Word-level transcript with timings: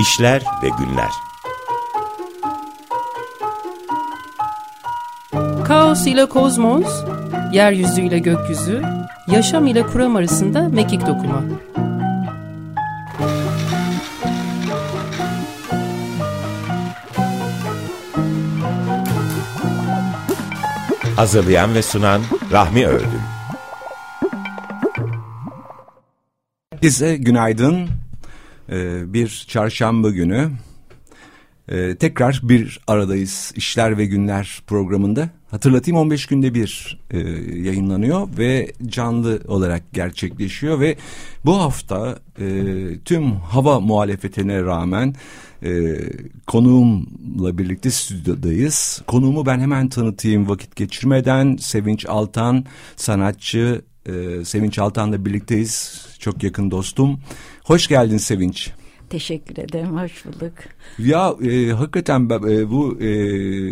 İşler 0.00 0.42
ve 0.62 0.68
Günler 0.78 1.10
Kaos 5.64 6.06
ile 6.06 6.26
kozmos, 6.26 7.04
yeryüzü 7.52 8.02
ile 8.02 8.18
gökyüzü, 8.18 8.82
yaşam 9.26 9.66
ile 9.66 9.86
kuram 9.86 10.16
arasında 10.16 10.68
mekik 10.68 11.06
dokuma. 11.06 11.42
Hazırlayan 21.16 21.74
ve 21.74 21.82
sunan 21.82 22.22
Rahmi 22.52 22.86
Ördüm 22.86 23.22
Herkese 26.72 27.16
günaydın. 27.16 27.88
Ee, 28.70 29.12
bir 29.12 29.44
çarşamba 29.48 30.10
günü. 30.10 30.50
Ee, 31.68 31.96
tekrar 31.96 32.40
bir 32.42 32.80
aradayız. 32.86 33.52
İşler 33.56 33.98
ve 33.98 34.06
Günler 34.06 34.62
programında. 34.66 35.30
Hatırlatayım 35.50 36.00
15 36.00 36.26
günde 36.26 36.54
bir 36.54 36.98
e, 37.10 37.18
yayınlanıyor 37.58 38.28
ve 38.38 38.72
canlı 38.86 39.40
olarak 39.48 39.92
gerçekleşiyor 39.92 40.80
ve 40.80 40.96
bu 41.44 41.60
hafta 41.60 42.18
e, 42.40 42.64
tüm 43.04 43.32
hava 43.32 43.80
muhalefetine 43.80 44.62
rağmen 44.62 45.14
e, 45.62 45.96
konuğumla 46.46 47.58
birlikte 47.58 47.90
stüdyodayız. 47.90 49.02
Konuğumu 49.06 49.46
ben 49.46 49.60
hemen 49.60 49.88
tanıtayım 49.88 50.48
vakit 50.48 50.76
geçirmeden. 50.76 51.56
Sevinç 51.56 52.06
Altan 52.06 52.64
sanatçı 52.96 53.82
e, 54.06 54.44
Sevinç 54.44 54.78
Altan'la 54.78 55.24
birlikteyiz. 55.24 56.06
Çok 56.18 56.42
yakın 56.42 56.70
dostum. 56.70 57.20
Hoş 57.70 57.88
geldin 57.88 58.16
Sevinç. 58.16 58.70
Teşekkür 59.10 59.58
ederim, 59.58 59.98
hoş 59.98 60.24
bulduk. 60.24 60.52
Ya 60.98 61.34
e, 61.50 61.70
hakikaten 61.70 62.24
e, 62.24 62.70
bu 62.70 63.00
e, 63.00 63.08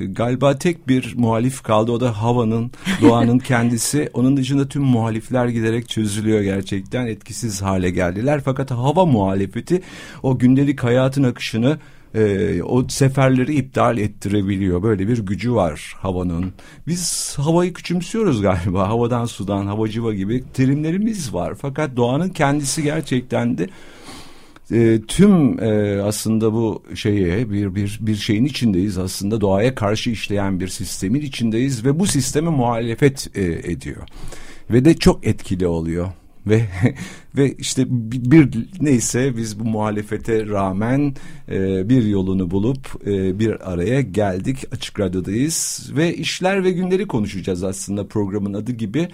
galiba 0.06 0.58
tek 0.58 0.88
bir 0.88 1.14
muhalif 1.16 1.62
kaldı. 1.62 1.92
O 1.92 2.00
da 2.00 2.22
havanın, 2.22 2.70
doğanın 3.02 3.38
kendisi. 3.38 4.10
Onun 4.14 4.36
dışında 4.36 4.68
tüm 4.68 4.82
muhalifler 4.82 5.48
giderek 5.48 5.88
çözülüyor 5.88 6.40
gerçekten. 6.40 7.06
Etkisiz 7.06 7.62
hale 7.62 7.90
geldiler. 7.90 8.40
Fakat 8.44 8.70
hava 8.70 9.05
muhalefeti 9.05 9.82
o 10.22 10.38
gündelik 10.38 10.84
hayatın 10.84 11.22
akışını 11.22 11.78
e, 12.14 12.62
o 12.62 12.89
seferleri 12.89 13.55
iptal 13.55 13.98
ettirebiliyor. 13.98 14.83
Böyle 14.83 15.09
bir 15.09 15.19
gücü 15.19 15.55
var 15.55 15.95
havanın. 15.98 16.53
Biz 16.87 17.34
havayı 17.39 17.73
küçümsüyoruz 17.73 18.42
galiba. 18.42 18.89
Havadan 18.89 19.25
sudan, 19.25 19.67
havacıva 19.67 20.14
gibi 20.14 20.45
terimlerimiz 20.55 21.34
var. 21.34 21.55
Fakat 21.61 21.97
doğanın 21.97 22.29
kendisi 22.29 22.83
gerçekten 22.83 23.59
de 23.59 23.69
e, 24.73 25.01
tüm 25.09 25.62
e, 25.64 26.03
aslında 26.03 26.53
bu 26.53 26.83
şeye 26.95 27.51
bir 27.51 27.75
bir 27.75 27.98
bir 28.01 28.17
şeyin 28.17 28.45
içindeyiz 28.45 28.98
aslında 28.98 29.41
doğaya 29.41 29.75
karşı 29.75 30.11
işleyen 30.11 30.61
bir 30.61 30.69
sistemin 30.69 31.20
içindeyiz 31.20 31.84
ve 31.84 31.98
bu 31.98 32.06
sisteme 32.06 32.51
muhalefet 32.51 33.36
e, 33.36 33.42
ediyor 33.45 34.03
ve 34.70 34.84
de 34.84 34.95
çok 34.95 35.27
etkili 35.27 35.67
oluyor 35.67 36.09
ve 36.48 36.64
ve 37.36 37.52
işte 37.52 37.84
bir, 37.91 38.68
neyse 38.80 39.36
biz 39.36 39.60
bu 39.60 39.64
muhalefete 39.64 40.46
rağmen 40.46 41.14
e, 41.48 41.88
bir 41.88 42.05
yolunu 42.06 42.50
bulup 42.50 43.06
e, 43.06 43.38
bir 43.38 43.72
araya 43.72 44.00
geldik 44.00 44.64
açık 44.72 45.00
radyodayız 45.00 45.90
ve 45.96 46.14
işler 46.14 46.64
ve 46.64 46.70
günleri 46.70 47.06
konuşacağız 47.06 47.64
aslında 47.64 48.06
programın 48.06 48.55
adı 48.55 48.72
gibi. 48.72 49.08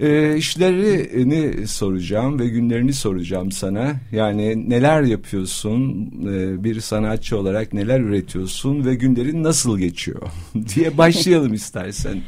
E, 0.00 0.36
işlerini 0.36 1.66
soracağım 1.66 2.38
ve 2.38 2.48
günlerini 2.48 2.92
soracağım 2.92 3.52
sana. 3.52 3.94
Yani 4.12 4.70
neler 4.70 5.02
yapıyorsun, 5.02 6.10
e, 6.28 6.64
bir 6.64 6.80
sanatçı 6.80 7.38
olarak 7.38 7.72
neler 7.72 8.00
üretiyorsun 8.00 8.84
ve 8.84 8.94
günlerin 8.94 9.42
nasıl 9.42 9.78
geçiyor 9.78 10.22
diye 10.74 10.98
başlayalım 10.98 11.54
istersen. 11.54 12.22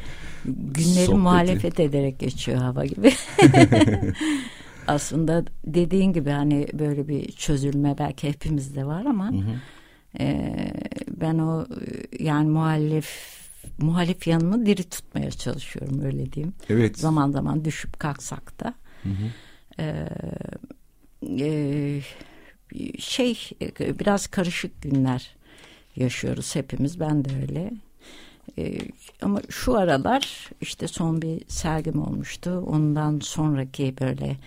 Günleri 0.45 1.05
Sohbeti. 1.05 1.21
muhalefet 1.21 1.79
ederek 1.79 2.19
geçiyor 2.19 2.57
hava 2.57 2.85
gibi. 2.85 3.13
Aslında 4.87 5.45
dediğin 5.65 6.13
gibi 6.13 6.29
hani 6.29 6.67
böyle 6.73 7.07
bir 7.07 7.31
çözülme 7.31 7.95
belki 7.99 8.29
hepimizde 8.29 8.85
var 8.85 9.05
ama 9.05 9.31
hı 9.31 9.35
hı. 9.35 9.55
E, 10.19 10.55
ben 11.21 11.39
o 11.39 11.65
yani 12.19 12.49
muhalif 12.49 13.39
muhalif 13.77 14.27
yanımı 14.27 14.65
diri 14.65 14.83
tutmaya 14.83 15.31
çalışıyorum 15.31 16.01
öyle 16.05 16.31
diyeyim. 16.31 16.53
Evet. 16.69 16.97
Zaman 16.99 17.31
zaman 17.31 17.65
düşüp 17.65 17.99
kalksak 17.99 18.59
da. 18.63 18.73
Hı 19.03 19.09
hı. 19.09 19.29
Ee, 19.79 20.07
e, 21.39 22.01
şey 22.99 23.49
biraz 23.79 24.27
karışık 24.27 24.81
günler 24.81 25.35
yaşıyoruz 25.95 26.55
hepimiz 26.55 26.99
ben 26.99 27.25
de 27.25 27.29
öyle. 27.41 27.71
Ee, 28.57 28.77
ama 29.21 29.41
şu 29.49 29.77
aralar 29.77 30.49
işte 30.61 30.87
son 30.87 31.21
bir 31.21 31.43
sergim 31.47 32.01
olmuştu. 32.01 32.63
Ondan 32.67 33.19
sonraki 33.19 33.95
böyle 34.01 34.37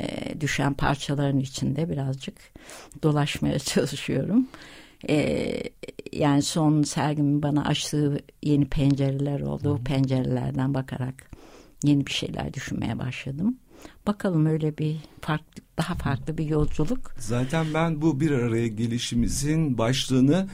e, 0.00 0.40
düşen 0.40 0.74
parçaların 0.74 1.38
içinde 1.40 1.90
birazcık 1.90 2.34
dolaşmaya 3.02 3.58
çalışıyorum. 3.58 4.48
Ee, 5.08 5.62
yani 6.12 6.42
son 6.42 6.82
sergimin 6.82 7.42
bana 7.42 7.64
açtığı 7.64 8.18
yeni 8.42 8.68
pencereler 8.68 9.40
oldu. 9.40 9.70
O 9.70 9.84
pencerelerden 9.84 10.74
bakarak 10.74 11.30
yeni 11.84 12.06
bir 12.06 12.10
şeyler 12.10 12.54
düşünmeye 12.54 12.98
başladım. 12.98 13.56
Bakalım 14.06 14.46
öyle 14.46 14.78
bir 14.78 14.96
farklı 15.20 15.62
daha 15.78 15.94
farklı 15.94 16.38
bir 16.38 16.44
yolculuk. 16.44 17.14
Zaten 17.18 17.66
ben 17.74 18.02
bu 18.02 18.20
bir 18.20 18.30
araya 18.30 18.68
gelişimizin 18.68 19.78
başlığını 19.78 20.48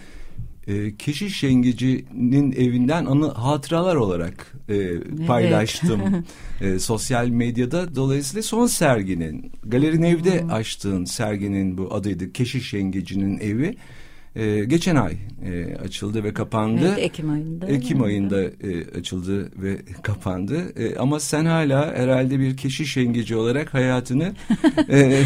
e, 0.67 0.97
Keşiş 0.97 1.43
Yengeci'nin 1.43 2.53
evinden 2.53 3.05
anı 3.05 3.29
hatıralar 3.29 3.97
olarak 3.97 4.53
e, 4.69 4.75
evet. 4.75 5.27
paylaştım 5.27 6.01
e, 6.61 6.79
sosyal 6.79 7.29
medyada. 7.29 7.95
Dolayısıyla 7.95 8.43
son 8.43 8.67
serginin 8.67 9.53
Galerin 9.65 10.03
Ev'de 10.03 10.43
hmm. 10.43 10.53
açtığın 10.53 11.05
serginin 11.05 11.79
bu 11.79 11.95
adıydı 11.95 12.33
Keşiş 12.33 12.75
Yengeci'nin 12.75 13.39
evi 13.39 13.77
e, 14.37 14.65
geçen 14.65 14.97
ay 14.97 15.17
e, 15.45 15.77
açıldı 15.77 16.25
ve 16.25 16.35
kapandı. 16.35 16.89
Evet, 16.89 16.99
Ekim 16.99 17.31
ayında. 17.31 17.67
Ekim 17.67 18.03
ayında 18.03 18.43
e, 18.43 18.99
açıldı 18.99 19.51
ve 19.57 19.79
kapandı. 20.03 20.73
E, 20.77 20.97
ama 20.97 21.21
sen 21.21 21.45
hala 21.45 21.95
herhalde 21.95 22.39
bir 22.39 22.57
keşiş 22.57 22.97
yengeci 22.97 23.37
olarak 23.37 23.75
hayatını 23.75 24.33
e, 24.89 24.99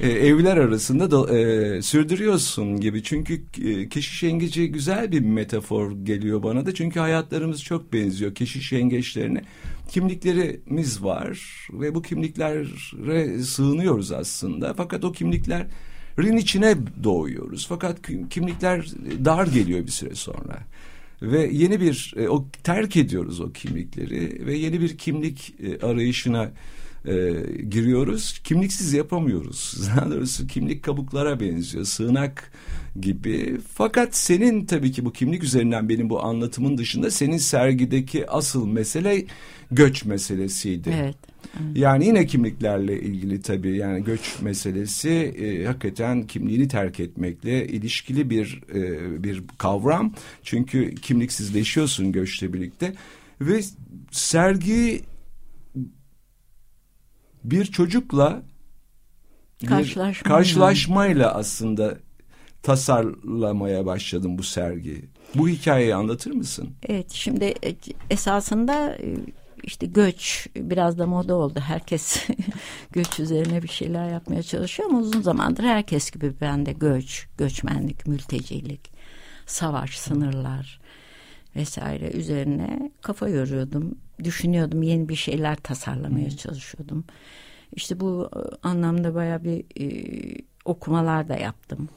e, 0.00 0.08
evler 0.08 0.56
arasında 0.56 1.10
da, 1.10 1.38
e, 1.38 1.82
sürdürüyorsun 1.82 2.80
gibi. 2.80 3.02
Çünkü 3.02 3.42
e, 3.64 3.88
keşiş 3.88 4.22
yengeci 4.22 4.72
güzel 4.72 5.12
bir 5.12 5.20
metafor 5.20 5.92
geliyor 5.92 6.42
bana 6.42 6.66
da. 6.66 6.74
Çünkü 6.74 7.00
hayatlarımız 7.00 7.62
çok 7.62 7.92
benziyor 7.92 8.34
keşiş 8.34 8.72
yengeçlerine. 8.72 9.42
Kimliklerimiz 9.88 11.04
var 11.04 11.66
ve 11.72 11.94
bu 11.94 12.02
kimliklere 12.02 12.64
sığınıyoruz 13.42 14.12
aslında. 14.12 14.74
Fakat 14.74 15.04
o 15.04 15.12
kimlikler 15.12 15.66
rin 16.18 16.36
içine 16.36 16.74
doğuyoruz. 17.04 17.66
Fakat 17.68 17.98
kimlikler 18.30 18.86
dar 19.24 19.46
geliyor 19.46 19.86
bir 19.86 19.90
süre 19.90 20.14
sonra. 20.14 20.58
Ve 21.22 21.48
yeni 21.52 21.80
bir 21.80 22.14
e, 22.16 22.28
o 22.28 22.46
terk 22.64 22.96
ediyoruz 22.96 23.40
o 23.40 23.52
kimlikleri 23.52 24.46
ve 24.46 24.56
yeni 24.56 24.80
bir 24.80 24.98
kimlik 24.98 25.54
e, 25.62 25.86
arayışına 25.86 26.50
e, 27.06 27.32
giriyoruz. 27.70 28.38
Kimliksiz 28.44 28.92
yapamıyoruz. 28.92 29.88
Daha 29.96 30.10
doğrusu 30.10 30.46
kimlik 30.46 30.82
kabuklara 30.82 31.40
benziyor. 31.40 31.84
Sığınak 31.84 32.52
gibi. 33.00 33.56
Fakat 33.72 34.16
senin 34.16 34.66
tabii 34.66 34.92
ki 34.92 35.04
bu 35.04 35.12
kimlik 35.12 35.44
üzerinden 35.44 35.88
benim 35.88 36.10
bu 36.10 36.22
anlatımın 36.24 36.78
dışında 36.78 37.10
senin 37.10 37.38
sergideki 37.38 38.30
asıl 38.30 38.66
mesele 38.66 39.24
göç 39.70 40.04
meselesiydi. 40.04 40.94
Evet. 41.02 41.16
Yani 41.74 42.06
yine 42.06 42.26
kimliklerle 42.26 43.00
ilgili 43.00 43.42
tabii 43.42 43.76
yani 43.76 44.04
göç 44.04 44.40
meselesi 44.40 45.10
e, 45.10 45.64
hakikaten 45.64 46.26
kimliğini 46.26 46.68
terk 46.68 47.00
etmekle 47.00 47.66
ilişkili 47.66 48.30
bir 48.30 48.62
e, 48.74 49.22
bir 49.24 49.42
kavram. 49.58 50.14
Çünkü 50.42 50.94
kimliksizleşiyorsun 50.94 52.12
göçle 52.12 52.52
birlikte 52.52 52.94
ve 53.40 53.60
sergi 54.10 55.02
bir 57.44 57.64
çocukla 57.64 58.42
Karşılaşma 59.68 60.28
karşılaşmayla 60.28 61.34
aslında 61.34 61.98
tasarlamaya 62.62 63.86
başladım 63.86 64.38
bu 64.38 64.42
sergiyi. 64.42 65.04
Bu 65.34 65.48
hikayeyi 65.48 65.94
anlatır 65.94 66.30
mısın? 66.30 66.68
Evet 66.88 67.10
şimdi 67.10 67.44
e, 67.44 67.76
esasında 68.10 68.96
e, 68.96 69.16
işte 69.66 69.86
göç 69.86 70.46
biraz 70.56 70.98
da 70.98 71.06
moda 71.06 71.34
oldu. 71.34 71.60
Herkes 71.60 72.26
göç 72.92 73.20
üzerine 73.20 73.62
bir 73.62 73.68
şeyler 73.68 74.10
yapmaya 74.10 74.42
çalışıyor 74.42 74.88
ama 74.88 74.98
uzun 74.98 75.22
zamandır 75.22 75.64
herkes 75.64 76.10
gibi 76.10 76.32
ben 76.40 76.66
de 76.66 76.72
göç, 76.72 77.26
göçmenlik, 77.38 78.06
mültecilik, 78.06 78.90
savaş, 79.46 79.98
sınırlar 79.98 80.80
vesaire 81.56 82.10
üzerine 82.10 82.90
kafa 83.02 83.28
yoruyordum. 83.28 83.98
Düşünüyordum, 84.24 84.82
yeni 84.82 85.08
bir 85.08 85.14
şeyler 85.14 85.56
tasarlamaya 85.56 86.30
çalışıyordum. 86.30 87.04
İşte 87.72 88.00
bu 88.00 88.30
e, 88.36 88.68
anlamda 88.68 89.14
baya 89.14 89.44
bir 89.44 89.64
e, 89.80 89.86
okumalar 90.64 91.28
da 91.28 91.36
yaptım. 91.36 91.88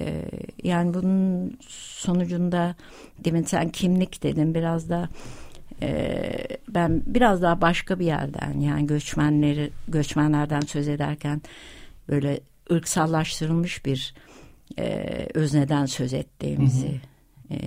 E, 0.00 0.24
yani 0.62 0.94
bunun 0.94 1.56
sonucunda 1.68 2.76
demin 3.24 3.42
sen 3.42 3.68
kimlik 3.68 4.22
dedin 4.22 4.54
biraz 4.54 4.88
da 4.88 5.08
e, 5.82 6.30
ben 6.68 7.02
biraz 7.06 7.42
daha 7.42 7.60
başka 7.60 7.98
bir 7.98 8.06
yerden 8.06 8.60
yani 8.60 8.86
göçmenleri 8.86 9.70
göçmenlerden 9.88 10.60
söz 10.60 10.88
ederken 10.88 11.42
böyle 12.08 12.40
ırksallaştırılmış 12.72 13.86
bir 13.86 14.14
e, 14.78 15.26
özneden 15.34 15.86
söz 15.86 16.14
ettiğimizi 16.14 17.00
E, 17.50 17.58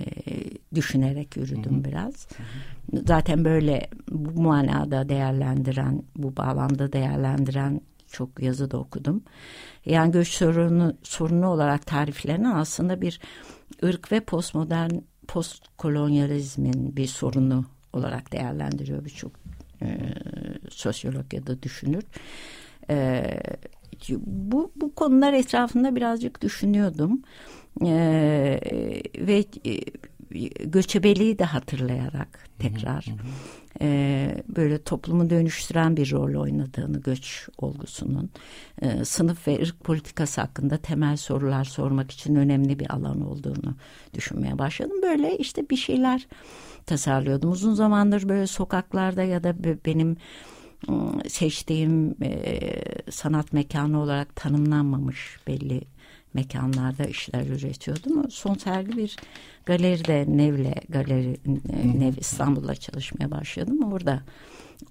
düşünerek 0.74 1.36
yürüdüm 1.36 1.74
hı 1.74 1.78
hı. 1.78 1.84
biraz. 1.84 2.26
Hı 2.30 2.42
hı. 2.42 3.02
Zaten 3.06 3.44
böyle 3.44 3.88
bu 4.10 4.42
manada 4.42 5.08
değerlendiren, 5.08 6.02
bu 6.16 6.36
bağlamda 6.36 6.92
değerlendiren 6.92 7.80
çok 8.08 8.42
yazı 8.42 8.70
da 8.70 8.78
okudum. 8.78 9.22
Yani 9.86 10.12
göç 10.12 10.28
sorunu, 10.28 10.96
sorunu 11.02 11.46
olarak 11.46 11.86
tariflenen 11.86 12.54
aslında 12.54 13.00
bir 13.00 13.20
ırk 13.84 14.12
ve 14.12 14.20
postmodern 14.20 14.90
postkolonyalizmin 15.28 16.96
bir 16.96 17.06
sorunu 17.06 17.64
olarak 17.92 18.32
değerlendiriyor 18.32 19.04
birçok 19.04 19.32
e, 19.82 19.98
sosyolog 20.70 21.34
ya 21.34 21.46
da 21.46 21.62
düşünür. 21.62 22.04
E, 22.90 23.24
bu, 24.18 24.72
bu 24.76 24.94
konular 24.94 25.32
etrafında 25.32 25.96
birazcık 25.96 26.42
düşünüyordum. 26.42 27.22
E, 27.84 28.60
ve 29.18 29.44
e, 29.66 29.80
göçebeliği 30.64 31.38
de 31.38 31.44
hatırlayarak 31.44 32.48
tekrar 32.58 33.06
e, 33.80 34.28
böyle 34.56 34.82
toplumu 34.82 35.30
dönüştüren 35.30 35.96
bir 35.96 36.12
rol 36.12 36.40
oynadığını 36.40 37.00
göç 37.00 37.48
olgusunun 37.58 38.30
e, 38.82 39.04
sınıf 39.04 39.48
ve 39.48 39.62
ırk 39.62 39.84
politikası 39.84 40.40
hakkında 40.40 40.76
temel 40.76 41.16
sorular 41.16 41.64
sormak 41.64 42.10
için 42.10 42.34
önemli 42.34 42.78
bir 42.78 42.92
alan 42.94 43.20
olduğunu 43.30 43.74
düşünmeye 44.14 44.58
başladım. 44.58 45.02
Böyle 45.02 45.38
işte 45.38 45.70
bir 45.70 45.76
şeyler 45.76 46.26
tasarlıyordum. 46.86 47.50
Uzun 47.50 47.74
zamandır 47.74 48.28
böyle 48.28 48.46
sokaklarda 48.46 49.22
ya 49.22 49.44
da 49.44 49.54
benim 49.86 50.16
ıı, 50.88 51.28
seçtiğim 51.28 52.14
e, 52.22 52.60
sanat 53.10 53.52
mekanı 53.52 54.00
olarak 54.00 54.36
tanımlanmamış 54.36 55.38
belli 55.46 55.80
mekanlarda 56.34 57.04
işler 57.04 57.46
üretiyordum. 57.46 58.30
Son 58.30 58.54
sergi 58.54 58.96
bir 58.96 59.16
galeride 59.66 60.24
Nevle 60.28 60.74
Galeri 60.88 61.36
Nev 61.98 62.12
İstanbul'da 62.18 62.74
çalışmaya 62.74 63.30
başladım. 63.30 63.92
Orada 63.92 64.22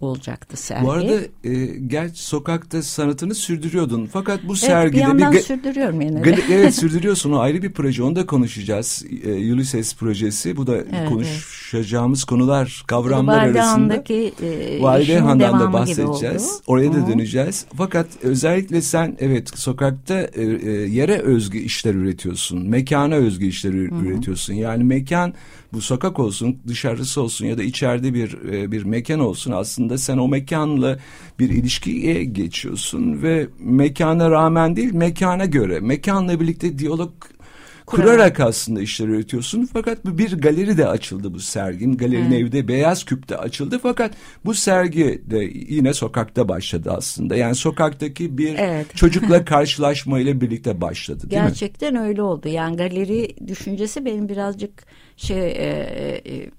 olacaktı 0.02 0.58
sergi. 0.58 0.86
Bu 0.86 0.92
arada 0.92 1.20
e, 1.44 1.66
gerçi 1.66 2.24
sokakta 2.24 2.84
sanatını 2.84 3.36
sürdürüyordun. 3.36 4.10
Fakat 4.14 4.40
bu 4.44 4.52
evet, 4.52 4.58
sergide... 4.58 4.96
bir 4.96 5.02
yandan 5.02 5.34
bir, 5.34 5.40
sürdürüyorum 5.40 6.02
yine 6.02 6.24
de. 6.24 6.38
evet 6.52 6.76
sürdürüyorsun. 6.76 7.32
O 7.32 7.40
ayrı 7.40 7.62
bir 7.62 7.72
proje. 7.72 8.04
Onu 8.04 8.16
da 8.16 8.26
konuşacağız. 8.26 9.06
E, 9.24 9.54
Ulysses 9.54 9.96
projesi. 9.96 10.58
Bu 10.58 10.68
da 10.68 10.78
evet, 10.78 11.10
konuşacağımız 11.10 12.20
evet. 12.20 12.30
konular, 12.30 12.84
kavramlar 12.88 13.48
arasında. 13.48 14.04
E, 14.10 14.82
Valide 14.82 15.20
Han'dan 15.20 15.60
da 15.60 15.74
bahsedeceğiz. 15.74 16.62
Oraya 16.68 16.94
da 16.94 17.08
döneceğiz. 17.08 17.66
Fakat 17.78 18.08
özellikle 18.22 18.82
sen 18.82 19.18
evet 19.20 19.60
sokakta 19.60 20.20
e, 20.22 20.44
e, 20.44 20.70
yere 20.72 21.18
özgü 21.18 21.58
işler 21.58 21.94
üretiyorsun. 21.94 22.70
Mekana 22.70 23.16
özgü 23.16 23.46
işler 23.46 23.72
Hı 23.72 23.76
-hı. 23.76 24.06
üretiyorsun. 24.06 24.54
Yani 24.54 24.84
mekan 24.84 25.34
bu 25.74 25.82
sokak 25.82 26.20
olsun, 26.20 26.60
dışarısı 26.68 27.22
olsun 27.22 27.46
ya 27.46 27.58
da 27.58 27.64
içeride 27.64 28.14
bir 28.14 28.54
e, 28.54 28.72
bir 28.72 28.84
mekan 28.84 29.20
olsun 29.20 29.52
aslında 29.52 29.98
sen 29.98 30.18
o 30.18 30.28
mekanla 30.28 31.00
bir 31.40 31.50
ilişkiye 31.50 32.24
geçiyorsun 32.24 33.24
ve 33.24 33.48
mekana 33.60 34.32
rağmen 34.32 34.76
değil 34.76 34.94
mekana 34.94 35.46
göre 35.46 35.80
mekanla 35.80 36.40
birlikte 36.40 36.80
diyalog 36.80 37.12
kurarak 37.86 38.40
aslında 38.40 38.82
işler 38.82 39.08
üretiyorsun. 39.08 39.70
Fakat 39.74 40.06
bu 40.06 40.18
bir 40.18 40.42
galeri 40.42 40.78
de 40.78 40.88
açıldı 40.88 41.34
bu 41.34 41.40
sergin. 41.40 41.98
Galerinin 41.98 42.32
evde 42.32 42.68
Beyaz 42.68 43.04
Küp'te 43.04 43.38
açıldı. 43.38 43.80
Fakat 43.84 44.14
bu 44.46 44.54
sergi 44.54 45.22
de 45.26 45.38
yine 45.54 45.94
sokakta 45.94 46.48
başladı 46.48 46.94
aslında. 46.98 47.36
Yani 47.36 47.56
sokaktaki 47.56 48.38
bir 48.38 48.56
evet. 48.58 48.88
çocukla 48.96 49.46
karşılaşmayla 49.46 50.42
birlikte 50.42 50.82
başladı 50.82 51.22
değil 51.22 51.42
Gerçekten 51.42 51.44
mi? 51.44 51.50
Gerçekten 51.50 51.96
öyle 51.96 52.22
oldu. 52.22 52.48
Yani 52.48 52.78
galeri 52.78 53.48
düşüncesi 53.48 54.06
benim 54.06 54.30
birazcık 54.30 54.86
şey 55.22 55.52
e, 55.52 56.22
e, 56.26 56.50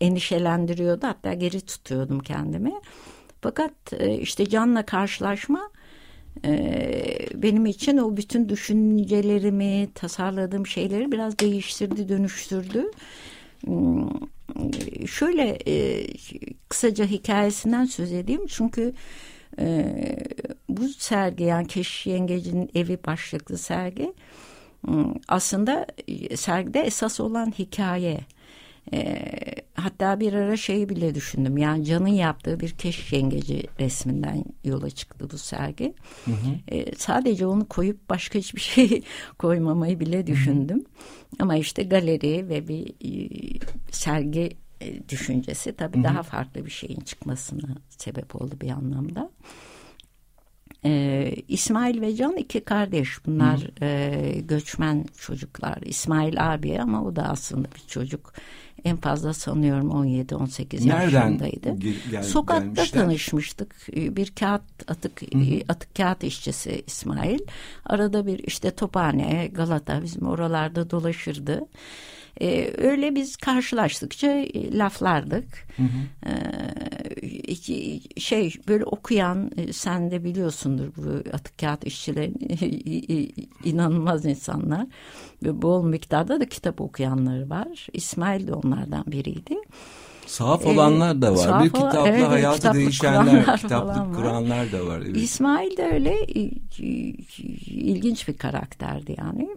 endişelendiriyordu. 0.00 1.06
Hatta 1.06 1.34
geri 1.34 1.60
tutuyordum 1.60 2.20
kendimi. 2.20 2.72
Fakat 3.40 3.72
e, 3.92 4.18
işte 4.18 4.48
Can'la 4.48 4.86
karşılaşma 4.86 5.70
e, 6.44 7.28
benim 7.34 7.66
için 7.66 7.98
o 7.98 8.16
bütün 8.16 8.48
düşüncelerimi, 8.48 9.88
tasarladığım 9.94 10.66
şeyleri 10.66 11.12
biraz 11.12 11.38
değiştirdi, 11.38 12.08
dönüştürdü. 12.08 12.90
Hmm, 13.64 14.08
şöyle 15.06 15.58
e, 15.66 16.06
kısaca 16.68 17.04
hikayesinden 17.04 17.84
söz 17.84 18.12
edeyim 18.12 18.46
çünkü 18.46 18.92
e, 19.58 19.94
bu 20.68 20.88
sergi 20.88 21.44
yani 21.44 21.66
Keşiş 21.66 22.06
Yengeci'nin 22.06 22.70
evi 22.74 22.98
başlıklı 23.06 23.58
sergi 23.58 24.12
aslında 25.28 25.86
sergide 26.36 26.80
esas 26.80 27.20
olan 27.20 27.52
hikaye. 27.58 28.20
E, 28.92 29.22
hatta 29.74 30.20
bir 30.20 30.32
ara 30.32 30.56
şeyi 30.56 30.88
bile 30.88 31.14
düşündüm. 31.14 31.58
Yani 31.58 31.84
Can'ın 31.84 32.06
yaptığı 32.06 32.60
bir 32.60 32.70
keşif 32.70 33.12
yengeci 33.12 33.62
resminden 33.80 34.44
yola 34.64 34.90
çıktı 34.90 35.30
bu 35.32 35.38
sergi. 35.38 35.94
Hı 36.24 36.30
hı. 36.30 36.74
E, 36.76 36.94
sadece 36.96 37.46
onu 37.46 37.68
koyup 37.68 38.10
başka 38.10 38.38
hiçbir 38.38 38.60
şey 38.74 39.02
koymamayı 39.38 40.00
bile 40.00 40.26
düşündüm. 40.26 40.78
Hı 40.78 40.82
hı. 40.82 41.36
Ama 41.38 41.56
işte 41.56 41.82
galeri 41.82 42.48
ve 42.48 42.68
bir 42.68 42.88
e, 42.88 43.28
sergi 43.90 44.56
e, 44.80 45.08
düşüncesi 45.08 45.76
tabii 45.76 45.96
hı 45.96 46.00
hı. 46.00 46.04
daha 46.04 46.22
farklı 46.22 46.66
bir 46.66 46.70
şeyin 46.70 47.00
çıkmasına 47.00 47.74
sebep 47.88 48.36
oldu 48.36 48.54
bir 48.60 48.70
anlamda. 48.70 49.30
Ee, 50.84 51.34
İsmail 51.48 52.00
ve 52.00 52.16
Can 52.16 52.36
iki 52.36 52.60
kardeş. 52.60 53.26
Bunlar 53.26 53.82
e, 53.82 54.40
göçmen 54.40 55.06
çocuklar. 55.18 55.78
İsmail 55.82 56.54
abi 56.54 56.80
ama 56.80 57.04
o 57.04 57.16
da 57.16 57.22
aslında 57.22 57.68
bir 57.74 57.88
çocuk. 57.88 58.32
En 58.84 58.96
fazla 58.96 59.32
sanıyorum 59.32 59.90
17-18 59.90 60.88
yaşındaydı. 60.88 61.76
Gel, 62.10 62.22
Sokakta 62.22 62.64
gelmişler? 62.64 63.00
tanışmıştık. 63.02 63.74
Ee, 63.96 64.16
bir 64.16 64.32
kağıt 64.40 64.62
atık 64.88 65.22
Hı 65.22 65.26
-hı. 65.26 65.64
atık 65.68 65.94
kağıt 65.96 66.24
işçisi 66.24 66.82
İsmail. 66.86 67.38
Arada 67.84 68.26
bir 68.26 68.38
işte 68.38 68.70
Tophane, 68.70 69.50
Galata 69.52 70.02
bizim 70.02 70.26
oralarda 70.26 70.90
dolaşırdı. 70.90 71.60
E, 72.40 72.72
öyle 72.78 73.14
biz 73.14 73.36
karşılaştıkça 73.36 74.26
e, 74.26 74.78
laflardık. 74.78 75.66
Hı 75.76 75.82
hı. 75.82 76.30
E, 76.30 77.54
şey 78.20 78.54
böyle 78.68 78.84
okuyan 78.84 79.50
e, 79.56 79.72
sen 79.72 80.10
de 80.10 80.24
biliyorsundur 80.24 80.88
bu 80.96 81.30
atık 81.32 81.58
kağıt 81.58 81.86
işçilerin 81.86 82.38
inanılmaz 83.64 84.24
insanlar. 84.24 84.86
Ve 85.42 85.62
bol 85.62 85.84
miktarda 85.84 86.40
da 86.40 86.48
kitap 86.48 86.80
okuyanları 86.80 87.50
var. 87.50 87.86
İsmail 87.92 88.46
de 88.46 88.52
onlardan 88.52 89.04
biriydi. 89.06 89.54
Sahaf 90.28 90.66
olanlar 90.66 91.22
da 91.22 91.32
var. 91.32 91.36
Sahaf, 91.36 91.64
bir 91.64 91.70
kitapla 91.70 92.08
evet, 92.08 92.28
hayatı 92.28 92.74
değişenler, 92.74 93.56
kitaplık 93.56 94.14
kuranlar 94.14 94.72
da 94.72 94.86
var. 94.86 95.02
Evet. 95.06 95.16
İsmail 95.16 95.76
de 95.76 95.84
öyle 95.92 96.26
ilginç 97.66 98.28
bir 98.28 98.38
karakterdi 98.38 99.16
yani. 99.18 99.48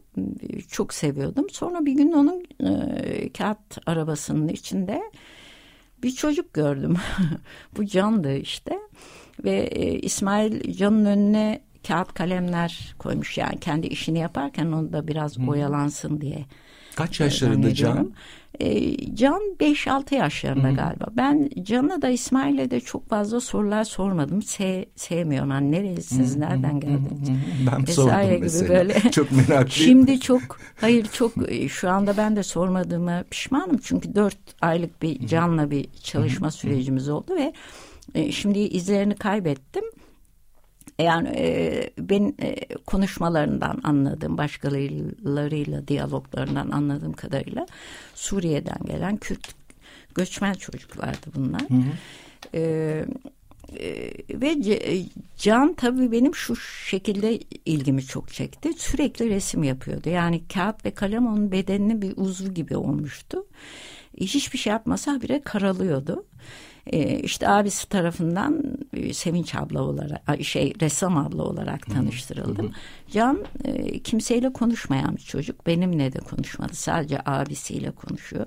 Çok 0.69 0.93
seviyordum. 0.93 1.49
Sonra 1.49 1.85
bir 1.85 1.93
gün 1.93 2.11
onun 2.11 2.45
e, 2.59 3.29
kağıt 3.33 3.77
arabasının 3.85 4.47
içinde 4.47 5.01
bir 6.03 6.11
çocuk 6.11 6.53
gördüm. 6.53 6.95
Bu 7.77 7.85
Can'dı 7.85 8.37
işte. 8.37 8.79
Ve 9.43 9.55
e, 9.55 9.99
İsmail 9.99 10.73
Can'ın 10.73 11.05
önüne 11.05 11.61
kağıt 11.87 12.13
kalemler 12.13 12.95
koymuş 12.99 13.37
yani 13.37 13.59
kendi 13.59 13.87
işini 13.87 14.19
yaparken 14.19 14.65
onu 14.65 14.93
da 14.93 15.07
biraz 15.07 15.37
hmm. 15.37 15.49
oyalansın 15.49 16.21
diye. 16.21 16.45
Kaç 16.95 17.19
yaşlarında 17.19 17.73
Can? 17.73 18.13
E, 18.61 19.15
Can 19.15 19.41
5-6 19.59 20.15
yaşlarında 20.15 20.67
Hı-hı. 20.67 20.75
galiba. 20.75 21.05
Ben 21.17 21.49
Can'a 21.63 22.01
da 22.01 22.09
İsmail'e 22.09 22.71
de 22.71 22.79
çok 22.79 23.09
fazla 23.09 23.39
sorular 23.39 23.83
sormadım. 23.83 24.41
Se 24.41 24.85
sevmiyorum. 24.95 25.49
Hani 25.49 25.71
nerelisiniz, 25.71 26.31
Hı-hı. 26.31 26.41
nereden 26.41 26.79
geldiniz? 26.79 27.29
Ben 27.71 27.87
Vesaire 27.87 28.27
sordum 28.27 28.41
mesela. 28.41 28.69
Böyle. 28.69 28.93
çok 29.11 29.31
meraklıyım. 29.31 29.69
Şimdi 29.69 30.19
çok, 30.19 30.41
hayır 30.81 31.07
çok 31.13 31.51
e, 31.51 31.67
şu 31.67 31.89
anda 31.89 32.17
ben 32.17 32.35
de 32.35 32.43
sormadığıma 32.43 33.23
pişmanım. 33.29 33.77
Çünkü 33.83 34.15
4 34.15 34.37
aylık 34.61 35.01
bir 35.01 35.27
Can'la 35.27 35.71
bir 35.71 35.87
çalışma 36.03 36.47
Hı-hı. 36.47 36.55
sürecimiz 36.55 37.09
oldu 37.09 37.35
ve 37.35 37.53
e, 38.15 38.31
şimdi 38.31 38.59
izlerini 38.59 39.15
kaybettim. 39.15 39.83
Yani 41.01 41.29
e, 41.35 41.89
ben 41.99 42.33
e, 42.41 42.75
konuşmalarından 42.85 43.81
anladığım, 43.83 44.37
başkalarıyla 44.37 45.87
diyaloglarından 45.87 46.71
anladığım 46.71 47.13
kadarıyla 47.13 47.65
Suriye'den 48.15 48.79
gelen 48.85 49.17
Kürt 49.17 49.55
göçmen 50.15 50.53
çocuklardı 50.53 51.27
bunlar. 51.35 51.61
Hı 51.61 51.73
hı. 51.73 51.91
E, 52.53 52.61
e, 53.79 54.11
ve 54.29 54.51
Ce- 54.53 55.05
Can 55.37 55.73
tabii 55.73 56.11
benim 56.11 56.35
şu 56.35 56.55
şekilde 56.55 57.39
ilgimi 57.65 58.03
çok 58.03 58.33
çekti. 58.33 58.73
Sürekli 58.77 59.29
resim 59.29 59.63
yapıyordu. 59.63 60.09
Yani 60.09 60.41
kağıt 60.53 60.85
ve 60.85 60.91
kalem 60.91 61.27
onun 61.27 61.51
bedeninin 61.51 62.01
bir 62.01 62.13
uzvu 62.17 62.53
gibi 62.53 62.77
olmuştu. 62.77 63.45
E, 64.17 64.25
Hiçbir 64.25 64.57
şey 64.57 64.71
yapmasa 64.71 65.21
bile 65.21 65.41
karalıyordu. 65.41 66.25
E, 66.87 67.19
işte 67.19 67.49
abisi 67.49 67.89
tarafından 67.89 68.63
e, 68.93 69.13
Sevinç 69.13 69.55
abla 69.55 69.81
olarak 69.81 70.43
şey 70.43 70.73
ressam 70.81 71.17
abla 71.17 71.43
olarak 71.43 71.85
tanıştırıldım. 71.85 72.71
Can 73.11 73.45
e, 73.63 73.99
kimseyle 73.99 74.53
konuşmayan 74.53 75.15
bir 75.15 75.21
çocuk. 75.21 75.67
Benimle 75.67 76.13
de 76.13 76.19
konuşmadı. 76.19 76.73
Sadece 76.73 77.19
abisiyle 77.25 77.91
konuşuyor. 77.91 78.45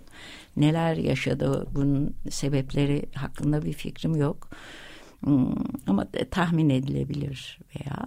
Neler 0.57 0.97
yaşadı 0.97 1.67
bunun 1.75 2.15
sebepleri 2.31 3.07
hakkında 3.15 3.63
bir 3.63 3.73
fikrim 3.73 4.17
yok. 4.17 4.49
Hmm, 5.21 5.55
ama 5.87 6.07
tahmin 6.31 6.71
edilebilir 6.71 7.59
veya. 7.77 8.07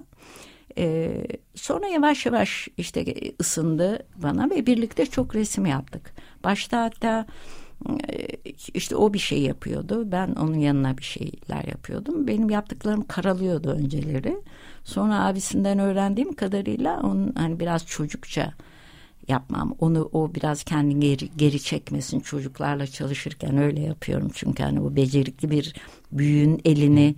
Ee, 0.77 1.27
sonra 1.55 1.87
yavaş 1.87 2.25
yavaş 2.25 2.67
işte 2.77 3.05
ısındı 3.41 4.05
bana 4.15 4.49
ve 4.49 4.65
birlikte 4.65 5.05
çok 5.05 5.35
resim 5.35 5.65
yaptık. 5.65 6.13
Başta 6.43 6.83
hatta 6.83 7.19
e, 7.19 7.66
işte 8.73 8.95
o 8.95 9.13
bir 9.13 9.19
şey 9.19 9.41
yapıyordu. 9.41 10.11
Ben 10.11 10.27
onun 10.31 10.59
yanına 10.59 10.97
bir 10.97 11.03
şeyler 11.03 11.63
yapıyordum. 11.63 12.27
Benim 12.27 12.49
yaptıklarım 12.49 13.07
karalıyordu 13.07 13.69
önceleri. 13.69 14.37
Sonra 14.83 15.25
abisinden 15.25 15.79
öğrendiğim 15.79 16.33
kadarıyla 16.33 17.01
onun 17.03 17.33
hani 17.35 17.59
biraz 17.59 17.85
çocukça 17.85 18.53
yapmam. 19.27 19.75
Onu 19.79 20.09
o 20.13 20.35
biraz 20.35 20.63
kendini 20.63 20.99
geri, 20.99 21.29
geri 21.37 21.59
çekmesin 21.59 22.19
çocuklarla 22.19 22.87
çalışırken 22.87 23.57
öyle 23.57 23.81
yapıyorum. 23.81 24.29
Çünkü 24.33 24.63
hani 24.63 24.81
o 24.81 24.95
becerikli 24.95 25.51
bir 25.51 25.75
büyüğün 26.11 26.61
elini 26.65 27.15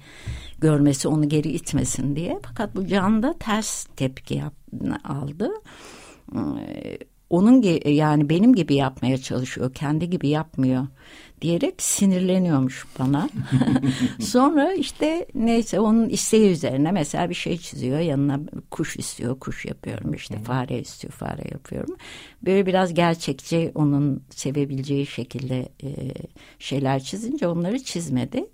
görmesi 0.59 1.07
onu 1.07 1.29
geri 1.29 1.49
itmesin 1.49 2.15
diye. 2.15 2.39
Fakat 2.43 2.75
bu 2.75 2.87
Can 2.87 3.33
ters 3.39 3.85
tepki 3.85 4.35
yap, 4.35 4.53
aldı. 5.03 5.51
Onun 7.29 7.61
ge- 7.61 7.89
yani 7.89 8.29
benim 8.29 8.55
gibi 8.55 8.75
yapmaya 8.75 9.17
çalışıyor, 9.17 9.73
kendi 9.73 10.09
gibi 10.09 10.27
yapmıyor 10.29 10.87
diyerek 11.41 11.81
sinirleniyormuş 11.81 12.85
bana. 12.99 13.29
Sonra 14.21 14.73
işte 14.73 15.25
neyse 15.35 15.79
onun 15.79 16.09
isteği 16.09 16.51
üzerine 16.51 16.91
mesela 16.91 17.29
bir 17.29 17.35
şey 17.35 17.57
çiziyor 17.57 17.99
yanına 17.99 18.39
kuş 18.71 18.97
istiyor 18.97 19.39
kuş 19.39 19.65
yapıyorum 19.65 20.13
işte 20.13 20.39
fare 20.39 20.79
istiyor 20.79 21.13
fare 21.13 21.43
yapıyorum. 21.51 21.95
Böyle 22.45 22.65
biraz 22.65 22.93
gerçekçi 22.93 23.71
onun 23.75 24.23
sevebileceği 24.29 25.05
şekilde 25.05 25.69
e, 25.83 25.89
şeyler 26.59 26.99
çizince 27.03 27.47
onları 27.47 27.83
çizmedi. 27.83 28.45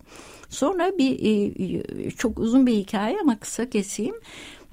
Sonra 0.50 0.92
bir 0.98 1.20
e, 2.06 2.12
çok 2.12 2.40
uzun 2.40 2.68
bir 2.68 2.74
hikaye 2.74 3.18
ama 3.22 3.40
kısa 3.40 3.70
keseyim. 3.70 4.16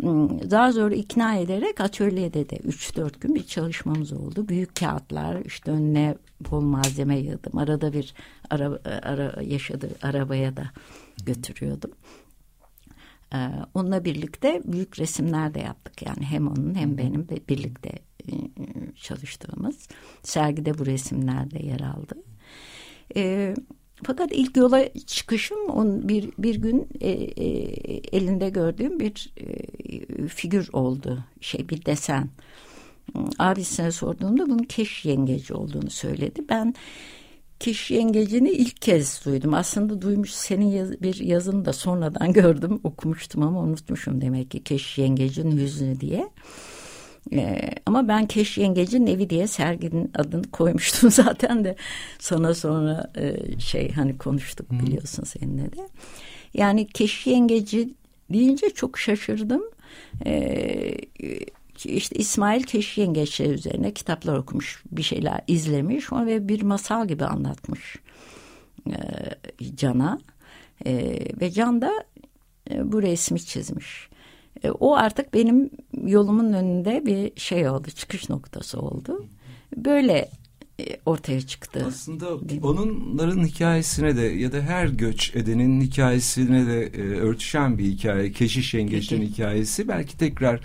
Hmm, 0.01 0.51
Daha 0.51 0.73
sonra 0.73 0.95
ikna 0.95 1.35
ederek 1.37 1.81
atölyede 1.81 2.51
de 2.51 2.57
3-4 2.57 3.21
gün 3.21 3.35
bir 3.35 3.47
çalışmamız 3.47 4.13
oldu. 4.13 4.49
Büyük 4.49 4.77
kağıtlar 4.77 5.45
işte 5.45 5.71
önüne 5.71 6.15
bol 6.51 6.61
malzeme 6.61 7.19
yığdım. 7.19 7.59
Arada 7.59 7.93
bir 7.93 8.15
ara, 8.51 8.79
ara 9.03 9.43
yaşadı 9.43 9.89
arabaya 10.03 10.57
da 10.57 10.71
götürüyordum. 11.27 11.91
Ee, 13.35 13.49
onunla 13.75 14.05
birlikte 14.05 14.63
büyük 14.65 14.99
resimler 14.99 15.55
de 15.55 15.61
yaptık. 15.61 16.03
Yani 16.03 16.25
hem 16.25 16.49
onun 16.49 16.75
hem 16.75 16.99
benim 16.99 17.29
de 17.29 17.37
birlikte 17.49 17.89
e, 18.29 18.33
çalıştığımız. 18.97 19.89
Sergide 20.23 20.79
bu 20.79 20.87
resimler 20.87 21.51
de 21.51 21.67
yer 21.67 21.81
aldı. 21.81 22.15
Ee, 23.17 23.55
fakat 24.05 24.33
ilk 24.33 24.57
yola 24.57 24.89
çıkışım 25.07 25.69
on 25.69 26.09
bir 26.09 26.31
bir 26.39 26.55
gün 26.55 26.89
e, 27.01 27.11
e, 27.11 27.47
elinde 28.17 28.51
gördüğüm 28.51 29.01
bir 29.01 29.33
e, 29.37 30.27
figür 30.27 30.69
oldu. 30.73 31.25
Şey 31.41 31.69
bir 31.69 31.85
desen. 31.85 32.29
Abisine 33.39 33.93
sorduğumda 33.93 34.47
bunun 34.47 34.63
keş 34.63 35.05
yengeci 35.05 35.55
olduğunu 35.55 35.91
söyledi. 35.91 36.45
Ben 36.49 36.75
keş 37.61 37.91
yengecini 37.91 38.51
ilk 38.51 38.83
kez 38.83 39.25
duydum. 39.25 39.55
Aslında 39.55 40.03
duymuş 40.03 40.31
senin 40.31 40.67
yaz, 40.67 41.03
bir 41.03 41.15
yazını 41.15 41.65
da 41.65 41.73
sonradan 41.73 42.33
gördüm. 42.43 42.81
Okumuştum 42.85 43.43
ama 43.43 43.61
unutmuşum 43.61 44.21
demek 44.21 44.51
ki 44.51 44.65
keş 44.65 44.99
yengecin 44.99 45.57
hüznü 45.57 46.01
diye. 46.01 46.29
Ee, 47.33 47.61
ama 47.87 48.09
ben 48.09 48.27
Keş 48.27 48.59
Yengecin 48.59 49.07
Evi 49.07 49.31
diye 49.31 49.47
serginin 49.47 50.11
adını 50.15 50.51
koymuştum 50.51 51.11
zaten 51.11 51.65
de 51.65 51.77
sana 52.19 52.55
sonra 52.55 53.11
e, 53.17 53.37
şey 53.61 53.93
hani 53.93 54.19
konuştuk 54.19 54.71
biliyorsun 54.71 55.25
seninle 55.25 55.73
de. 55.73 55.89
Yani 56.55 56.87
Keş 56.87 57.27
Yengeci 57.27 57.95
deyince 58.33 58.71
çok 58.71 58.99
şaşırdım. 58.99 59.63
Ee, 60.27 60.95
işte 61.85 62.17
İsmail 62.17 62.63
Keş 62.63 62.99
Yengeçler 62.99 63.51
üzerine 63.51 63.95
kitaplar 63.95 64.37
okumuş, 64.37 64.83
bir 64.93 65.03
şeyler 65.03 65.41
izlemiş 65.47 66.13
ve 66.13 66.49
bir 66.49 66.63
masal 66.63 67.09
gibi 67.09 67.25
anlatmış 67.25 67.97
e, 68.87 68.97
Can'a. 69.77 70.21
E, 70.87 71.19
ve 71.41 71.51
Can 71.51 71.83
da 71.83 71.93
e, 72.71 72.93
bu 72.93 73.03
resmi 73.03 73.41
çizmiş. 73.41 74.09
E, 74.65 74.71
o 74.71 74.95
artık 74.95 75.35
benim 75.35 75.71
yolumun 76.05 76.53
önünde 76.53 77.07
bir 77.07 77.41
şey 77.41 77.69
oldu, 77.69 77.91
çıkış 77.91 78.29
noktası 78.29 78.81
oldu. 78.81 79.27
Böyle 79.77 80.29
e, 80.81 80.85
ortaya 81.07 81.41
çıktı. 81.41 81.85
Aslında 81.89 82.29
onların 82.63 83.47
hikayesine 83.47 84.17
de 84.17 84.23
ya 84.23 84.53
da 84.53 84.61
her 84.61 84.87
göç 84.87 85.37
edenin 85.37 85.81
hikayesine 85.81 86.67
de 86.67 86.87
e, 86.87 87.01
örtüşen 87.01 87.79
bir 87.79 87.85
hikaye. 87.85 88.33
Keşiş 88.33 88.75
yengeçlerin 88.75 89.23
hikayesi. 89.23 89.89
Belki 89.89 90.19
tekrar 90.19 90.61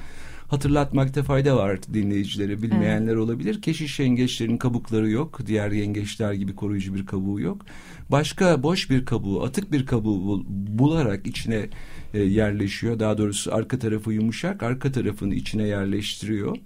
hatırlatmakta 0.47 1.23
fayda 1.23 1.55
var 1.57 1.79
dinleyicileri 1.93 2.61
bilmeyenler 2.61 3.15
olabilir. 3.15 3.61
Keşiş 3.61 3.99
yengeçlerin 3.99 4.57
kabukları 4.57 5.09
yok. 5.09 5.39
Diğer 5.45 5.71
yengeçler 5.71 6.33
gibi 6.33 6.55
koruyucu 6.55 6.95
bir 6.95 7.05
kabuğu 7.05 7.39
yok. 7.41 7.65
Başka 8.11 8.63
boş 8.63 8.89
bir 8.89 9.05
kabuğu, 9.05 9.43
atık 9.43 9.71
bir 9.71 9.85
kabuğu 9.85 10.27
bul- 10.27 10.45
bularak 10.79 11.27
içine 11.27 11.65
e, 12.13 12.19
yerleşiyor. 12.19 12.99
Daha 12.99 13.17
doğrusu 13.17 13.55
arka 13.55 13.79
tarafı 13.79 14.13
yumuşak, 14.13 14.63
arka 14.63 14.91
tarafını 14.91 15.35
içine 15.35 15.67
yerleştiriyor. 15.67 16.57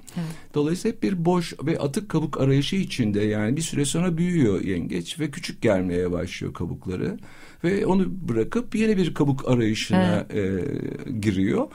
Dolayısıyla 0.54 0.96
hep 0.96 1.04
bir 1.04 1.26
boş 1.26 1.54
ve 1.66 1.80
atık 1.80 2.10
kabuk 2.10 2.42
arayışı 2.42 2.76
içinde 2.76 3.22
yani 3.22 3.58
bir 3.58 3.62
süre 3.62 3.86
sonra 3.86 4.18
büyüyor 4.18 4.62
yengeç 4.62 5.20
ve 5.20 5.32
küçük 5.32 5.62
gelmeye 5.62 6.12
başlıyor 6.12 6.54
kabukları 6.54 7.18
ve 7.64 7.86
onu 7.86 8.06
bırakıp 8.30 8.76
yeni 8.76 8.98
bir 8.98 9.14
kabuk 9.14 9.50
arayışına 9.50 10.26
e, 10.34 10.42
giriyor. 11.22 11.68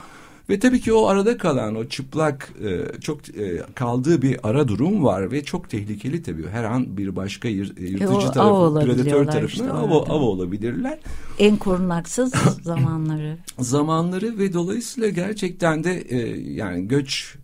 Ve 0.49 0.59
tabii 0.59 0.81
ki 0.81 0.93
o 0.93 1.05
arada 1.07 1.37
kalan 1.37 1.75
o 1.75 1.85
çıplak 1.85 2.49
e, 2.65 2.99
çok 3.01 3.29
e, 3.37 3.61
kaldığı 3.75 4.21
bir 4.21 4.37
ara 4.43 4.67
durum 4.67 5.03
var 5.03 5.31
ve 5.31 5.43
çok 5.43 5.69
tehlikeli 5.69 6.23
tabii. 6.23 6.47
Her 6.47 6.63
an 6.63 6.97
bir 6.97 7.15
başka 7.15 7.47
yır- 7.47 7.77
e, 7.77 7.83
yırtıcı 7.89 8.27
av 8.27 8.73
tarafı, 8.73 8.85
predatör 8.85 9.21
işte 9.21 9.31
tarafından 9.39 9.69
av, 9.75 9.89
orada. 9.91 10.13
av 10.13 10.21
olabilirler 10.21 10.99
En 11.39 11.57
korunaksız 11.57 12.33
zamanları. 12.63 13.37
zamanları 13.59 14.37
ve 14.39 14.53
dolayısıyla 14.53 15.09
gerçekten 15.09 15.83
de 15.83 16.01
e, 16.01 16.17
yani 16.51 16.87
göç 16.87 17.35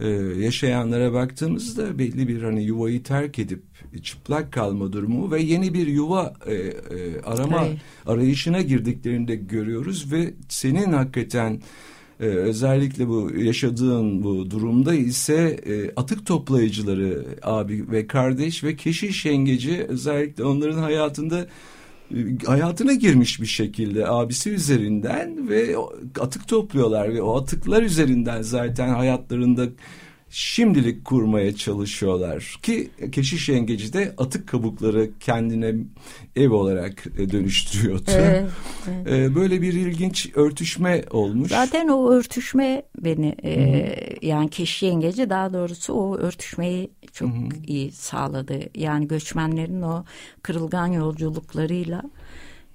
e, 0.00 0.08
yaşayanlara 0.38 1.12
baktığımızda 1.12 1.98
belli 1.98 2.28
bir 2.28 2.42
hani 2.42 2.62
yuvayı 2.62 3.02
terk 3.02 3.38
edip 3.38 3.62
çıplak 4.02 4.52
kalma 4.52 4.92
durumu 4.92 5.30
ve 5.30 5.42
yeni 5.42 5.74
bir 5.74 5.86
yuva 5.86 6.34
e, 6.46 6.54
e, 6.54 6.72
arama 7.24 7.58
Tabii. 7.58 7.76
arayışına 8.06 8.60
girdiklerinde 8.62 9.36
görüyoruz 9.36 10.12
ve 10.12 10.34
senin 10.48 10.92
hakikaten 10.92 11.60
e, 12.20 12.24
özellikle 12.24 13.08
bu 13.08 13.30
yaşadığın 13.38 14.22
bu 14.24 14.50
durumda 14.50 14.94
ise 14.94 15.60
e, 15.66 15.90
atık 15.96 16.26
toplayıcıları 16.26 17.24
abi 17.42 17.90
ve 17.90 18.06
kardeş 18.06 18.64
ve 18.64 18.76
keşiş 18.76 19.26
yengeci 19.26 19.86
özellikle 19.88 20.44
onların 20.44 20.78
hayatında 20.78 21.46
e, 22.10 22.16
hayatına 22.46 22.94
girmiş 22.94 23.40
bir 23.40 23.46
şekilde 23.46 24.08
abisi 24.08 24.50
üzerinden 24.50 25.48
ve 25.48 25.76
atık 26.20 26.48
topluyorlar 26.48 27.14
ve 27.14 27.22
o 27.22 27.36
atıklar 27.36 27.82
üzerinden 27.82 28.42
zaten 28.42 28.88
hayatlarında 28.88 29.66
şimdilik 30.30 31.04
kurmaya 31.04 31.56
çalışıyorlar 31.56 32.58
ki 32.62 32.90
keşiş 33.12 33.48
yengeci 33.48 33.92
de 33.92 34.14
atık 34.18 34.48
kabukları 34.48 35.10
kendine 35.20 35.74
ev 36.36 36.50
olarak 36.50 37.06
e, 37.18 37.30
dönüştürüyordu. 37.30 38.10
Evet, 38.10 38.50
E, 39.06 39.34
Böyle 39.34 39.62
bir 39.62 39.72
ilginç 39.72 40.30
örtüşme 40.34 41.04
olmuş. 41.10 41.48
Zaten 41.50 41.88
o 41.88 42.10
örtüşme 42.10 42.82
beni 43.04 43.34
e, 43.44 43.94
yani 44.22 44.50
keşi 44.50 44.86
yengeci 44.86 45.30
daha 45.30 45.52
doğrusu 45.52 45.92
o 45.92 46.16
örtüşmeyi 46.16 46.90
çok 47.12 47.30
iyi 47.66 47.92
sağladı. 47.92 48.60
Yani 48.74 49.08
göçmenlerin 49.08 49.82
o 49.82 50.04
kırılgan 50.42 50.86
yolculuklarıyla 50.86 52.02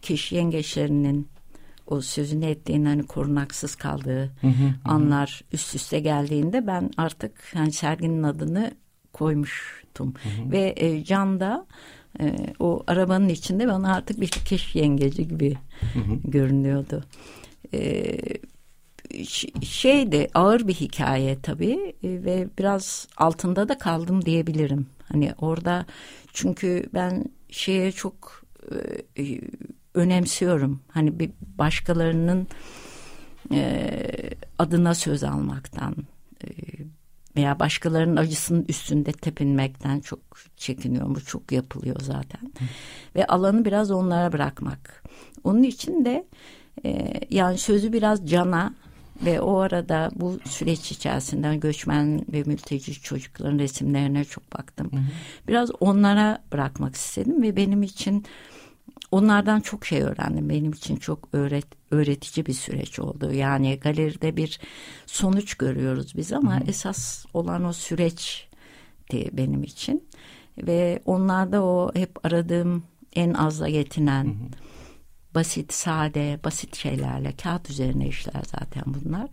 keşi 0.02 0.36
yengeçlerinin 0.36 1.28
o 1.92 2.02
sözünü 2.02 2.46
ettiğin 2.46 2.86
hani 2.86 3.04
korunaksız 3.04 3.76
kaldığı 3.76 4.32
anlar 4.86 5.42
üst 5.52 5.76
üste 5.76 6.00
geldiğinde 6.00 6.68
ben 6.68 6.90
artık 6.98 7.32
hani 7.54 7.72
serginin 7.72 8.24
adını 8.24 8.72
koymuştum. 9.14 10.14
Hı 10.24 10.30
hı. 10.30 10.52
Ve 10.52 10.74
e, 10.78 11.04
Can 11.04 11.40
da 11.40 11.66
e, 12.20 12.36
o 12.60 12.84
arabanın 12.88 13.30
içinde 13.30 13.68
bana 13.68 13.96
artık 13.96 14.22
bir 14.22 14.28
keş 14.28 14.76
yengeci 14.76 15.28
gibi 15.28 15.58
hı 15.94 16.00
hı. 16.00 16.20
görünüyordu. 16.24 17.04
E, 17.74 18.18
şeydi 19.62 20.28
ağır 20.34 20.68
bir 20.68 20.74
hikaye 20.74 21.42
tabii 21.42 21.96
e, 22.04 22.10
ve 22.10 22.48
biraz 22.60 23.08
altında 23.18 23.70
da 23.70 23.78
kaldım 23.78 24.26
diyebilirim. 24.26 24.88
Hani 25.12 25.34
orada 25.38 25.86
çünkü 26.34 26.86
ben 26.94 27.26
şeye 27.50 27.92
çok 27.92 28.44
e 29.18 29.42
önemsiyorum. 29.94 30.82
Hani 30.92 31.20
bir 31.20 31.32
başkalarının 31.42 32.48
e, 33.52 34.00
adına 34.60 34.96
söz 34.96 35.24
almaktan 35.24 35.96
e, 36.44 36.48
veya 37.36 37.60
başkalarının 37.60 38.16
acısının 38.16 38.66
üstünde 38.68 39.12
tepinmekten 39.12 40.00
çok 40.00 40.20
çekiniyorum. 40.58 41.16
Bu 41.16 41.26
çok 41.26 41.52
yapılıyor 41.52 42.00
zaten. 42.00 42.42
Hı. 42.42 42.64
Ve 43.16 43.28
alanı 43.28 43.66
biraz 43.66 43.92
onlara 43.92 44.32
bırakmak. 44.32 45.04
Onun 45.44 45.64
için 45.64 46.06
de 46.06 46.26
e, 46.86 47.14
yani 47.30 47.58
sözü 47.58 47.94
biraz 47.94 48.30
cana 48.30 48.74
ve 49.26 49.42
o 49.42 49.58
arada 49.58 50.12
bu 50.16 50.40
süreç 50.50 50.92
içerisinde 50.92 51.56
göçmen 51.56 52.26
ve 52.34 52.44
mülteci 52.44 53.02
çocukların 53.02 53.60
resimlerine 53.60 54.26
çok 54.26 54.54
baktım. 54.54 54.92
Hı 54.92 54.98
hı. 54.98 55.02
Biraz 55.48 55.72
onlara 55.80 56.44
bırakmak 56.52 56.96
istedim 56.96 57.42
ve 57.42 57.56
benim 57.56 57.84
için 57.84 58.26
onlardan 59.12 59.60
çok 59.60 59.86
şey 59.86 60.02
öğrendim. 60.02 60.50
Benim 60.50 60.72
için 60.72 60.96
çok 60.96 61.30
öğret, 61.34 61.66
öğretici 61.92 62.46
bir 62.46 62.54
süreç 62.54 63.00
oldu. 63.00 63.34
Yani 63.34 63.80
galeride 63.80 64.38
bir 64.38 64.60
sonuç 65.06 65.54
görüyoruz 65.54 66.14
biz 66.18 66.34
ama 66.34 66.60
hı 66.60 66.64
esas 66.68 67.26
olan 67.34 67.64
o 67.64 67.74
süreçti 67.74 69.30
benim 69.34 69.64
için. 69.64 70.10
Ve 70.58 71.02
onlarda 71.06 71.64
o 71.64 71.92
hep 71.96 72.26
aradığım 72.26 72.84
en 73.16 73.34
azla 73.34 73.68
yetinen... 73.68 74.26
Hı 74.26 74.30
hı 74.30 74.72
basit, 75.36 75.74
sade, 75.74 76.40
basit 76.44 76.76
şeylerle 76.76 77.36
kağıt 77.36 77.70
üzerine 77.70 78.08
işler 78.08 78.42
zaten 78.46 78.84
bunlar. 78.86 79.30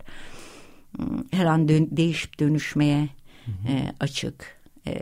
Hmm, 0.95 1.23
her 1.31 1.45
an 1.45 1.67
dön, 1.67 1.87
değişip 1.91 2.39
dönüşmeye 2.39 3.09
hı 3.45 3.51
hı. 3.51 3.71
E, 3.71 3.93
açık, 3.99 4.61
e, 4.87 4.99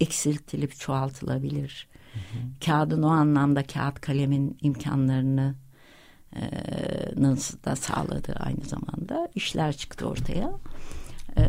eksiltilip 0.00 0.78
çoğaltılabilir. 0.78 1.88
Hı. 2.14 2.64
Kağıdın 2.66 3.02
o 3.02 3.08
anlamda 3.08 3.62
kağıt 3.62 4.00
kalemin 4.00 4.58
imkanlarını 4.60 5.54
e, 6.36 6.40
da 7.64 7.76
sağladığı 7.76 8.32
aynı 8.32 8.64
zamanda 8.64 9.28
işler 9.34 9.76
çıktı 9.76 10.08
ortaya. 10.08 10.52
Ee, 11.36 11.42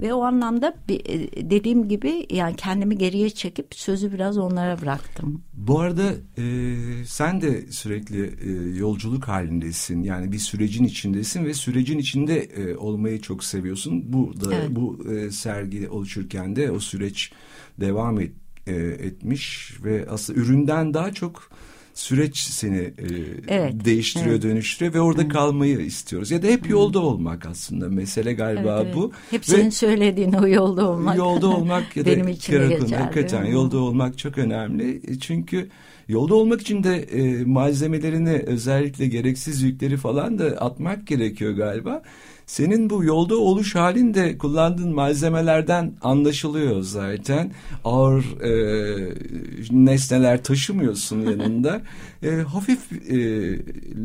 ve 0.00 0.14
o 0.14 0.22
anlamda 0.22 0.74
bir, 0.88 1.00
e, 1.06 1.50
dediğim 1.50 1.88
gibi 1.88 2.26
yani 2.30 2.56
kendimi 2.56 2.98
geriye 2.98 3.30
çekip 3.30 3.74
sözü 3.74 4.12
biraz 4.12 4.38
onlara 4.38 4.80
bıraktım. 4.80 5.42
Bu 5.54 5.80
arada 5.80 6.12
e, 6.38 6.44
sen 7.06 7.40
de 7.40 7.72
sürekli 7.72 8.24
e, 8.24 8.78
yolculuk 8.78 9.28
halindesin. 9.28 10.02
Yani 10.02 10.32
bir 10.32 10.38
sürecin 10.38 10.84
içindesin 10.84 11.44
ve 11.44 11.54
sürecin 11.54 11.98
içinde 11.98 12.38
e, 12.38 12.76
olmayı 12.76 13.20
çok 13.20 13.44
seviyorsun. 13.44 14.12
Bu 14.12 14.40
da 14.40 14.54
evet. 14.54 14.70
bu 14.70 15.12
e, 15.12 15.30
sergi 15.30 15.88
oluşurken 15.88 16.56
de 16.56 16.70
o 16.70 16.80
süreç 16.80 17.32
devam 17.80 18.20
et, 18.20 18.32
e, 18.68 18.74
etmiş 19.06 19.72
ve 19.84 20.06
aslında 20.10 20.40
üründen 20.40 20.94
daha 20.94 21.12
çok 21.12 21.50
süreç 21.98 22.36
seni 22.38 22.78
e, 22.78 23.06
evet, 23.48 23.84
değiştiriyor, 23.84 24.30
evet. 24.30 24.42
dönüştürüyor 24.42 24.94
ve 24.94 25.00
orada 25.00 25.22
evet. 25.22 25.32
kalmayı 25.32 25.78
istiyoruz. 25.78 26.30
Ya 26.30 26.42
da 26.42 26.46
hep 26.46 26.70
yolda 26.70 27.00
olmak 27.00 27.46
aslında 27.46 27.88
mesele 27.88 28.32
galiba 28.32 28.82
evet, 28.84 28.94
bu. 28.94 29.12
Hep 29.30 29.40
ve 29.40 29.44
senin 29.44 29.70
söylediğin 29.70 30.32
o 30.32 30.48
yolda 30.48 30.88
olmak. 30.88 31.16
Yolda 31.16 31.48
olmak 31.48 31.84
ya 31.96 32.04
da 32.04 32.10
benim 32.10 32.28
için 32.28 32.52
de 32.52 32.96
Hakikaten 32.96 33.44
yolda 33.44 33.78
olmak 33.78 34.18
çok 34.18 34.38
önemli. 34.38 35.00
E, 35.08 35.18
çünkü 35.18 35.68
yolda 36.08 36.34
olmak 36.34 36.60
için 36.60 36.84
de 36.84 36.96
e, 36.96 37.44
malzemelerini 37.44 38.42
özellikle 38.46 39.06
gereksiz 39.06 39.62
yükleri 39.62 39.96
falan 39.96 40.38
da 40.38 40.44
atmak 40.44 41.06
gerekiyor 41.06 41.52
galiba. 41.52 42.02
Senin 42.48 42.90
bu 42.90 43.04
yolda 43.04 43.36
oluş 43.36 43.74
halinde 43.74 44.38
kullandığın 44.38 44.94
malzemelerden 44.94 45.92
anlaşılıyor 46.02 46.82
zaten. 46.82 47.52
Ağır 47.84 48.24
e, 48.40 49.14
nesneler 49.70 50.42
taşımıyorsun 50.42 51.20
yanında. 51.20 51.82
e, 52.22 52.30
hafif 52.30 52.92
e, 53.10 53.18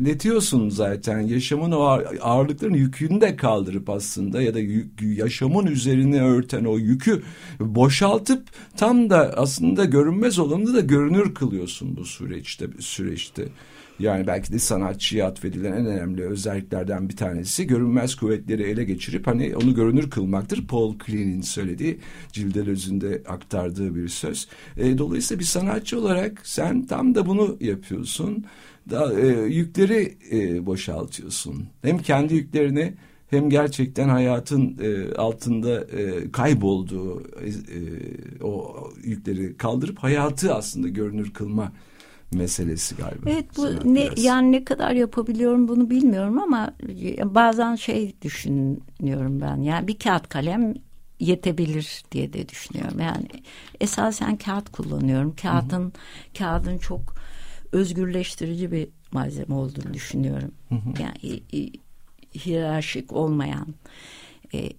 letiyorsun 0.04 0.68
zaten. 0.68 1.20
Yaşamın 1.20 1.72
o 1.72 1.80
ağırlıkların 2.20 2.74
yükünü 2.74 3.20
de 3.20 3.36
kaldırıp 3.36 3.90
aslında 3.90 4.42
ya 4.42 4.54
da 4.54 4.58
yük, 4.58 5.02
yaşamın 5.02 5.66
üzerine 5.66 6.22
örten 6.22 6.64
o 6.64 6.78
yükü 6.78 7.22
boşaltıp 7.60 8.48
tam 8.76 9.10
da 9.10 9.34
aslında 9.36 9.84
görünmez 9.84 10.38
olanı 10.38 10.74
da 10.74 10.80
görünür 10.80 11.34
kılıyorsun 11.34 11.96
bu 11.96 12.04
süreçte 12.04 12.66
süreçte. 12.78 13.48
Yani 13.98 14.26
belki 14.26 14.52
de 14.52 14.58
sanatçıya 14.58 15.26
atfedilen 15.26 15.72
en 15.72 15.86
önemli 15.86 16.22
özelliklerden 16.22 17.08
bir 17.08 17.16
tanesi 17.16 17.66
görünmez 17.66 18.14
kuvvetleri 18.14 18.62
ele 18.62 18.84
geçirip 18.84 19.26
hani 19.26 19.56
onu 19.56 19.74
görünür 19.74 20.10
kılmaktır. 20.10 20.66
Paul 20.66 20.98
Klein'in 20.98 21.40
söylediği 21.40 21.98
Cildel 22.32 22.70
Özünde 22.70 23.22
aktardığı 23.28 23.94
bir 23.94 24.08
söz. 24.08 24.48
E, 24.76 24.98
dolayısıyla 24.98 25.40
bir 25.40 25.44
sanatçı 25.44 26.00
olarak 26.00 26.40
sen 26.44 26.86
tam 26.86 27.14
da 27.14 27.26
bunu 27.26 27.56
yapıyorsun. 27.60 28.44
Da, 28.90 29.20
e, 29.20 29.26
yükleri 29.42 30.16
e, 30.32 30.66
boşaltıyorsun. 30.66 31.66
Hem 31.82 31.98
kendi 31.98 32.34
yüklerini 32.34 32.94
hem 33.30 33.50
gerçekten 33.50 34.08
hayatın 34.08 34.78
e, 34.82 35.14
altında 35.14 35.80
e, 35.80 36.30
kaybolduğu 36.32 37.20
e, 37.20 37.50
o 38.42 38.74
yükleri 39.04 39.56
kaldırıp 39.56 39.98
hayatı 39.98 40.54
aslında 40.54 40.88
görünür 40.88 41.32
kılma 41.32 41.72
meselesi 42.34 42.96
galiba. 42.96 43.30
Evet 43.30 43.46
bu 43.56 43.94
ne 43.94 44.04
biraz. 44.04 44.24
yani 44.24 44.52
ne 44.52 44.64
kadar 44.64 44.90
yapabiliyorum 44.90 45.68
bunu 45.68 45.90
bilmiyorum 45.90 46.38
ama 46.38 46.74
bazen 47.24 47.74
şey 47.74 48.14
düşünüyorum 48.22 49.40
ben. 49.40 49.56
Yani 49.56 49.88
bir 49.88 49.98
kağıt 49.98 50.28
kalem 50.28 50.74
yetebilir 51.20 52.02
diye 52.12 52.32
de 52.32 52.48
düşünüyorum. 52.48 53.00
Yani 53.00 53.26
esasen 53.80 54.36
kağıt 54.36 54.72
kullanıyorum. 54.72 55.36
Kağıdın 55.36 55.80
hı 55.80 55.86
hı. 55.86 55.92
kağıdın 56.38 56.78
çok 56.78 57.14
özgürleştirici 57.72 58.72
bir 58.72 58.88
malzeme 59.12 59.54
olduğunu 59.54 59.94
düşünüyorum. 59.94 60.52
Hı 60.68 60.74
hı. 60.74 61.02
Yani 61.02 61.42
hiyerarşik 62.34 63.12
olmayan 63.12 63.66
e, 64.54 64.70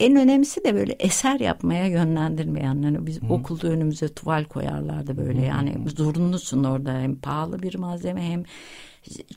en 0.00 0.16
önemlisi 0.16 0.64
de 0.64 0.74
böyle 0.74 0.92
eser 0.92 1.40
yapmaya 1.40 1.86
yönlendirmeyen. 1.86 2.82
Yani 2.82 3.06
biz 3.06 3.22
Hı. 3.22 3.26
okulda 3.26 3.68
önümüze 3.68 4.08
tuval 4.08 4.44
koyarlardı 4.44 5.16
böyle. 5.16 5.40
Hı. 5.40 5.44
Yani 5.44 5.76
zorunlusun 5.96 6.64
orada 6.64 6.92
hem 6.92 7.16
pahalı 7.16 7.62
bir 7.62 7.74
malzeme 7.74 8.22
hem 8.22 8.44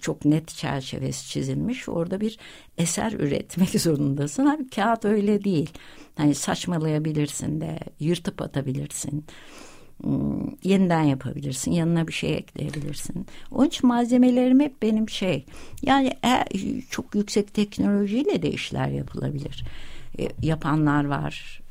çok 0.01 0.25
net 0.25 0.47
çerçevesi 0.47 1.29
çizilmiş. 1.29 1.89
Orada 1.89 2.21
bir 2.21 2.37
eser 2.77 3.11
üretmek 3.11 3.69
zorundasın. 3.81 4.45
Abi 4.45 4.69
kağıt 4.69 5.05
öyle 5.05 5.43
değil. 5.43 5.69
Hani 6.15 6.35
saçmalayabilirsin 6.35 7.61
de, 7.61 7.79
yırtıp 7.99 8.41
atabilirsin. 8.41 9.25
Hmm, 10.03 10.49
yeniden 10.63 11.03
yapabilirsin. 11.03 11.71
Yanına 11.71 12.07
bir 12.07 12.13
şey 12.13 12.33
ekleyebilirsin. 12.33 13.25
Onun 13.51 13.67
için 13.67 13.87
malzemelerim 13.87 14.59
hep 14.59 14.81
benim 14.81 15.09
şey. 15.09 15.45
Yani 15.81 16.13
e, 16.25 16.45
çok 16.89 17.15
yüksek 17.15 17.53
teknolojiyle 17.53 18.41
de 18.41 18.51
işler 18.51 18.87
yapılabilir. 18.87 19.65
E, 20.19 20.27
yapanlar 20.41 21.05
var. 21.05 21.61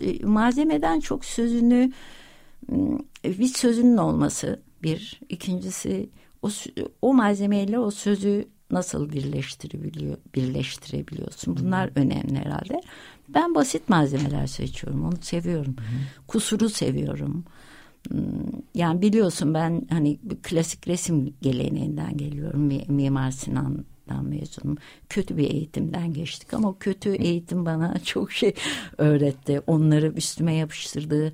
E, 0.00 0.26
malzemeden 0.26 1.00
çok 1.00 1.24
sözünü 1.24 1.92
bir 3.24 3.48
sözünün 3.48 3.96
olması 3.96 4.60
bir. 4.82 5.20
ikincisi 5.28 6.10
o, 6.42 6.48
o 7.02 7.14
malzemeyle 7.14 7.78
o 7.78 7.90
sözü 7.90 8.48
nasıl 8.70 9.12
birleştirebiliyor, 9.12 10.16
birleştirebiliyorsun. 10.34 11.56
Bunlar 11.56 11.90
önemli 11.94 12.38
herhalde. 12.38 12.80
Ben 13.28 13.54
basit 13.54 13.88
malzemeler 13.88 14.46
seçiyorum. 14.46 15.04
Onu 15.04 15.16
seviyorum. 15.20 15.76
Kusuru 16.26 16.68
seviyorum. 16.68 17.44
Yani 18.74 19.02
biliyorsun 19.02 19.54
ben 19.54 19.86
hani 19.90 20.18
klasik 20.42 20.88
resim 20.88 21.34
geleneğinden 21.42 22.16
geliyorum. 22.16 22.72
Mimar 22.88 23.30
Sinan 23.30 23.84
Üniversitesi'nden 24.06 24.24
mezunum. 24.24 24.78
Kötü 25.08 25.36
bir 25.36 25.50
eğitimden 25.50 26.12
geçtik 26.12 26.54
ama 26.54 26.78
kötü 26.78 27.14
eğitim 27.14 27.66
bana 27.66 27.98
çok 28.04 28.32
şey 28.32 28.54
öğretti. 28.98 29.62
Onları 29.66 30.12
üstüme 30.16 30.54
yapıştırdığı 30.54 31.32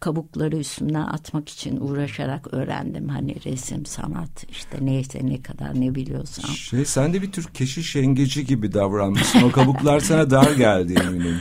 kabukları 0.00 0.56
üstümden 0.56 1.06
atmak 1.06 1.48
için 1.48 1.80
uğraşarak 1.80 2.54
öğrendim. 2.54 3.08
Hani 3.08 3.36
resim, 3.44 3.86
sanat 3.86 4.50
işte 4.50 4.78
neyse 4.80 5.20
ne 5.22 5.42
kadar 5.42 5.80
ne 5.80 5.94
biliyorsam. 5.94 6.50
Şey 6.50 6.84
sen 6.84 7.14
de 7.14 7.22
bir 7.22 7.32
tür 7.32 7.44
keşiş 7.44 7.96
yengeci 7.96 8.46
gibi 8.46 8.72
davranmışsın. 8.72 9.42
O 9.42 9.50
kabuklar 9.50 10.00
sana 10.00 10.30
dar 10.30 10.50
geldi 10.50 10.94
eminim 11.06 11.40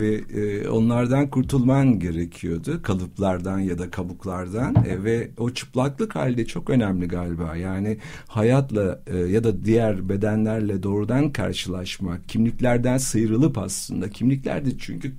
ve 0.00 0.14
e, 0.14 0.68
onlardan 0.68 1.30
kurtulman 1.30 1.98
gerekiyordu 1.98 2.82
kalıplardan 2.82 3.58
ya 3.58 3.78
da 3.78 3.90
kabuklardan 3.90 4.74
e, 4.74 5.04
ve 5.04 5.30
o 5.38 5.50
çıplaklık 5.50 6.14
halde 6.14 6.46
çok 6.46 6.70
önemli 6.70 7.08
galiba 7.08 7.56
yani 7.56 7.98
hayatla 8.26 9.00
e, 9.06 9.18
ya 9.18 9.44
da 9.44 9.64
diğer 9.64 10.08
bedenlerle 10.08 10.82
doğrudan 10.82 11.32
karşılaşmak 11.32 12.28
kimliklerden 12.28 12.98
sıyrılıp 12.98 13.58
aslında 13.58 14.10
kimlikler 14.10 14.64
de 14.64 14.78
çünkü 14.78 15.12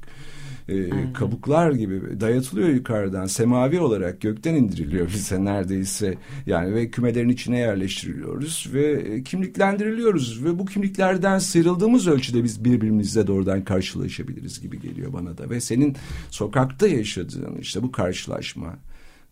e, 0.72 0.90
kabuklar 1.14 1.72
gibi 1.72 2.20
dayatılıyor 2.20 2.70
yukarıdan 2.70 3.26
semavi 3.26 3.80
olarak 3.80 4.22
gökten 4.22 4.56
indiriliyor 4.56 5.08
bize 5.08 5.46
neredeyse. 5.46 6.18
Yani 6.46 6.76
ve 6.76 6.90
kümelerin 6.90 7.30
içine 7.30 7.60
yerleştiriliyoruz 7.60 8.70
ve 8.74 8.92
e, 8.92 9.24
kimliklendiriliyoruz 9.24 10.44
ve 10.44 10.60
bu 10.60 10.66
kimliklerden 10.66 11.40
sıyrıldığımız 11.40 12.08
ölçüde 12.08 12.44
biz 12.44 12.66
birbirimizle 12.66 13.28
doğrudan 13.28 13.64
karşılaşabiliriz 13.64 14.62
gibi 14.62 14.82
geliyor 14.82 15.14
bana 15.14 15.38
da. 15.38 15.50
Ve 15.50 15.62
senin 15.62 15.96
sokakta 16.30 16.88
yaşadığın 16.88 17.58
işte 17.62 17.84
bu 17.84 17.92
karşılaşma 17.92 18.76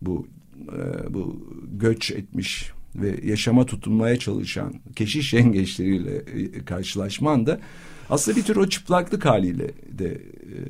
bu 0.02 0.26
e, 0.68 1.14
bu 1.14 1.46
göç 1.72 2.10
etmiş 2.10 2.72
ve 2.94 3.20
yaşama 3.24 3.66
tutunmaya 3.66 4.18
çalışan 4.18 4.74
keşiş 4.96 5.32
yengeçleriyle 5.32 6.16
e, 6.16 6.64
karşılaşman 6.64 7.46
da 7.46 7.60
aslında 8.10 8.36
bir 8.36 8.42
tür 8.42 8.56
o 8.56 8.68
çıplaklık 8.68 9.24
haliyle 9.24 9.68
de 9.98 10.12
e, 10.12 10.60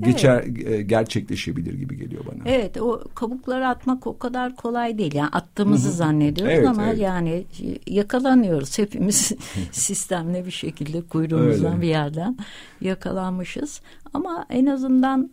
geçer 0.00 0.44
evet. 0.66 0.88
gerçekleşebilir 0.88 1.74
gibi 1.74 1.96
geliyor 1.96 2.24
bana. 2.26 2.42
Evet 2.46 2.80
o 2.80 3.04
kabukları 3.14 3.68
atmak 3.68 4.06
o 4.06 4.18
kadar 4.18 4.56
kolay 4.56 4.98
değil. 4.98 5.14
Yani 5.14 5.28
attığımızı 5.28 5.88
Hı-hı. 5.88 5.96
zannediyoruz 5.96 6.54
evet, 6.54 6.68
ama 6.68 6.86
evet. 6.86 6.98
yani 6.98 7.44
yakalanıyoruz 7.86 8.78
hepimiz 8.78 9.32
sistemle 9.72 10.46
bir 10.46 10.50
şekilde 10.50 11.02
kuyruğumuzdan 11.02 11.72
Öyle. 11.72 11.82
bir 11.82 11.88
yerden 11.88 12.38
yakalanmışız. 12.80 13.80
Ama 14.14 14.46
en 14.50 14.66
azından 14.66 15.30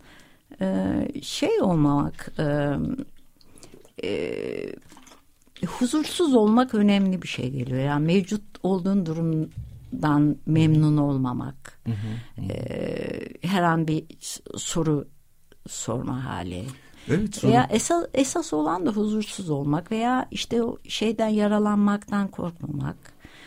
e, 0.60 0.92
şey 1.22 1.60
olmamak 1.60 2.32
e, 2.38 2.76
e, 4.04 5.66
huzursuz 5.66 6.34
olmak 6.34 6.74
önemli 6.74 7.22
bir 7.22 7.28
şey 7.28 7.50
geliyor. 7.50 7.80
Yani 7.80 8.06
mevcut 8.06 8.42
olduğun 8.62 9.06
durumdan 9.92 10.36
memnun 10.46 10.96
olmamak. 10.96 11.80
Hı 11.84 11.92
hı. 11.92 12.42
E, 12.42 13.48
her 13.48 13.62
an 13.62 13.88
bir 13.88 14.04
soru 14.56 15.08
sorma 15.66 16.24
hali. 16.24 16.64
Evet, 17.08 17.36
sonra... 17.36 17.52
Veya 17.52 17.66
esas, 17.70 18.06
esas 18.14 18.52
olan 18.52 18.86
da 18.86 18.90
huzursuz 18.90 19.50
olmak 19.50 19.92
veya 19.92 20.28
işte 20.30 20.62
o 20.62 20.78
şeyden 20.88 21.28
yaralanmaktan 21.28 22.28
korkmamak. 22.28 22.96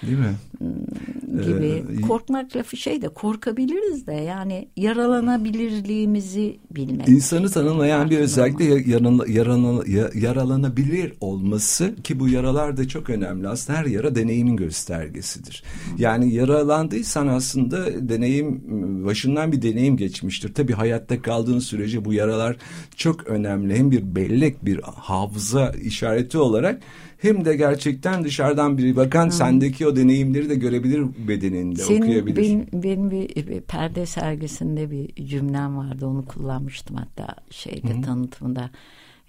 Değil 0.08 0.18
mi? 0.18 0.36
Hmm, 0.58 1.42
gibi. 1.42 1.84
Ee, 1.98 2.02
Korkmak 2.02 2.56
lafı 2.56 2.78
şey 2.78 3.02
de 3.02 3.10
korkabiliriz 3.10 4.08
de 4.08 4.14
yani 4.14 4.68
yaralanabilirliğimizi 4.78 6.60
bilmek. 6.72 7.10
İnsanı 7.10 7.50
tanımlayan 7.50 8.10
bir 8.10 8.18
özellikle 8.18 8.92
yaran, 8.92 9.22
yaran, 9.28 9.84
yaralanabilir 10.16 11.14
olması 11.22 11.96
ki 12.04 12.20
bu 12.20 12.30
yaralar 12.30 12.78
da 12.78 12.88
çok 12.88 13.10
önemli. 13.10 13.48
Aslında 13.48 13.80
her 13.80 13.86
yara 13.86 14.16
deneyimin 14.16 14.58
göstergesidir. 14.58 15.64
Yani 15.98 16.34
yaralandıysan 16.34 17.28
aslında 17.28 18.10
deneyim 18.10 18.62
başından 19.06 19.52
bir 19.52 19.62
deneyim 19.62 19.98
geçmiştir. 19.98 20.54
Tabii 20.54 20.74
hayatta 20.74 21.22
kaldığın 21.22 21.60
sürece 21.60 22.06
bu 22.06 22.14
yaralar 22.14 22.58
çok 22.96 23.28
önemli. 23.28 23.78
Hem 23.78 23.92
bir 23.92 24.16
bellek 24.16 24.66
bir 24.66 24.80
hafıza 24.84 25.70
işareti 25.70 26.38
olarak 26.38 26.82
hem 27.22 27.46
de 27.46 27.56
gerçekten 27.56 28.24
dışarıdan 28.24 28.78
biri 28.78 28.96
bakan 28.96 29.24
hmm. 29.24 29.32
sendeki 29.32 29.88
o 29.88 29.96
deneyimleri 29.96 30.50
de 30.50 30.56
görebilir 30.56 31.06
bedeninde 31.28 31.82
Senin, 31.82 32.02
okuyabilir. 32.02 32.36
Benim, 32.36 32.68
benim 32.74 33.12
bir, 33.12 33.48
bir 33.48 33.62
perde 33.62 34.06
sergisinde 34.06 34.92
bir 34.92 35.26
cümlem 35.26 35.78
vardı 35.78 36.06
onu 36.06 36.26
kullanmıştım 36.26 36.96
hatta 36.96 37.36
şeyde 37.50 37.94
hmm. 37.94 38.02
tanıtımında 38.02 38.70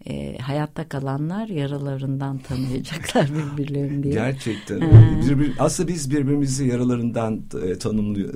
e, 0.07 0.39
hayatta 0.39 0.89
kalanlar 0.89 1.49
yaralarından 1.49 2.39
tanıyacaklar 2.39 3.31
birbirlerini 3.57 4.03
diye. 4.03 4.15
Gerçekten. 4.15 4.81
bir, 5.41 5.53
aslında 5.59 5.89
biz 5.89 6.11
birbirimizi 6.11 6.67
yaralarından 6.67 7.43
e, 7.65 7.79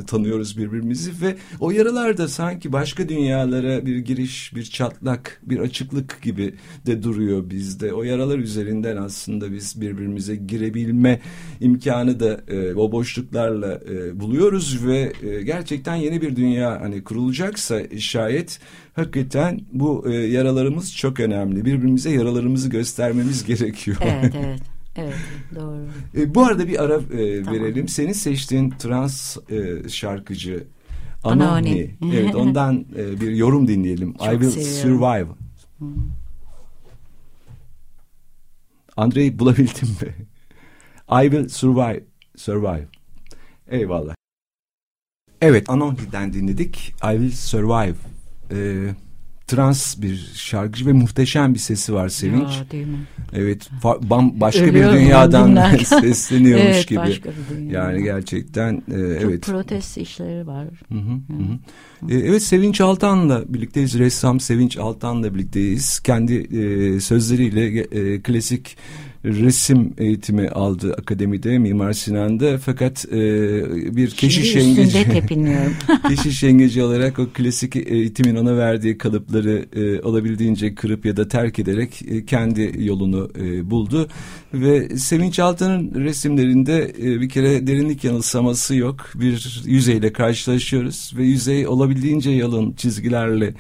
tanıyoruz 0.07 0.59
birbirimizi 0.59 1.11
ve 1.23 1.37
o 1.61 1.71
yaralar 1.71 2.19
da 2.19 2.29
sanki 2.29 2.73
başka 2.73 3.09
dünyalara 3.09 3.87
bir 3.87 3.99
giriş, 3.99 4.55
bir 4.55 4.65
çatlak, 4.65 5.41
bir 5.43 5.59
açıklık 5.59 6.23
gibi 6.23 6.55
de 6.87 7.03
duruyor 7.03 7.51
bizde. 7.51 7.93
O 7.93 8.03
yaralar 8.03 8.39
üzerinden 8.39 8.97
aslında 8.97 9.53
biz 9.53 9.81
birbirimize 9.81 10.37
girebilme 10.37 11.21
imkanı 11.61 12.21
da 12.21 12.41
e, 12.49 12.75
o 12.75 12.93
boşluklarla 12.93 13.81
e, 13.91 14.21
buluyoruz 14.21 14.87
ve 14.87 15.13
e, 15.23 15.43
gerçekten 15.43 15.95
yeni 15.95 16.23
bir 16.23 16.37
dünya 16.37 16.81
hani 16.81 17.05
kurulacaksa 17.05 17.99
şayet 17.99 18.61
hakikaten 18.97 19.61
bu 19.73 20.05
e, 20.09 20.13
yaralarımız 20.13 20.97
çok 20.97 21.21
önemli. 21.21 21.65
Birbirimize 21.65 22.11
yaralarımızı 22.11 22.69
göstermemiz 22.69 23.45
gerekiyor. 23.47 23.97
Evet, 24.01 24.35
evet. 24.45 24.61
Evet 24.97 25.15
doğru. 25.55 25.87
E, 26.17 26.35
bu 26.35 26.45
arada 26.45 26.69
bir 26.69 26.85
ara 26.85 26.95
e, 26.95 27.43
tamam. 27.45 27.61
verelim. 27.61 27.89
Senin 27.89 28.13
seçtiğin 28.13 28.71
trans 28.71 29.37
e, 29.51 29.89
şarkıcı 29.89 30.65
Anoni. 31.25 31.95
evet 32.15 32.35
ondan 32.35 32.87
e, 32.97 33.21
bir 33.21 33.31
yorum 33.31 33.69
dinleyelim. 33.69 34.13
Çok 34.13 34.27
I 34.27 34.31
Will 34.31 34.51
seviyorum. 34.51 35.01
Survive. 35.01 35.29
Hmm. 35.79 35.89
Andrei 38.97 39.39
bulabildin 39.39 39.89
mi? 39.89 40.15
I 41.23 41.23
Will 41.23 41.49
Survive. 41.49 42.05
Survive. 42.37 42.87
Eyvallah. 43.69 44.15
Evet 45.41 45.71
Anoni'den 45.71 46.33
dinledik. 46.33 46.95
I 47.05 47.13
Will 47.13 47.31
Survive 47.31 48.16
e, 48.53 48.91
trans 49.47 50.01
bir 50.03 50.31
şarkıcı 50.35 50.87
ve 50.87 50.93
muhteşem 50.93 51.55
bir 51.55 51.59
sesi 51.59 51.95
var 51.95 52.09
Sevinç. 52.09 52.57
Ya, 52.59 52.71
değil 52.71 52.87
mi? 52.87 52.99
Evet, 53.33 53.71
bam, 54.03 54.41
başka 54.41 54.65
Ölüyorum 54.65 54.95
bir 54.95 55.01
dünyadan 55.01 55.77
sesleniyormuş 55.85 56.67
evet, 56.67 56.89
gibi. 56.89 56.99
Başka 56.99 57.31
bir 57.31 57.57
dünya. 57.57 57.83
Yani 57.83 58.03
gerçekten 58.03 58.75
e, 58.75 59.21
Çok 59.21 59.31
evet. 59.31 59.43
protest 59.47 59.99
işleri 59.99 60.47
var. 60.47 60.67
Hı 60.93 60.99
hı, 60.99 61.35
hı. 61.35 62.15
E, 62.15 62.19
evet 62.19 62.43
Sevinç 62.43 62.81
Altan'la 62.81 63.55
birlikteyiz. 63.55 63.99
Ressam 63.99 64.41
Sevinç 64.41 64.77
Altan'la 64.77 65.35
birlikteyiz. 65.35 66.01
Kendi 66.01 66.35
e, 66.35 67.01
sözleriyle 67.01 67.81
e, 67.81 68.23
klasik 68.23 68.77
resim 69.27 69.93
eğitimi 69.99 70.49
aldı 70.49 70.95
akademide 70.99 71.59
Mimar 71.59 71.93
Sinan'da. 71.93 72.59
Fakat 72.59 73.05
e, 73.13 73.17
bir 73.97 74.11
keşiş 74.11 74.55
yengeci 74.55 75.05
keşiş 76.09 76.43
yengeci 76.43 76.83
olarak 76.83 77.19
o 77.19 77.27
klasik 77.35 77.77
eğitimin 77.77 78.37
ona 78.37 78.57
verdiği 78.57 78.99
kalıpları 78.99 79.67
e, 79.77 80.03
olabildiğince 80.03 80.75
kırıp 80.75 81.07
ya 81.07 81.17
da 81.17 81.29
terk 81.29 81.59
ederek 81.59 82.03
e, 82.09 82.25
kendi 82.25 82.73
yolunu 82.79 83.31
e, 83.39 83.71
buldu. 83.71 84.09
Ve 84.55 84.99
Sevinç 84.99 85.39
Altan'ın 85.39 86.05
resimlerinde 86.05 86.95
e, 87.03 87.21
bir 87.21 87.29
kere 87.29 87.67
derinlik 87.67 88.05
yanılsaması 88.05 88.75
yok. 88.75 89.11
Bir 89.15 89.63
yüzeyle 89.67 90.13
karşılaşıyoruz 90.13 91.13
ve 91.17 91.25
yüzey 91.25 91.67
olabildiğince 91.67 92.31
yalın 92.31 92.73
çizgilerle 92.73 93.55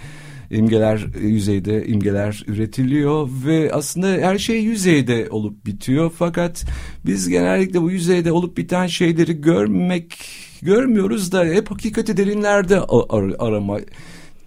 imgeler 0.50 1.06
yüzeyde 1.20 1.87
imgeler 1.87 2.44
üretiliyor 2.46 3.28
ve 3.46 3.72
aslında 3.72 4.06
her 4.06 4.38
şey 4.38 4.62
yüzeyde 4.62 5.26
olup 5.30 5.66
bitiyor. 5.66 6.12
Fakat 6.18 6.64
biz 7.06 7.28
genellikle 7.28 7.82
bu 7.82 7.90
yüzeyde 7.90 8.32
olup 8.32 8.56
biten 8.56 8.87
şeyleri 8.87 9.40
görmek 9.40 10.18
görmüyoruz 10.62 11.32
da 11.32 11.44
hep 11.44 11.70
hakikati 11.70 12.16
derinlerde 12.16 12.80
ar 12.80 13.32
arama 13.38 13.78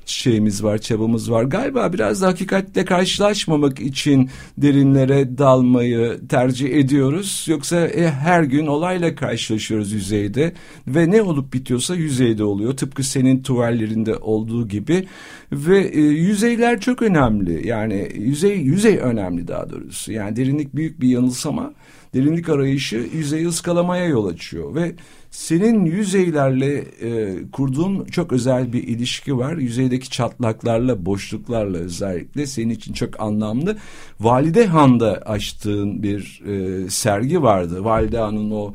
şeyimiz 0.09 0.63
var, 0.63 0.77
çabamız 0.77 1.31
var. 1.31 1.43
Galiba 1.43 1.93
biraz 1.93 2.21
da 2.21 2.27
hakikatle 2.27 2.85
karşılaşmamak 2.85 3.79
için 3.79 4.29
derinlere 4.57 5.37
dalmayı 5.37 6.19
tercih 6.29 6.73
ediyoruz. 6.73 7.45
Yoksa 7.49 7.87
e, 7.87 8.09
her 8.09 8.43
gün 8.43 8.67
olayla 8.67 9.15
karşılaşıyoruz 9.15 9.91
yüzeyde 9.91 10.53
ve 10.87 11.11
ne 11.11 11.21
olup 11.21 11.53
bitiyorsa 11.53 11.95
yüzeyde 11.95 12.43
oluyor. 12.43 12.77
Tıpkı 12.77 13.03
senin 13.03 13.43
tuvallerinde 13.43 14.15
olduğu 14.15 14.67
gibi 14.67 15.07
ve 15.51 15.79
e, 15.79 15.99
yüzeyler 15.99 16.79
çok 16.79 17.01
önemli. 17.01 17.67
Yani 17.67 18.07
yüzey 18.15 18.57
yüzey 18.57 18.97
önemli 18.97 19.47
daha 19.47 19.69
doğrusu. 19.69 20.11
Yani 20.11 20.35
derinlik 20.35 20.75
büyük 20.75 21.01
bir 21.01 21.07
yanılsama. 21.07 21.73
Derinlik 22.13 22.49
arayışı 22.49 23.09
yüzeyi 23.13 23.47
ıskalamaya 23.47 24.05
yol 24.05 24.25
açıyor 24.27 24.75
ve 24.75 24.95
senin 25.31 25.85
yüzeylerle 25.85 26.77
e, 26.77 27.35
kurduğun 27.51 28.05
çok 28.05 28.33
özel 28.33 28.73
bir 28.73 28.83
ilişki 28.83 29.37
var. 29.37 29.57
Yüzeydeki 29.57 30.09
çatlaklarla, 30.09 31.05
boşluklarla 31.05 31.77
özellikle 31.77 32.45
senin 32.45 32.69
için 32.69 32.93
çok 32.93 33.21
anlamlı. 33.21 33.77
Valide 34.19 34.65
Han'da 34.65 35.13
açtığın 35.25 36.03
bir 36.03 36.41
e, 36.45 36.89
sergi 36.89 37.41
vardı. 37.41 37.83
Valide 37.83 38.17
Han'ın 38.17 38.51
o 38.51 38.73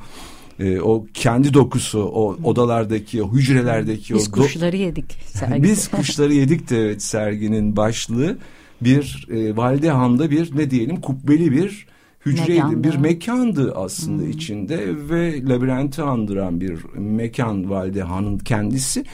e, 0.58 0.80
o 0.80 1.06
kendi 1.14 1.54
dokusu, 1.54 1.98
o 2.00 2.36
odalardaki, 2.44 3.22
o 3.22 3.32
hücrelerdeki 3.32 4.14
Biz 4.14 4.28
o 4.28 4.32
kuşları 4.32 4.76
yedik 4.76 5.12
sergide. 5.26 5.62
Biz 5.62 5.88
kuşları 5.88 6.34
yedik 6.34 6.70
de 6.70 6.80
evet 6.80 7.02
serginin 7.02 7.76
başlığı 7.76 8.38
bir 8.80 9.26
e, 9.30 9.56
Valide 9.56 9.90
Han'da 9.90 10.30
bir 10.30 10.56
ne 10.56 10.70
diyelim 10.70 11.00
kubbeli 11.00 11.52
bir 11.52 11.86
hücreydi. 12.26 12.62
Mekanda. 12.62 12.84
Bir 12.84 12.96
mekandı 12.96 13.72
aslında 13.74 14.22
hmm. 14.22 14.30
içinde 14.30 15.08
ve 15.10 15.48
labirenti 15.48 16.02
andıran 16.02 16.60
bir 16.60 16.78
mekan 16.94 17.70
Valide 17.70 18.02
Han'ın 18.02 18.38
kendisi. 18.38 19.04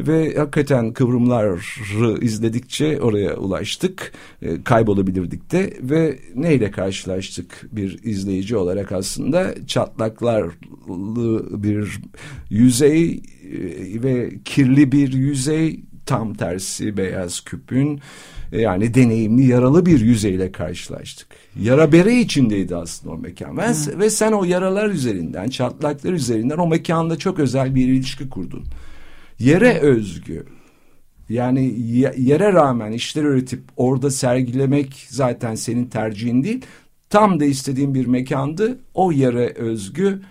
Ve 0.00 0.34
hakikaten 0.36 0.92
kıvrımları 0.92 1.58
izledikçe 2.20 3.00
oraya 3.00 3.36
ulaştık. 3.36 4.12
E, 4.42 4.62
kaybolabilirdik 4.62 5.52
de 5.52 5.74
ve 5.82 6.18
neyle 6.34 6.70
karşılaştık 6.70 7.68
bir 7.72 7.98
izleyici 8.02 8.56
olarak 8.56 8.92
aslında 8.92 9.54
çatlaklarlı 9.66 10.52
bir 11.62 12.00
yüzey 12.50 13.10
e, 13.12 14.02
ve 14.02 14.30
kirli 14.44 14.92
bir 14.92 15.12
yüzey 15.12 15.80
tam 16.06 16.34
tersi 16.34 16.96
beyaz 16.96 17.40
küpün 17.40 18.00
yani 18.52 18.94
deneyimli 18.94 19.46
yaralı 19.46 19.86
bir 19.86 20.00
yüzeyle 20.00 20.52
karşılaştık. 20.52 21.28
Yara 21.60 21.92
bere 21.92 22.20
içindeydi 22.20 22.76
aslında 22.76 23.14
o 23.14 23.18
mekan. 23.18 23.56
Ben, 23.56 23.74
Ve 23.98 24.10
sen 24.10 24.32
o 24.32 24.44
yaralar 24.44 24.88
üzerinden, 24.88 25.48
çatlaklar 25.48 26.12
üzerinden 26.12 26.58
o 26.58 26.66
mekanda 26.66 27.18
çok 27.18 27.38
özel 27.38 27.74
bir 27.74 27.88
ilişki 27.88 28.28
kurdun. 28.28 28.64
Yere 29.38 29.78
özgü, 29.78 30.46
yani 31.28 31.74
yere 32.18 32.52
rağmen 32.52 32.92
işler 32.92 33.22
üretip 33.22 33.62
orada 33.76 34.10
sergilemek 34.10 35.06
zaten 35.08 35.54
senin 35.54 35.86
tercihin 35.86 36.44
değil. 36.44 36.64
Tam 37.10 37.40
da 37.40 37.44
istediğin 37.44 37.94
bir 37.94 38.06
mekandı. 38.06 38.78
O 38.94 39.12
yere 39.12 39.54
özgü, 39.54 40.22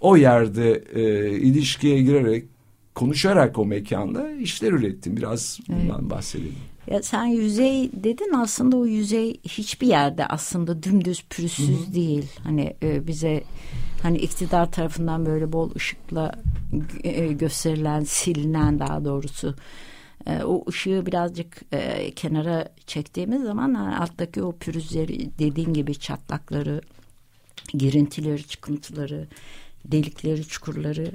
o 0.00 0.16
yerde 0.16 0.84
e, 0.94 1.30
ilişkiye 1.30 2.02
girerek, 2.02 2.44
konuşarak 2.94 3.58
o 3.58 3.66
mekanda 3.66 4.30
işler 4.32 4.72
ürettin. 4.72 5.16
Biraz 5.16 5.60
bundan 5.68 6.00
evet. 6.00 6.10
bahsedelim. 6.10 6.54
Ya 6.86 7.02
sen 7.02 7.26
yüzey 7.26 7.90
dedin 7.92 8.32
aslında 8.32 8.76
o 8.76 8.86
yüzey 8.86 9.40
hiçbir 9.42 9.86
yerde 9.86 10.26
aslında 10.26 10.82
dümdüz 10.82 11.24
pürüzsüz 11.30 11.86
Hı-hı. 11.86 11.94
değil. 11.94 12.32
Hani 12.44 12.74
e, 12.82 13.06
bize 13.06 13.44
hani 14.02 14.18
iktidar 14.18 14.72
tarafından 14.72 15.26
böyle 15.26 15.52
bol 15.52 15.70
ışıkla 15.74 16.32
e, 17.04 17.26
gösterilen, 17.32 18.04
silinen 18.04 18.78
daha 18.78 19.04
doğrusu 19.04 19.54
e, 20.26 20.42
o 20.42 20.64
ışığı 20.68 21.06
birazcık 21.06 21.62
e, 21.72 22.10
kenara 22.10 22.68
çektiğimiz 22.86 23.42
zaman 23.42 23.74
yani 23.74 23.96
alttaki 23.96 24.42
o 24.42 24.52
pürüzleri 24.52 25.30
dediğin 25.38 25.72
gibi 25.72 25.94
çatlakları, 25.94 26.80
girintileri, 27.74 28.46
çıkıntıları, 28.46 29.26
delikleri, 29.84 30.44
çukurları 30.44 31.12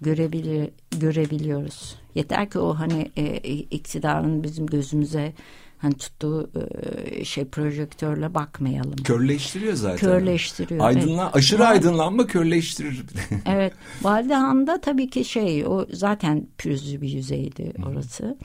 görebilir, 0.00 0.70
görebiliyoruz. 0.98 1.96
Yeter 2.14 2.50
ki 2.50 2.58
o 2.58 2.74
hani 2.74 3.10
e, 3.16 3.36
iktidarın 3.48 4.42
bizim 4.42 4.66
gözümüze 4.66 5.32
hani 5.78 5.94
tuttuğu 5.94 6.50
e, 6.54 7.24
şey 7.24 7.44
projektörle 7.44 8.34
bakmayalım. 8.34 8.96
Körleştiriyor 8.96 9.74
zaten. 9.74 9.98
Körleştiriyor. 9.98 10.84
Aydınlan 10.84 11.24
evet. 11.24 11.36
aşırı 11.36 11.66
aydınlanma 11.66 12.26
körleştirir. 12.26 13.02
evet. 13.46 13.72
Validehan'da 14.02 14.80
tabii 14.80 15.10
ki 15.10 15.24
şey 15.24 15.66
o 15.66 15.86
zaten 15.92 16.46
pürüzlü 16.58 17.00
bir 17.00 17.08
yüzeydi 17.08 17.72
orası. 17.86 18.36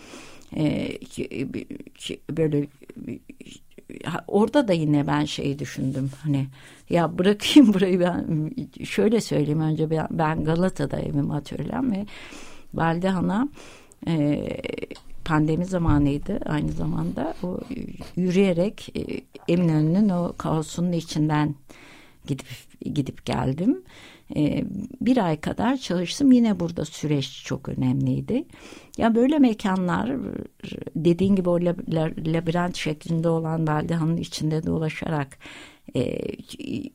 Ee, 0.55 0.99
böyle 2.31 2.67
orada 4.28 4.67
da 4.67 4.73
yine 4.73 5.08
ben 5.08 5.25
şeyi 5.25 5.60
düşündüm 5.60 6.12
hani 6.23 6.47
ya 6.89 7.17
bırakayım 7.17 7.73
burayı 7.73 7.99
ben 7.99 8.52
şöyle 8.84 9.21
söyleyeyim 9.21 9.62
önce 9.62 9.89
ben, 10.12 10.43
Galata'da 10.43 10.99
evim 10.99 11.32
atölyem 11.32 11.91
ve 11.91 12.06
Valide 12.73 13.10
e, 14.08 14.47
pandemi 15.25 15.65
zamanıydı 15.65 16.39
aynı 16.45 16.71
zamanda 16.71 17.34
o 17.43 17.60
yürüyerek 18.15 18.95
e, 18.95 19.21
Eminönü'nün 19.54 20.10
o 20.10 20.34
kaosunun 20.38 20.91
içinden 20.91 21.56
gidip 22.28 22.47
gidip 22.82 23.25
geldim. 23.25 23.82
E, 24.35 24.63
bir 25.01 25.25
ay 25.25 25.39
kadar 25.39 25.77
çalıştım. 25.77 26.31
Yine 26.31 26.59
burada 26.59 26.85
süreç 26.85 27.43
çok 27.45 27.69
önemliydi. 27.69 28.45
Ya 28.97 29.15
böyle 29.15 29.39
mekanlar 29.39 30.11
dediğin 30.95 31.35
gibi 31.35 31.49
o 31.49 31.59
labirent 32.25 32.75
şeklinde 32.75 33.29
olan 33.29 33.67
Valdehan'ın 33.67 34.17
içinde 34.17 34.65
dolaşarak 34.65 35.37
e, 35.95 36.19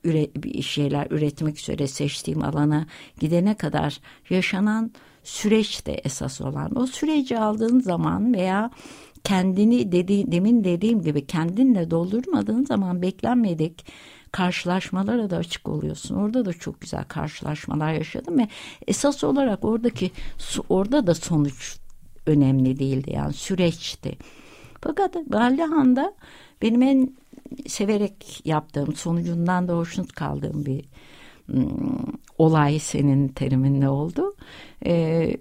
üre, 0.05 0.63
şeyler 0.63 1.07
üretmek 1.11 1.59
üzere 1.59 1.87
seçtiğim 1.87 2.45
alana 2.45 2.87
gidene 3.21 3.55
kadar 3.55 4.01
yaşanan 4.31 4.93
süreç 5.23 5.87
de 5.87 5.93
esas 5.93 6.41
olan. 6.41 6.79
O 6.79 6.87
süreci 6.87 7.39
aldığın 7.39 7.81
zaman 7.81 8.35
veya 8.35 8.71
kendini 9.25 9.93
dedi, 9.93 10.33
demin 10.33 10.65
dediğim 10.65 11.03
gibi 11.03 11.27
kendinle 11.27 11.91
doldurmadığın 11.91 12.65
zaman 12.65 13.03
beklenmedik 13.03 13.87
karşılaşmalara 14.35 15.31
da 15.31 15.37
açık 15.37 15.69
oluyorsun. 15.69 16.15
Orada 16.15 16.45
da 16.45 16.53
çok 16.53 16.81
güzel 16.81 17.05
karşılaşmalar 17.05 17.93
yaşadım 17.93 18.39
ve 18.39 18.49
esas 18.87 19.25
olarak 19.25 19.65
oradaki 19.65 20.11
orada 20.69 21.07
da 21.07 21.15
sonuç 21.15 21.77
önemli 22.27 22.79
değildi 22.79 23.11
yani 23.15 23.33
süreçti. 23.33 24.19
Fakat 24.81 25.15
Ballihan'da 25.15 26.15
benim 26.63 26.83
en 26.83 27.15
severek 27.67 28.41
yaptığım 28.45 28.95
sonucundan 28.95 29.69
da 29.69 29.77
hoşnut 29.77 30.13
kaldığım 30.13 30.67
bir 30.67 30.85
olay 32.39 32.79
senin 32.79 33.29
teriminle 33.29 33.89
oldu. 33.89 34.35
Ee, 34.87 35.37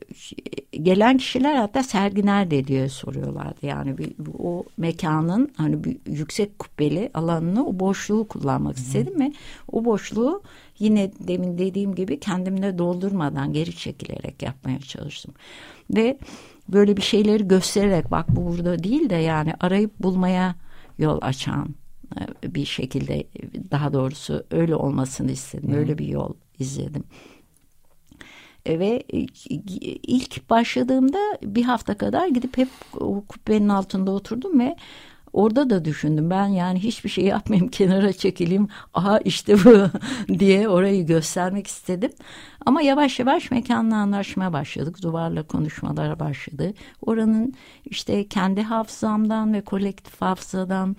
gelen 0.71 1.17
kişiler 1.17 1.55
hatta 1.55 1.83
sergi 1.83 2.25
nerede 2.25 2.67
diye 2.67 2.89
soruyorlardı. 2.89 3.65
Yani 3.65 3.97
bir, 3.97 4.13
o 4.39 4.63
mekanın 4.77 5.51
hani 5.57 5.83
bir 5.83 5.97
yüksek 6.05 6.59
kubbeli 6.59 7.11
alanını 7.13 7.67
o 7.67 7.79
boşluğu 7.79 8.27
kullanmak 8.27 8.77
istedim 8.77 9.19
ve 9.19 9.33
o 9.71 9.85
boşluğu 9.85 10.41
yine 10.79 11.11
demin 11.19 11.57
dediğim 11.57 11.95
gibi 11.95 12.19
kendimle 12.19 12.77
doldurmadan 12.77 13.53
geri 13.53 13.75
çekilerek 13.75 14.41
yapmaya 14.41 14.79
çalıştım. 14.79 15.33
Ve 15.95 16.17
böyle 16.69 16.97
bir 16.97 17.01
şeyleri 17.01 17.47
göstererek 17.47 18.11
bak 18.11 18.25
bu 18.29 18.45
burada 18.45 18.83
değil 18.83 19.09
de 19.09 19.15
yani 19.15 19.53
arayıp 19.59 19.99
bulmaya 19.99 20.55
yol 20.97 21.19
açan 21.21 21.75
bir 22.43 22.65
şekilde 22.65 23.27
daha 23.71 23.93
doğrusu 23.93 24.43
öyle 24.51 24.75
olmasını 24.75 25.31
istedim. 25.31 25.71
Hı. 25.71 25.77
Öyle 25.77 25.97
bir 25.97 26.07
yol 26.07 26.33
izledim. 26.59 27.03
E, 28.65 28.79
ve 28.79 29.03
ilk 30.07 30.49
başladığımda 30.49 31.19
bir 31.43 31.63
hafta 31.63 31.97
kadar 31.97 32.27
gidip 32.27 32.57
hep 32.57 32.69
o 32.99 33.23
kubbenin 33.25 33.69
altında 33.69 34.11
oturdum 34.11 34.59
ve 34.59 34.75
orada 35.33 35.69
da 35.69 35.85
düşündüm. 35.85 36.29
Ben 36.29 36.47
yani 36.47 36.79
hiçbir 36.79 37.09
şey 37.09 37.25
yapmayayım 37.25 37.67
kenara 37.71 38.13
çekileyim. 38.13 38.67
Aha 38.93 39.19
işte 39.19 39.55
bu 39.63 39.87
diye 40.39 40.67
orayı 40.69 41.05
göstermek 41.05 41.67
istedim. 41.67 42.11
Ama 42.65 42.81
yavaş 42.81 43.19
yavaş 43.19 43.51
mekanla 43.51 43.95
anlaşmaya 43.95 44.53
başladık. 44.53 45.01
Duvarla 45.01 45.43
konuşmalara 45.43 46.19
başladı. 46.19 46.73
Oranın 47.01 47.53
işte 47.85 48.27
kendi 48.27 48.61
hafızamdan 48.61 49.53
ve 49.53 49.61
kolektif 49.61 50.21
hafızadan 50.21 50.95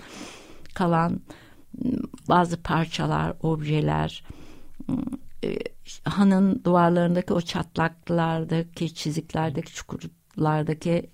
kalan 0.74 1.20
ıı, 1.84 1.92
bazı 2.28 2.62
parçalar, 2.62 3.36
objeler, 3.42 4.24
ıı, 4.90 4.96
hanın 6.04 6.64
duvarlarındaki 6.64 7.32
o 7.32 7.40
çatlaklardaki 7.40 8.94
çiziklerdeki 8.94 9.74
çukurlardaki 9.74 11.10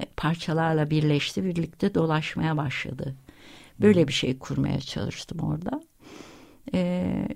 e, 0.00 0.04
parçalarla 0.16 0.90
birleşti 0.90 1.44
birlikte 1.44 1.94
dolaşmaya 1.94 2.56
başladı. 2.56 3.16
Böyle 3.80 4.08
bir 4.08 4.12
şey 4.12 4.38
kurmaya 4.38 4.80
çalıştım 4.80 5.38
orada. 5.40 5.82
Ee, 6.74 7.28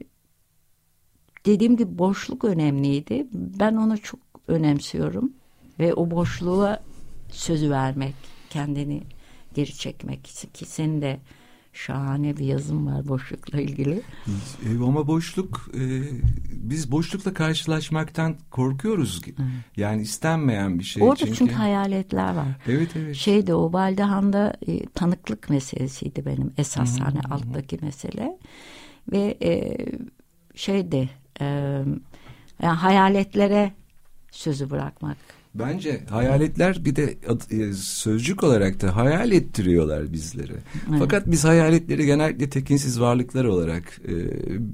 dediğim 1.46 1.76
gibi 1.76 1.98
boşluk 1.98 2.44
önemliydi. 2.44 3.26
Ben 3.32 3.76
onu 3.76 3.98
çok 3.98 4.20
önemsiyorum 4.48 5.32
ve 5.78 5.94
o 5.94 6.10
boşluğa 6.10 6.82
sözü 7.30 7.70
vermek, 7.70 8.14
kendini 8.50 9.02
geri 9.54 9.74
çekmek 9.74 10.24
ki 10.54 10.64
senin 10.64 11.02
de 11.02 11.20
şahane 11.72 12.36
bir 12.36 12.44
yazım 12.44 12.86
var 12.86 13.08
boşlukla 13.08 13.60
ilgili. 13.60 14.02
E, 14.66 14.84
ama 14.84 15.06
boşluk 15.06 15.70
e, 15.74 16.02
biz 16.50 16.90
boşlukla 16.90 17.34
karşılaşmaktan 17.34 18.36
korkuyoruz. 18.50 19.22
Evet. 19.26 19.38
Yani 19.76 20.02
istenmeyen 20.02 20.78
bir 20.78 20.84
şey. 20.84 21.02
Orada 21.02 21.16
çünkü, 21.16 21.34
çünkü 21.34 21.54
hayaletler 21.54 22.34
var. 22.34 22.48
Evet 22.68 22.96
evet. 22.96 23.16
Şeyde 23.16 23.54
o 23.54 23.72
Valdehan'da 23.72 24.54
e, 24.66 24.86
tanıklık 24.86 25.50
meselesiydi 25.50 26.26
benim 26.26 26.52
esas 26.58 27.00
hani 27.00 27.20
alttaki 27.20 27.78
mesele. 27.82 28.38
Ve 29.12 29.38
e, 29.42 29.76
şeyde 30.54 31.08
e, 31.40 31.44
yani 32.62 32.76
hayaletlere 32.76 33.72
sözü 34.30 34.70
bırakmak 34.70 35.16
Bence 35.54 36.00
hayaletler 36.10 36.84
bir 36.84 36.96
de 36.96 37.16
e, 37.50 37.72
sözcük 37.72 38.44
olarak 38.44 38.82
da 38.82 38.96
hayal 38.96 39.32
ettiriyorlar 39.32 40.12
bizleri. 40.12 40.52
Evet. 40.52 40.98
Fakat 40.98 41.26
biz 41.26 41.44
hayaletleri 41.44 42.06
genellikle 42.06 42.50
tekinsiz 42.50 43.00
varlıklar 43.00 43.44
olarak 43.44 44.00
e, 44.08 44.14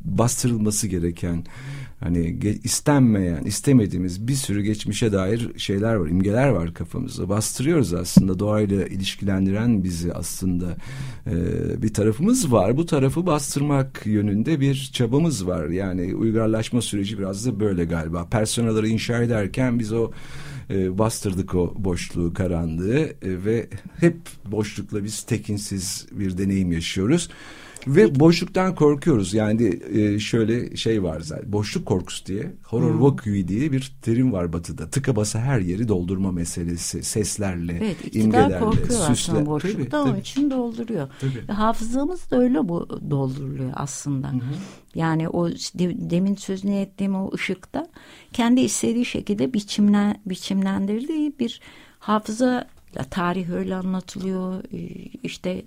bastırılması 0.05 0.87
gereken 0.87 1.45
hani 2.01 2.39
istenmeyen, 2.65 3.43
istemediğimiz 3.43 4.29
bir 4.29 4.35
sürü 4.35 4.63
geçmişe 4.63 5.13
dair 5.13 5.59
şeyler 5.59 5.95
var, 5.95 6.09
imgeler 6.09 6.49
var 6.49 6.75
kafamızda. 6.75 7.29
Bastırıyoruz 7.29 7.95
aslında 7.95 8.39
doğayla 8.39 8.87
ilişkilendiren 8.87 9.85
bizi 9.85 10.13
aslında 10.13 10.77
e, 11.27 11.33
bir 11.83 11.95
tarafımız 11.95 12.53
var. 12.53 12.77
Bu 12.77 12.87
tarafı 12.87 13.27
bastırmak 13.27 14.07
yönünde 14.07 14.61
bir 14.61 14.91
çabamız 14.93 15.47
var. 15.47 15.67
Yani 15.67 16.15
uygarlaşma 16.15 16.83
süreci 16.83 17.19
biraz 17.19 17.47
da 17.47 17.61
böyle 17.61 17.85
galiba. 17.85 18.27
Personaları 18.31 18.89
inşa 18.89 19.23
ederken 19.23 19.79
biz 19.79 19.93
o 19.93 20.11
e, 20.71 20.99
bastırdık 20.99 21.55
o 21.55 21.75
boşluğu, 21.79 22.35
karanlığı 22.35 23.01
e, 23.01 23.45
ve 23.45 23.69
hep 24.01 24.17
boşlukla 24.45 25.05
biz 25.05 25.23
tekinsiz 25.23 26.07
bir 26.11 26.39
deneyim 26.39 26.73
yaşıyoruz. 26.73 27.29
Ve 27.87 28.21
boşluktan 28.21 28.75
korkuyoruz. 28.75 29.35
Yani 29.35 29.81
e, 29.93 30.19
şöyle 30.19 30.77
şey 30.77 31.03
var 31.03 31.21
zaten. 31.21 31.53
Boşluk 31.53 31.87
korkusu 31.87 32.27
diye. 32.27 32.55
Horror 32.65 32.95
hmm. 32.95 33.03
vacui 33.03 33.49
diye 33.49 33.73
bir 33.73 33.93
terim 34.03 34.33
var 34.33 34.53
batıda. 34.53 34.91
Tıka 34.91 35.17
basa 35.17 35.41
her 35.41 35.61
yeri 35.61 35.89
doldurma 35.89 36.33
meselesi. 36.33 37.03
Seslerle, 37.03 37.77
evet, 37.77 38.17
imgelerle, 38.17 38.87
süsle. 38.91 39.47
boşlukta 39.47 39.85
tabii, 39.85 40.03
onun 40.03 40.11
tabii. 40.11 40.21
için 40.21 40.51
dolduruyor. 40.51 41.09
Tabii. 41.21 41.49
Ve 41.49 41.53
hafızamız 41.53 42.31
da 42.31 42.39
öyle 42.39 42.69
bu 42.69 42.89
dolduruluyor 43.11 43.71
aslında. 43.75 44.29
Hı 44.29 44.41
Yani 44.95 45.29
o 45.29 45.49
demin 45.85 46.35
sözünü 46.35 46.75
ettiğim 46.75 47.15
o 47.15 47.31
ışıkta 47.35 47.89
kendi 48.33 48.61
istediği 48.61 49.05
şekilde 49.05 49.53
biçimlen, 49.53 50.21
biçimlendirdiği 50.27 51.33
bir 51.39 51.61
hafıza 51.99 52.69
tarih 53.11 53.51
öyle 53.51 53.75
anlatılıyor. 53.75 54.63
İşte 55.23 55.65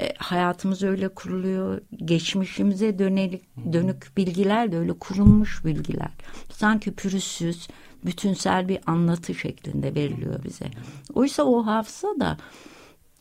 e, 0.00 0.14
hayatımız 0.18 0.82
öyle 0.82 1.08
kuruluyor. 1.08 1.80
Geçmişimize 1.96 2.98
dönelik, 2.98 3.42
dönük 3.72 4.16
bilgiler 4.16 4.72
de 4.72 4.78
öyle 4.78 4.92
kurulmuş 4.92 5.64
bilgiler. 5.64 6.10
Sanki 6.52 6.92
pürüzsüz, 6.92 7.68
bütünsel 8.06 8.68
bir 8.68 8.78
anlatı 8.86 9.34
şeklinde 9.34 9.94
veriliyor 9.94 10.44
bize. 10.44 10.66
Oysa 11.14 11.42
o 11.42 11.66
hafıza 11.66 12.20
da 12.20 12.36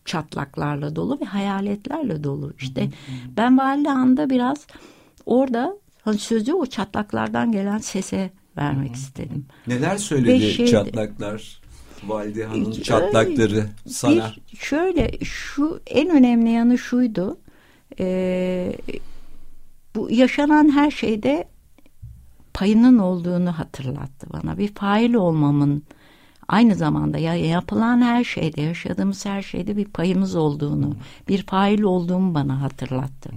çatlaklarla 0.06 0.96
dolu 0.96 1.20
ve 1.22 1.26
hayaletlerle 1.26 2.24
dolu. 2.24 2.54
İşte 2.60 2.90
ben 3.38 3.58
Valide 3.58 3.90
Han'da 3.90 4.30
biraz 4.30 4.68
orada 5.26 5.78
hani 6.02 6.18
sözü 6.18 6.54
o 6.54 6.66
çatlaklardan 6.66 7.52
gelen 7.52 7.78
sese 7.78 8.32
vermek 8.58 8.96
istedim. 8.96 9.46
Neler 9.68 9.98
söyledi 9.98 10.52
şey, 10.52 10.68
çatlaklar? 10.68 11.63
Valide 12.08 12.46
Han'ın 12.46 12.72
çatlakları 12.72 13.66
sana? 13.88 14.34
Bir, 14.54 14.58
şöyle 14.58 15.12
şu 15.24 15.82
en 15.88 16.10
önemli 16.10 16.50
yanı 16.50 16.78
şuydu. 16.78 17.38
E, 18.00 18.74
bu 19.96 20.12
yaşanan 20.12 20.72
her 20.72 20.92
şeyde 20.92 21.48
payının 22.54 22.98
olduğunu 22.98 23.52
hatırlattı 23.52 24.28
bana. 24.34 24.58
Bir 24.58 24.74
fail 24.74 25.14
olmamın 25.14 25.84
aynı 26.48 26.76
zamanda 26.76 27.18
ya 27.18 27.36
yapılan 27.36 28.02
her 28.02 28.24
şeyde 28.24 28.62
yaşadığımız 28.62 29.26
her 29.26 29.42
şeyde 29.42 29.78
bir 29.78 29.86
payımız 29.86 30.36
olduğunu, 30.36 30.96
bir 31.28 31.44
fail 31.44 31.82
olduğumu 31.82 32.34
bana 32.34 32.62
hatırlattı. 32.62 33.30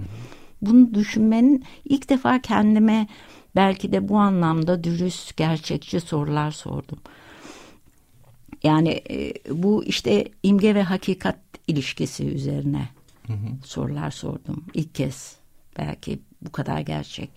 Bunu 0.62 0.94
düşünmenin 0.94 1.64
ilk 1.85 2.09
defa 2.09 2.40
kendime 2.42 3.07
belki 3.57 3.92
de 3.92 4.09
bu 4.09 4.18
anlamda 4.18 4.85
dürüst, 4.85 5.37
gerçekçi 5.37 6.00
sorular 6.00 6.50
sordum. 6.50 6.98
Yani 8.66 9.02
e, 9.11 9.33
bu 9.50 9.85
işte 9.85 10.29
imge 10.42 10.74
ve 10.74 10.83
hakikat 10.83 11.38
ilişkisi 11.66 12.24
üzerine 12.24 12.88
hı 13.26 13.33
hı. 13.33 13.48
sorular 13.64 14.11
sordum 14.11 14.64
ilk 14.74 14.94
kez. 14.94 15.37
Belki 15.79 16.18
bu 16.42 16.52
kadar 16.52 16.81
gerçek. 16.81 17.31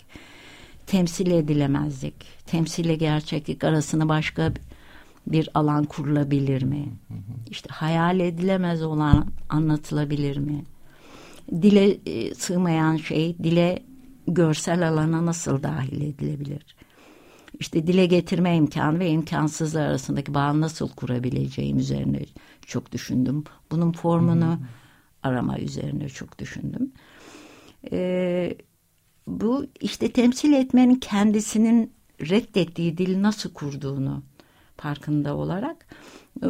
Temsil 0.87 1.31
edilemezlik, 1.31 2.15
temsille 2.45 2.95
gerçeklik 2.95 3.63
arasında 3.63 4.09
başka 4.09 4.53
bir 5.27 5.49
alan 5.53 5.83
kurulabilir 5.83 6.63
mi? 6.63 6.85
Hı 7.07 7.13
hı. 7.13 7.49
İşte 7.49 7.69
hayal 7.71 8.19
edilemez 8.19 8.83
olan 8.83 9.27
anlatılabilir 9.49 10.37
mi? 10.37 10.63
Dile 11.51 11.97
e, 12.05 12.35
sığmayan 12.35 12.97
şey 12.97 13.37
dile 13.37 13.83
görsel 14.27 14.89
alana 14.89 15.25
nasıl 15.25 15.63
dahil 15.63 16.01
edilebilir? 16.01 16.75
İşte 17.59 17.87
dile 17.87 18.05
getirme 18.05 18.55
imkanı 18.55 18.99
ve 18.99 19.09
imkansızlar 19.09 19.81
arasındaki 19.81 20.33
bağı 20.33 20.61
nasıl 20.61 20.89
kurabileceğim 20.89 21.77
üzerine 21.77 22.25
çok 22.65 22.91
düşündüm. 22.91 23.43
Bunun 23.71 23.91
formunu 23.91 24.57
hmm. 24.57 24.65
arama 25.23 25.59
üzerine 25.59 26.09
çok 26.09 26.39
düşündüm. 26.39 26.91
Ee, 27.91 28.57
bu 29.27 29.65
işte 29.79 30.11
temsil 30.11 30.53
etmenin 30.53 30.95
kendisinin 30.95 31.93
reddettiği 32.21 32.97
dili 32.97 33.21
nasıl 33.21 33.53
kurduğunu 33.53 34.23
farkında 34.77 35.35
olarak 35.35 35.87
e, 36.43 36.47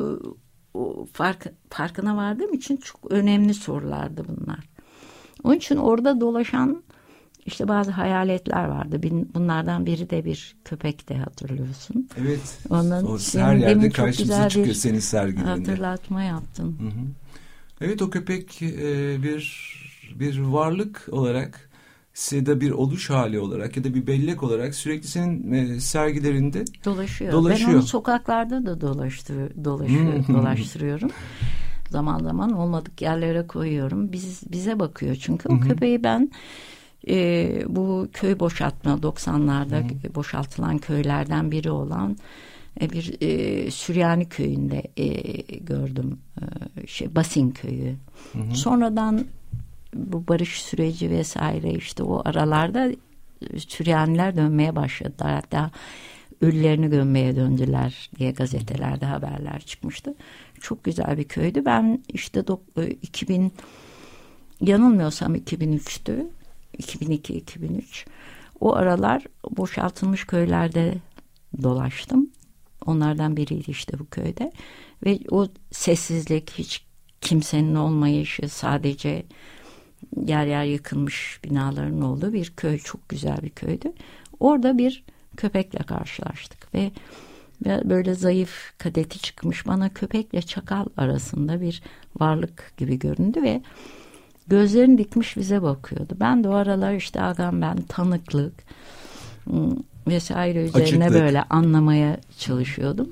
o 0.74 1.06
fark, 1.14 1.54
farkına 1.70 2.18
vardığım 2.18 2.54
için 2.54 2.78
çok 2.78 3.12
önemli 3.12 3.54
sorulardı 3.54 4.26
bunlar. 4.28 4.70
Onun 5.44 5.56
için 5.56 5.78
orada 5.78 6.22
dolaşan 6.22 6.84
işte 7.50 7.68
bazı 7.68 7.92
hayaletler 7.92 8.66
vardı. 8.66 9.02
Bunlardan 9.34 9.86
biri 9.86 10.10
de 10.10 10.26
bir 10.26 10.56
köpek 10.66 11.10
de 11.10 11.18
hatırlıyorsun. 11.18 12.10
Evet. 12.22 12.58
Onun 12.70 13.06
o 13.06 13.18
her 13.34 13.56
yerde 13.56 13.90
karşımıza 13.90 14.50
çıkıyor 14.50 14.76
senin 14.76 15.00
sergilerinde. 15.00 15.50
Hatırlatma 15.50 16.24
yaptın. 16.24 16.78
Hı 16.80 16.88
hı. 16.88 17.06
Evet 17.82 18.02
o 18.02 18.10
köpek 18.10 18.62
e, 18.62 19.24
bir 19.24 19.70
bir 20.20 20.40
varlık 20.40 21.08
olarak 21.12 21.70
ya 22.32 22.46
da 22.46 22.62
bir 22.62 22.72
oluş 22.72 23.10
hali 23.10 23.40
olarak 23.40 23.78
ya 23.78 23.84
da 23.84 23.94
bir 23.94 24.08
bellek 24.08 24.44
olarak 24.44 24.76
sürekli 24.76 25.08
senin 25.08 25.54
e, 25.54 25.80
sergilerinde 25.80 26.66
dolaşıyor. 26.86 27.32
dolaşıyor. 27.32 27.70
Ben 27.70 27.76
onu 27.76 27.84
sokaklarda 27.84 28.66
da 28.66 28.82
dolaştır, 28.82 29.64
dolaşıyor, 29.66 30.28
dolaştırıyorum. 30.28 31.10
Zaman 31.90 32.20
zaman 32.20 32.52
olmadık 32.52 33.02
yerlere 33.02 33.48
koyuyorum. 33.48 34.12
Biz 34.12 34.42
bize 34.52 34.80
bakıyor 34.80 35.16
çünkü 35.16 35.50
o 35.50 35.60
köpeği 35.60 36.04
ben 36.04 36.32
e, 37.08 37.64
bu 37.68 38.08
köy 38.14 38.40
boşaltma 38.40 38.92
90'larda 38.92 40.08
Hı. 40.08 40.16
boşaltılan 40.16 40.78
köylerden 40.78 41.52
biri 41.52 41.72
olan 41.72 42.18
e, 42.82 42.90
bir 42.90 43.16
e, 43.22 43.72
Süryani 43.72 44.30
köyünde 44.30 44.84
e, 44.98 45.08
gördüm 45.58 46.20
e, 46.42 46.88
şey 46.88 47.16
Basin 47.16 47.52
köyü. 47.52 47.96
Hı. 48.34 48.56
Sonradan 48.56 49.26
bu 49.96 50.28
barış 50.28 50.62
süreci 50.62 51.10
vesaire 51.10 51.72
işte 51.72 52.04
o 52.04 52.22
aralarda 52.26 52.92
Süryaniler 53.58 54.36
dönmeye 54.36 54.76
başladılar. 54.76 55.34
Hatta 55.34 55.72
ölülerini 56.42 56.90
gömmeye 56.90 57.36
döndüler 57.36 58.10
diye 58.20 58.32
gazetelerde 58.32 59.06
haberler 59.06 59.60
çıkmıştı. 59.60 60.14
Çok 60.62 60.84
güzel 60.84 61.18
bir 61.18 61.24
köydü. 61.24 61.66
Ben 61.66 62.04
işte 62.14 62.44
2000 63.02 63.52
yanılmıyorsam 64.62 65.36
2003'tü. 65.36 66.26
2002-2003 66.80 68.06
o 68.60 68.76
aralar 68.76 69.24
boşaltılmış 69.50 70.26
köylerde 70.26 70.94
dolaştım. 71.64 72.30
Onlardan 72.86 73.38
biriydi 73.38 73.72
işte 73.72 74.00
bu 74.00 74.10
köyde. 74.10 74.52
Ve 75.06 75.20
o 75.32 75.48
sessizlik, 75.72 76.52
hiç 76.52 76.86
kimsenin 77.22 77.76
olmayışı, 77.76 78.50
sadece 78.50 79.26
yer 80.26 80.46
yer 80.46 80.64
yıkılmış 80.66 81.40
binaların 81.44 82.02
olduğu 82.02 82.34
bir 82.34 82.54
köy. 82.58 82.78
Çok 82.78 83.10
güzel 83.10 83.38
bir 83.42 83.50
köydü. 83.50 83.94
Orada 84.40 84.78
bir 84.78 85.04
köpekle 85.38 85.80
karşılaştık 85.80 86.74
ve 86.74 86.92
böyle 87.66 88.14
zayıf 88.14 88.74
kadeti 88.78 89.20
çıkmış 89.20 89.68
bana 89.68 89.94
köpekle 89.94 90.42
çakal 90.42 90.86
arasında 90.98 91.62
bir 91.62 91.82
varlık 92.20 92.74
gibi 92.78 93.00
göründü 93.00 93.44
ve 93.44 93.62
gözlerini 94.50 94.98
dikmiş 94.98 95.38
bize 95.38 95.62
bakıyordu. 95.62 96.14
Ben 96.20 96.44
de 96.44 96.50
o 96.50 96.54
aralar 96.54 96.94
işte 96.94 97.22
agam 97.22 97.62
ben 97.62 97.82
tanıklık 97.82 98.54
ıı, 99.54 99.76
vesaire 100.08 100.64
üzerine 100.64 101.06
Açıklık. 101.06 101.22
böyle 101.22 101.44
anlamaya 101.44 102.18
çalışıyordum. 102.38 103.10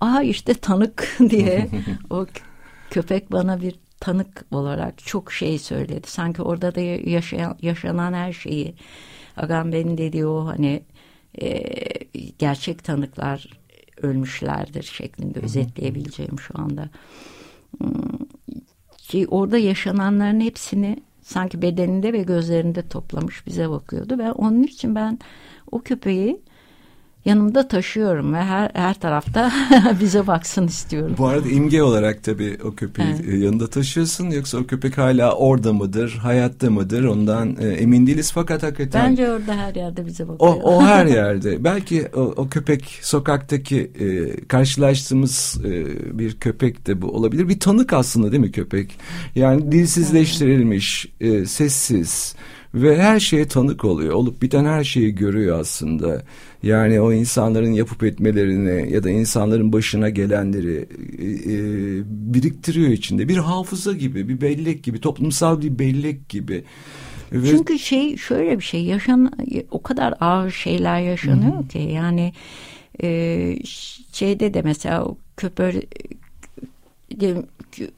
Aha 0.00 0.22
işte 0.22 0.54
tanık 0.54 1.16
diye 1.30 1.68
o 2.10 2.26
köpek 2.90 3.32
bana 3.32 3.60
bir 3.60 3.74
tanık 4.00 4.44
olarak 4.50 4.98
çok 4.98 5.32
şey 5.32 5.58
söyledi. 5.58 6.06
Sanki 6.06 6.42
orada 6.42 6.74
da 6.74 6.80
yaşayan, 6.80 7.56
yaşanan 7.62 8.12
her 8.12 8.32
şeyi 8.32 8.74
Agam 9.36 9.72
benim 9.72 9.98
dediği 9.98 10.26
o 10.26 10.46
hani 10.46 10.82
e, 11.42 11.62
gerçek 12.38 12.84
tanıklar 12.84 13.48
ölmüşlerdir 14.02 14.82
şeklinde 14.82 15.40
özetleyebileceğim 15.40 16.40
şu 16.40 16.54
anda 16.60 16.88
ki 19.08 19.26
orada 19.30 19.58
yaşananların 19.58 20.40
hepsini 20.40 20.96
sanki 21.22 21.62
bedeninde 21.62 22.12
ve 22.12 22.22
gözlerinde 22.22 22.88
toplamış 22.88 23.46
bize 23.46 23.70
bakıyordu. 23.70 24.18
Ve 24.18 24.32
onun 24.32 24.62
için 24.62 24.94
ben 24.94 25.18
o 25.72 25.80
köpeği 25.80 26.40
yanımda 27.26 27.68
taşıyorum 27.68 28.34
ve 28.34 28.42
her 28.42 28.70
her 28.74 28.94
tarafta 28.94 29.52
bize 30.00 30.26
baksın 30.26 30.66
istiyorum. 30.66 31.14
Bu 31.18 31.26
arada 31.26 31.48
imge 31.48 31.82
olarak 31.82 32.24
tabii 32.24 32.58
o 32.64 32.74
köpeği 32.74 33.08
evet. 33.08 33.28
E, 33.28 33.36
yanında 33.36 33.66
taşıyorsun 33.66 34.30
yoksa 34.30 34.58
o 34.58 34.66
köpek 34.66 34.98
hala 34.98 35.32
orada 35.32 35.72
mıdır, 35.72 36.18
hayatta 36.22 36.70
mıdır 36.70 37.04
ondan 37.04 37.56
e, 37.60 37.68
emin 37.68 38.06
değiliz 38.06 38.32
fakat 38.32 38.62
hakikaten. 38.62 39.10
Bence 39.10 39.30
orada 39.30 39.54
her 39.54 39.74
yerde 39.74 40.06
bize 40.06 40.28
bakıyor. 40.28 40.54
O, 40.62 40.76
o 40.76 40.82
her 40.82 41.06
yerde. 41.16 41.64
Belki 41.64 42.08
o, 42.14 42.20
o 42.20 42.48
köpek 42.48 42.98
sokaktaki 43.02 43.90
e, 44.00 44.36
karşılaştığımız 44.46 45.60
e, 45.64 45.86
bir 46.18 46.36
köpek 46.36 46.86
de 46.86 47.02
bu 47.02 47.06
olabilir. 47.06 47.48
Bir 47.48 47.60
tanık 47.60 47.92
aslında 47.92 48.32
değil 48.32 48.42
mi 48.42 48.52
köpek? 48.52 48.98
Yani 49.34 49.72
dilsizleştirilmiş, 49.72 51.06
e, 51.20 51.46
sessiz 51.46 52.36
ve 52.76 53.02
her 53.02 53.20
şeye 53.20 53.48
tanık 53.48 53.84
oluyor. 53.84 54.14
Olup 54.14 54.42
biten 54.42 54.64
her 54.64 54.84
şeyi 54.84 55.14
görüyor 55.14 55.60
aslında. 55.60 56.22
Yani 56.62 57.00
o 57.00 57.12
insanların 57.12 57.72
yapıp 57.72 58.02
etmelerini 58.02 58.92
ya 58.92 59.04
da 59.04 59.10
insanların 59.10 59.72
başına 59.72 60.08
gelenleri 60.08 60.88
e, 61.18 61.24
e, 61.24 61.58
biriktiriyor 62.34 62.88
içinde. 62.88 63.28
Bir 63.28 63.36
hafıza 63.36 63.92
gibi, 63.92 64.28
bir 64.28 64.40
bellek 64.40 64.84
gibi, 64.84 65.00
toplumsal 65.00 65.62
bir 65.62 65.78
bellek 65.78 66.28
gibi. 66.28 66.64
Ve... 67.32 67.50
Çünkü 67.50 67.78
şey 67.78 68.16
şöyle 68.16 68.58
bir 68.58 68.64
şey 68.64 68.84
yaşan 68.84 69.32
o 69.70 69.82
kadar 69.82 70.14
ağır 70.20 70.50
şeyler 70.50 71.00
yaşanıyor 71.00 71.54
Hı-hı. 71.54 71.68
ki 71.68 71.78
yani 71.78 72.32
e, 73.02 73.58
şeyde 74.12 74.54
de 74.54 74.62
mesela 74.62 75.04
o 75.04 75.16
köpör 75.36 75.74
de, 77.20 77.42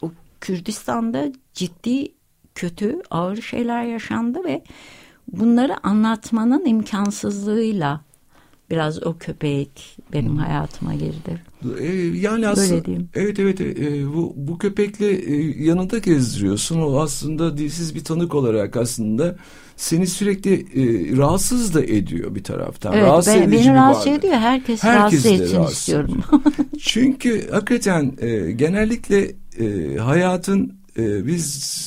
o 0.03 0.12
Kürdistan'da 0.41 1.33
ciddi 1.55 2.17
kötü 2.59 3.02
ağır 3.11 3.42
şeyler 3.42 3.84
yaşandı 3.84 4.44
ve 4.44 4.62
bunları 5.32 5.86
anlatmanın 5.86 6.66
imkansızlığıyla 6.66 8.00
biraz 8.70 9.02
o 9.02 9.18
köpek 9.18 9.96
benim 10.12 10.36
hayatıma 10.36 10.94
girdi. 10.94 11.42
E, 11.80 11.86
yani 12.18 12.48
aslında 12.48 13.02
evet 13.14 13.38
evet 13.38 13.61
e, 13.61 14.06
bu 14.14 14.34
bu 14.36 14.59
köpekle 14.59 15.11
e, 15.11 15.64
yanında 15.64 15.98
gezdiriyorsun. 15.98 16.80
O 16.80 17.00
aslında 17.00 17.59
dilsiz 17.59 17.94
bir 17.94 18.04
tanık 18.04 18.34
olarak 18.34 18.76
aslında 18.76 19.36
seni 19.76 20.06
sürekli 20.06 20.54
e, 20.54 21.16
rahatsız 21.16 21.74
da 21.74 21.84
ediyor 21.84 22.34
bir 22.34 22.44
taraftan. 22.44 22.92
Evet, 22.92 23.04
rahatsız 23.04 23.34
ben, 23.34 23.52
beni 23.52 23.74
rahatsız 23.74 24.06
vardı. 24.06 24.18
ediyor. 24.18 24.34
Herkes, 24.34 24.82
Herkes 24.82 25.24
rahatsız 25.24 25.26
etsin 25.26 25.56
rahatsız 25.56 25.78
istiyorum. 25.78 26.22
Çünkü 26.78 27.50
hakikaten 27.50 28.12
e, 28.18 28.52
genellikle 28.52 29.32
e, 29.61 29.96
hayatın 29.96 30.78
e, 30.98 31.26
biz 31.26 31.78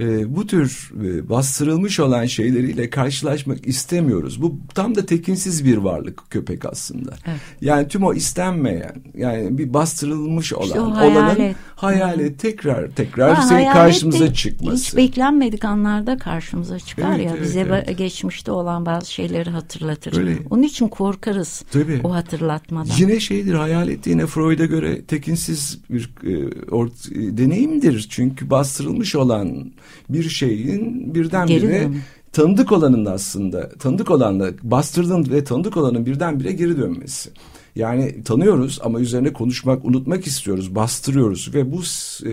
e, 0.00 0.36
bu 0.36 0.46
tür 0.46 0.92
e, 1.04 1.28
bastırılmış 1.28 2.00
olan 2.00 2.26
şeyleriyle 2.26 2.90
karşılaşmak 2.90 3.66
istemiyoruz. 3.66 4.42
Bu 4.42 4.58
tam 4.74 4.94
da 4.94 5.06
tekinsiz 5.06 5.64
bir 5.64 5.76
varlık 5.76 6.30
köpek 6.30 6.64
aslında. 6.64 7.14
Evet. 7.26 7.40
Yani 7.60 7.88
tüm 7.88 8.04
o 8.04 8.14
istenmeyen 8.14 8.94
yani 9.14 9.58
bir 9.58 9.74
bastırılmış 9.74 10.52
olan 10.52 10.66
işte 10.66 10.78
hayalet. 10.78 11.38
olanın 11.38 11.54
hayali 11.76 12.36
tekrar 12.36 12.90
tekrar 12.90 13.34
ha, 13.34 13.42
senin 13.42 13.72
karşımıza 13.72 14.34
çıkması. 14.34 14.76
Hiç 14.76 14.96
beklenmedik 14.96 15.64
anlarda 15.64 16.18
karşımıza 16.18 16.78
çıkar 16.78 17.16
evet, 17.16 17.26
ya 17.26 17.32
evet, 17.32 17.42
bize 17.42 17.60
evet. 17.60 17.98
geçmişte 17.98 18.52
olan 18.52 18.86
bazı 18.86 19.12
şeyleri 19.12 19.50
hatırlatır. 19.50 20.18
Öyle. 20.18 20.36
Onun 20.50 20.62
için 20.62 20.88
korkarız 20.88 21.64
Tabii. 21.72 22.00
o 22.04 22.14
hatırlatmadan. 22.14 22.94
Yine 22.98 23.20
şeydir 23.20 23.54
hayalet 23.54 24.06
yine 24.06 24.26
Freud'a 24.26 24.64
göre 24.64 25.02
tekinsiz 25.02 25.78
bir 25.90 26.10
e, 26.24 26.60
ort, 26.70 26.92
e, 27.12 27.36
deneyimdir. 27.36 28.06
Çünkü 28.10 28.50
bastırılmış 28.50 29.14
olan 29.14 29.72
bir 30.08 30.28
şeyin 30.28 31.14
birdenbire 31.14 31.88
tanıdık 32.32 32.72
olanın 32.72 33.06
aslında 33.06 33.68
tanıdık 33.68 34.10
olanla 34.10 34.50
bastırdığın 34.62 35.30
ve 35.30 35.44
tanıdık 35.44 35.76
olanın 35.76 36.06
birdenbire 36.06 36.52
geri 36.52 36.78
dönmesi. 36.78 37.30
Yani 37.76 38.24
tanıyoruz 38.24 38.78
ama 38.82 39.00
üzerine 39.00 39.32
konuşmak, 39.32 39.84
unutmak 39.84 40.26
istiyoruz, 40.26 40.74
bastırıyoruz 40.74 41.54
ve 41.54 41.72
bu 41.72 41.82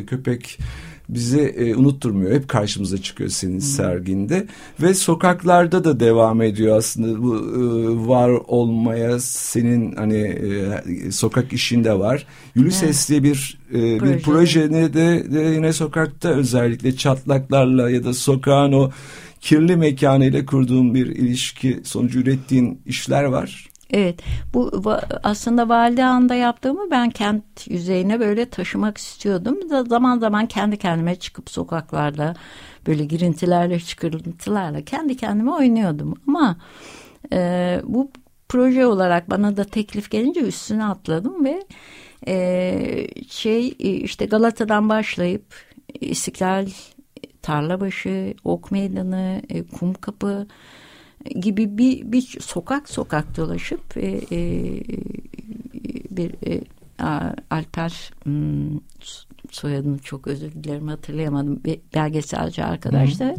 köpek 0.07 0.59
bize 1.09 1.41
e, 1.41 1.75
unutturmuyor. 1.75 2.31
Hep 2.31 2.47
karşımıza 2.47 2.97
çıkıyor 2.97 3.29
senin 3.29 3.53
hmm. 3.53 3.61
serginde 3.61 4.47
ve 4.81 4.93
sokaklarda 4.93 5.83
da 5.83 5.99
devam 5.99 6.41
ediyor 6.41 6.77
aslında 6.77 7.23
bu 7.23 7.35
e, 7.35 8.07
var 8.07 8.29
olmaya 8.47 9.19
senin 9.19 9.95
hani 9.95 10.17
e, 10.17 11.11
sokak 11.11 11.53
işinde 11.53 11.99
var. 11.99 12.25
Ulysses 12.57 12.83
evet. 12.83 13.09
diye 13.09 13.23
bir 13.23 13.57
e, 13.73 13.97
Proje. 13.97 14.13
bir 14.13 14.21
projene 14.21 14.93
de, 14.93 15.31
de 15.31 15.39
yine 15.39 15.73
sokakta 15.73 16.29
özellikle 16.29 16.95
çatlaklarla 16.95 17.89
ya 17.89 18.03
da 18.03 18.13
sokağın 18.13 18.73
o 18.73 18.91
kirli 19.41 19.75
mekanıyla 19.75 20.45
kurduğum 20.45 20.93
bir 20.93 21.07
ilişki 21.07 21.79
sonucu 21.83 22.19
ürettiğin 22.19 22.81
işler 22.85 23.23
var. 23.23 23.68
Evet 23.93 24.21
bu 24.53 24.83
aslında 25.23 25.69
Validehan'da 25.69 26.35
yaptığımı 26.35 26.91
ben 26.91 27.09
kent 27.09 27.43
yüzeyine 27.69 28.19
böyle 28.19 28.49
taşımak 28.49 28.97
istiyordum. 28.97 29.57
Zaman 29.87 30.19
zaman 30.19 30.45
kendi 30.45 30.77
kendime 30.77 31.15
çıkıp 31.15 31.49
sokaklarda 31.49 32.35
böyle 32.87 33.05
girintilerle 33.05 33.79
çıkırıntılarla 33.79 34.81
kendi 34.81 35.17
kendime 35.17 35.51
oynuyordum. 35.51 36.13
Ama 36.27 36.57
e, 37.33 37.81
bu 37.83 38.11
proje 38.49 38.85
olarak 38.85 39.29
bana 39.29 39.57
da 39.57 39.63
teklif 39.63 40.11
gelince 40.11 40.41
üstüne 40.41 40.85
atladım 40.85 41.45
ve 41.45 41.63
e, 42.27 43.07
şey 43.29 43.75
işte 43.79 44.25
Galata'dan 44.25 44.89
başlayıp 44.89 45.45
İstiklal 46.01 46.67
Tarlabaşı, 47.41 48.33
Ok 48.43 48.71
Meydanı, 48.71 49.41
e, 49.49 49.67
Kumkapı 49.67 50.47
gibi 51.25 51.77
bir, 51.77 52.11
bir 52.11 52.21
sokak 52.39 52.89
sokak 52.89 53.37
dolaşıp 53.37 53.97
e, 53.97 54.21
e, 54.31 54.39
bir 56.11 56.47
e, 56.47 56.61
Alper 57.49 58.11
hmm, 58.23 58.79
soyadını 59.51 59.99
çok 59.99 60.27
özür 60.27 60.51
dilerim 60.51 60.87
hatırlayamadım. 60.87 61.63
Bir 61.63 61.79
belgeselci 61.95 62.63
arkadaş 62.63 63.19
da 63.19 63.35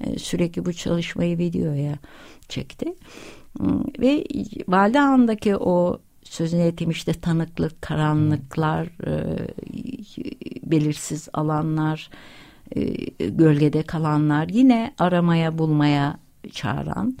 e, 0.00 0.18
sürekli 0.18 0.64
bu 0.64 0.72
çalışmayı 0.72 1.38
videoya 1.38 1.98
çekti. 2.48 2.94
Hmm, 3.58 3.84
ve 4.00 4.24
Validehan'daki 4.68 5.56
o 5.56 6.00
sözünü 6.24 6.62
ettiğim 6.62 6.90
işte 6.90 7.12
tanıklık, 7.12 7.82
karanlıklar, 7.82 8.86
e, 8.86 9.46
belirsiz 10.70 11.28
alanlar, 11.32 12.10
e, 12.76 12.84
gölgede 13.28 13.82
kalanlar 13.82 14.48
yine 14.48 14.94
aramaya 14.98 15.58
bulmaya 15.58 16.18
çağıran 16.52 17.18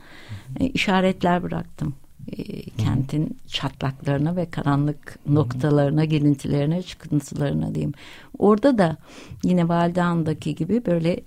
e, 0.60 0.66
işaretler 0.66 1.42
bıraktım. 1.42 1.94
E, 2.32 2.62
kentin 2.62 3.38
çatlaklarına 3.46 4.36
ve 4.36 4.50
karanlık 4.50 5.18
noktalarına, 5.26 6.04
girintilerine, 6.04 6.82
çıkıntılarına 6.82 7.74
diyeyim. 7.74 7.92
Orada 8.38 8.78
da 8.78 8.96
yine 9.44 9.68
Validehan'daki 9.68 10.54
gibi 10.54 10.86
böyle 10.86 11.20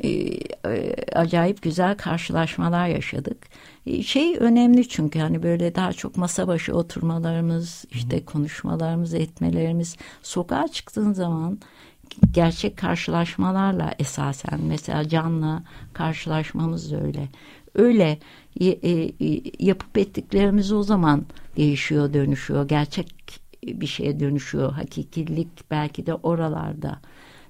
e, 0.00 0.08
e, 0.08 0.94
acayip 1.12 1.62
güzel 1.62 1.96
karşılaşmalar 1.96 2.88
yaşadık. 2.88 3.38
E, 3.86 4.02
şey 4.02 4.36
önemli 4.38 4.88
çünkü 4.88 5.18
hani 5.18 5.42
böyle 5.42 5.74
daha 5.74 5.92
çok 5.92 6.16
masa 6.16 6.48
başı 6.48 6.74
oturmalarımız, 6.74 7.84
işte 7.90 8.24
konuşmalarımız, 8.24 9.14
etmelerimiz 9.14 9.96
sokağa 10.22 10.68
çıktığın 10.68 11.12
zaman 11.12 11.58
gerçek 12.30 12.76
karşılaşmalarla 12.76 13.94
esasen 13.98 14.60
mesela 14.68 15.08
canla 15.08 15.62
karşılaşmamız 15.92 16.92
da 16.92 17.00
öyle. 17.02 17.28
Öyle 17.74 18.18
e, 18.60 19.12
yapıp 19.58 19.98
ettiklerimiz 19.98 20.72
o 20.72 20.82
zaman 20.82 21.26
değişiyor, 21.56 22.14
dönüşüyor. 22.14 22.68
Gerçek 22.68 23.14
bir 23.66 23.86
şeye 23.86 24.20
dönüşüyor. 24.20 24.72
Hakikilik 24.72 25.70
belki 25.70 26.06
de 26.06 26.14
oralarda 26.14 27.00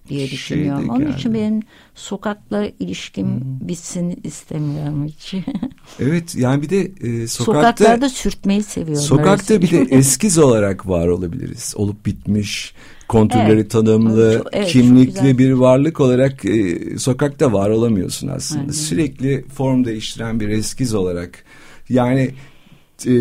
diye 0.09 0.31
düşünüyorum. 0.31 0.89
Onun 0.89 1.13
için 1.13 1.35
benim 1.35 1.63
sokakla 1.95 2.67
ilişkim 2.79 3.27
hmm. 3.27 3.69
bitsin 3.69 4.21
istemiyorum 4.25 5.07
hiç. 5.07 5.35
evet 6.01 6.35
yani 6.35 6.63
bir 6.63 6.71
de 6.71 6.81
e, 6.81 7.29
sokakta 7.29 7.63
sokaklarda 7.63 8.09
sürtmeyi 8.09 8.63
seviyorum. 8.63 9.05
Sokakta 9.05 9.63
bir 9.63 9.71
de 9.71 9.81
eskiz 9.81 10.39
olarak 10.39 10.89
var 10.89 11.09
olabiliriz. 11.09 11.75
Olup 11.77 12.07
bitmiş 12.07 12.75
kontürleri 13.09 13.53
evet. 13.53 13.71
tanımlı, 13.71 14.35
çok, 14.39 14.47
evet, 14.53 14.69
kimlikli 14.69 15.39
bir 15.39 15.53
varlık 15.53 16.01
olarak 16.01 16.45
e, 16.45 16.79
sokakta 16.99 17.53
var 17.53 17.71
olamıyorsun 17.71 18.29
aslında. 18.29 18.61
Aynen. 18.61 18.73
Sürekli 18.73 19.45
form 19.55 19.85
değiştiren 19.85 20.41
bir 20.41 20.49
eskiz 20.49 20.95
olarak. 20.95 21.45
Yani 21.89 22.31
e, 23.07 23.13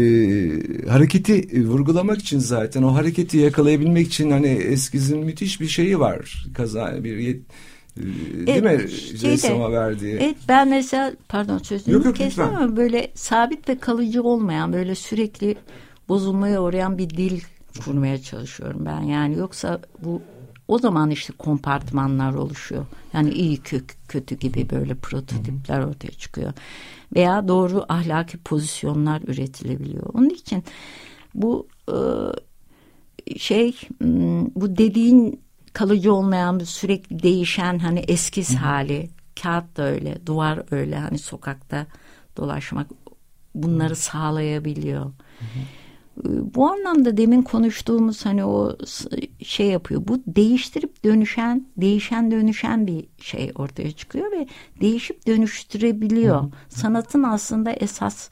hareketi 0.90 1.66
vurgulamak 1.68 2.18
için 2.18 2.40
zaten 2.40 2.84
o 2.84 2.96
hareketi 2.96 3.38
yakalayabilmek 3.38 4.08
için 4.08 4.32
hani 4.32 4.48
eskizin 4.48 5.20
müthiş 5.20 5.62
bir 5.62 5.68
şeyi 5.68 6.00
var. 6.00 6.46
Kaza 6.54 7.04
bir 7.04 7.18
yet, 7.18 7.42
e, 7.98 8.04
Değil 8.48 8.64
evet, 8.64 8.84
mi? 8.84 9.20
Şeyde, 9.20 9.72
verdiği. 9.72 10.16
Evet 10.16 10.36
ben 10.48 10.70
mesela 10.70 11.14
pardon 11.30 11.58
sözünü 11.58 12.14
kestim 12.14 12.44
ama 12.44 12.78
böyle 12.78 13.12
sabit 13.16 13.70
ve 13.70 13.78
kalıcı 13.78 14.24
olmayan 14.24 14.74
böyle 14.74 14.96
sürekli 14.96 15.56
bozulmaya 16.10 16.64
uğrayan 16.64 16.98
bir 16.98 17.10
dil 17.10 17.42
kurmaya 17.80 18.22
çalışıyorum 18.22 18.86
ben. 18.86 19.02
Yani 19.02 19.38
yoksa 19.38 19.80
bu 20.00 20.22
o 20.68 20.80
zaman 20.80 21.12
işte 21.12 21.34
kompartmanlar 21.34 22.34
oluşuyor. 22.34 22.86
Yani 23.14 23.30
iyi 23.30 23.62
kötü 24.08 24.36
gibi 24.36 24.70
böyle 24.70 24.96
prototipler 24.96 25.80
ortaya 25.80 26.12
çıkıyor. 26.12 26.54
Veya 27.16 27.48
doğru 27.48 27.86
ahlaki 27.90 28.38
pozisyonlar 28.38 29.22
üretilebiliyor. 29.22 30.14
Onun 30.14 30.30
için 30.30 30.64
bu 31.36 31.68
e, 31.90 31.98
şey 33.38 33.80
bu 34.56 34.78
dediğin 34.78 35.42
kalıcı 35.74 36.14
olmayan 36.14 36.60
sürekli 36.60 37.24
değişen 37.24 37.80
hani 37.80 38.00
eskiz 38.00 38.54
Hı. 38.54 38.58
hali 38.58 39.10
kağıt 39.44 39.78
da 39.78 39.84
öyle 39.84 40.26
duvar 40.26 40.64
öyle 40.72 41.00
hani 41.00 41.18
sokakta 41.18 41.88
dolaşmak 42.38 42.88
bunları 43.56 43.96
sağlayabiliyor. 43.96 45.06
Hı. 45.06 45.46
Bu 46.24 46.68
anlamda 46.70 47.18
demin 47.18 47.42
konuştuğumuz 47.42 48.26
hani 48.26 48.46
o 48.46 48.78
şey 49.44 49.68
yapıyor. 49.68 50.02
Bu 50.08 50.20
değiştirip 50.28 51.04
dönüşen, 51.04 51.68
değişen 51.78 52.32
dönüşen 52.32 52.88
bir 52.88 53.06
şey 53.22 53.52
ortaya 53.56 53.92
çıkıyor 53.92 54.32
ve 54.32 54.48
değişip 54.82 55.28
dönüştürebiliyor. 55.28 56.42
Hı 56.42 56.46
hı. 56.46 56.50
Sanatın 56.70 57.24
aslında 57.24 57.72
esas 57.72 58.30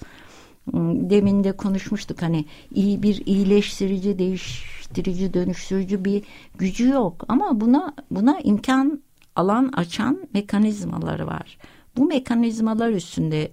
demin 1.10 1.44
de 1.44 1.52
konuşmuştuk 1.52 2.22
hani 2.22 2.46
iyi 2.74 3.04
bir 3.04 3.26
iyileştirici, 3.26 4.20
değiştirici, 4.20 5.34
dönüştürücü 5.34 6.06
bir 6.06 6.24
gücü 6.58 6.90
yok 6.90 7.26
ama 7.28 7.62
buna 7.62 7.94
buna 8.12 8.40
imkan 8.40 9.02
alan 9.36 9.72
açan 9.76 10.20
mekanizmaları 10.34 11.28
var. 11.28 11.58
Bu 11.98 12.06
mekanizmalar 12.06 12.90
üstünde 12.90 13.52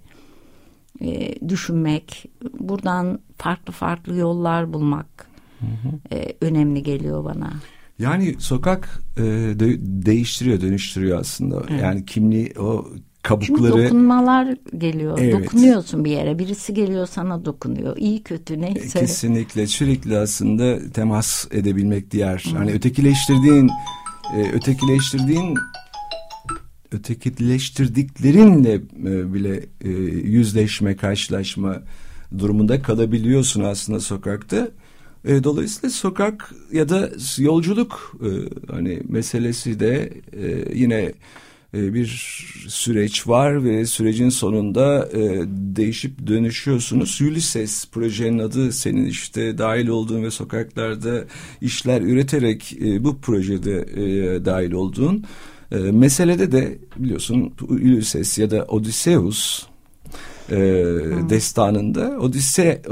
e, 1.00 1.34
düşünmek, 1.48 2.30
buradan 2.58 3.18
farklı 3.36 3.72
farklı 3.72 4.16
yollar 4.16 4.72
bulmak 4.72 5.06
hı 5.60 5.66
hı. 5.66 6.16
E, 6.16 6.36
önemli 6.40 6.82
geliyor 6.82 7.24
bana. 7.24 7.52
Yani 7.98 8.34
sokak 8.38 9.00
e, 9.16 9.22
de, 9.22 9.76
değiştiriyor, 10.06 10.60
dönüştürüyor 10.60 11.20
aslında. 11.20 11.62
Evet. 11.70 11.82
Yani 11.82 12.04
kimliği 12.06 12.52
o 12.58 12.88
kabukları. 13.22 13.72
Çünkü 13.72 13.84
dokunmalar 13.84 14.56
geliyor. 14.78 15.18
Evet. 15.20 15.44
Dokunuyorsun 15.44 16.04
bir 16.04 16.10
yere. 16.10 16.38
Birisi 16.38 16.74
geliyor 16.74 17.06
sana 17.06 17.44
dokunuyor. 17.44 17.96
İyi 17.96 18.22
kötü 18.22 18.60
neyse. 18.60 18.98
E, 18.98 19.02
kesinlikle 19.02 19.66
sürekli 19.66 20.18
aslında 20.18 20.92
temas 20.92 21.46
edebilmek 21.50 22.10
diğer. 22.10 22.44
Hı. 22.52 22.58
Hani 22.58 22.72
ötekileştirdiğin 22.72 23.70
e, 24.36 24.52
ötekileştirdiğin 24.52 25.54
ötekileştirdiklerinle 26.92 28.74
e, 28.74 29.34
bile 29.34 29.66
e, 29.84 29.88
yüzleşme, 30.28 30.96
karşılaşma 30.96 31.82
durumunda 32.38 32.82
kalabiliyorsun 32.82 33.64
aslında 33.64 34.00
sokakta. 34.00 34.68
E, 35.24 35.44
dolayısıyla 35.44 35.90
sokak 35.90 36.54
ya 36.72 36.88
da 36.88 37.10
yolculuk 37.38 38.16
hani 38.70 39.02
meselesi 39.08 39.80
de 39.80 40.12
yine 40.74 41.12
bir 41.74 42.06
süreç 42.68 43.28
var 43.28 43.64
ve 43.64 43.86
sürecin 43.86 44.28
sonunda 44.28 45.08
değişip 45.76 46.26
dönüşüyorsunuz. 46.26 47.20
Ulysses 47.20 47.86
projenin 47.92 48.38
adı 48.38 48.72
senin 48.72 49.04
işte 49.04 49.58
dahil 49.58 49.88
olduğun 49.88 50.22
ve 50.22 50.30
sokaklarda 50.30 51.24
işler 51.60 52.00
üreterek 52.00 52.76
bu 53.00 53.20
projede 53.20 53.84
dahil 54.44 54.72
olduğun. 54.72 55.24
E, 55.72 55.76
meselede 55.76 56.52
de 56.52 56.78
biliyorsun 56.96 57.52
Ulysses 57.68 58.38
ya 58.38 58.50
da 58.50 58.64
Odysseus 58.64 59.66
e, 60.50 60.54
hmm. 60.56 61.30
destanında 61.30 62.18
Odise 62.20 62.82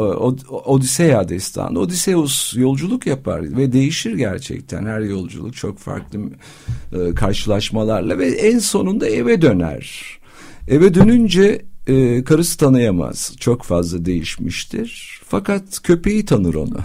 Odiseya 0.51 1.29
destanı 1.29 1.79
Odysseus 1.79 2.57
yolculuk 2.57 3.07
yapar 3.07 3.57
ve 3.57 3.72
değişir 3.72 4.14
gerçekten 4.14 4.87
her 4.87 5.01
yolculuk 5.01 5.57
çok 5.57 5.79
farklı 5.79 6.20
e, 6.93 7.14
karşılaşmalarla 7.14 8.18
ve 8.18 8.29
en 8.29 8.59
sonunda 8.59 9.09
eve 9.09 9.43
döner. 9.43 10.18
Eve 10.68 10.95
dönünce 10.95 11.64
e, 11.87 12.24
karısı 12.24 12.59
tanıyamaz. 12.59 13.33
Çok 13.41 13.62
fazla 13.62 14.05
değişmiştir. 14.05 15.20
Fakat 15.24 15.83
köpeği 15.83 16.24
tanır 16.24 16.55
onu. 16.55 16.79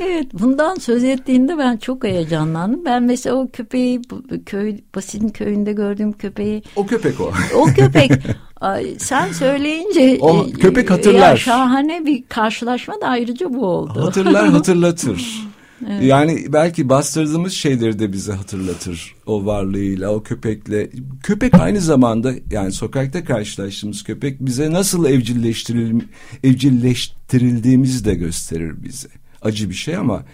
Evet 0.00 0.26
bundan 0.32 0.74
söz 0.74 1.04
ettiğinde 1.04 1.58
ben 1.58 1.76
çok 1.76 2.04
heyecanlandım. 2.04 2.84
Ben 2.84 3.02
mesela 3.02 3.36
o 3.36 3.50
köpeği 3.50 4.00
köy 4.46 4.76
Basin 4.94 5.28
köyünde 5.28 5.72
gördüğüm 5.72 6.12
köpeği. 6.12 6.62
O 6.76 6.86
köpek 6.86 7.20
o. 7.20 7.32
O 7.56 7.64
köpek. 7.64 8.12
Ay, 8.60 8.94
sen 8.98 9.32
söyleyince 9.32 10.18
o 10.20 10.46
köpek 10.60 10.90
hatırlar. 10.90 11.30
Ya, 11.30 11.36
şahane 11.36 12.06
bir 12.06 12.24
karşılaşma 12.28 13.00
da 13.00 13.06
ayrıca 13.06 13.54
bu 13.54 13.66
oldu. 13.66 14.06
Hatırlar 14.06 14.48
hatırlatır. 14.48 15.42
Evet. 15.90 16.04
Yani 16.04 16.44
belki 16.48 16.88
bastırdığımız 16.88 17.52
şeyleri 17.52 17.98
de 17.98 18.12
bize 18.12 18.32
hatırlatır 18.32 19.14
o 19.26 19.46
varlığıyla, 19.46 20.10
o 20.10 20.22
köpekle. 20.22 20.90
Köpek 21.22 21.54
aynı 21.54 21.80
zamanda 21.80 22.32
yani 22.50 22.72
sokakta 22.72 23.24
karşılaştığımız 23.24 24.02
köpek 24.04 24.40
bize 24.40 24.70
nasıl 24.70 25.06
evcilleştiril, 25.06 26.00
evcilleştirildiğimizi 26.44 28.04
de 28.04 28.14
gösterir 28.14 28.84
bize 28.84 29.08
acı 29.42 29.70
bir 29.70 29.74
şey 29.74 29.96
ama 29.96 30.24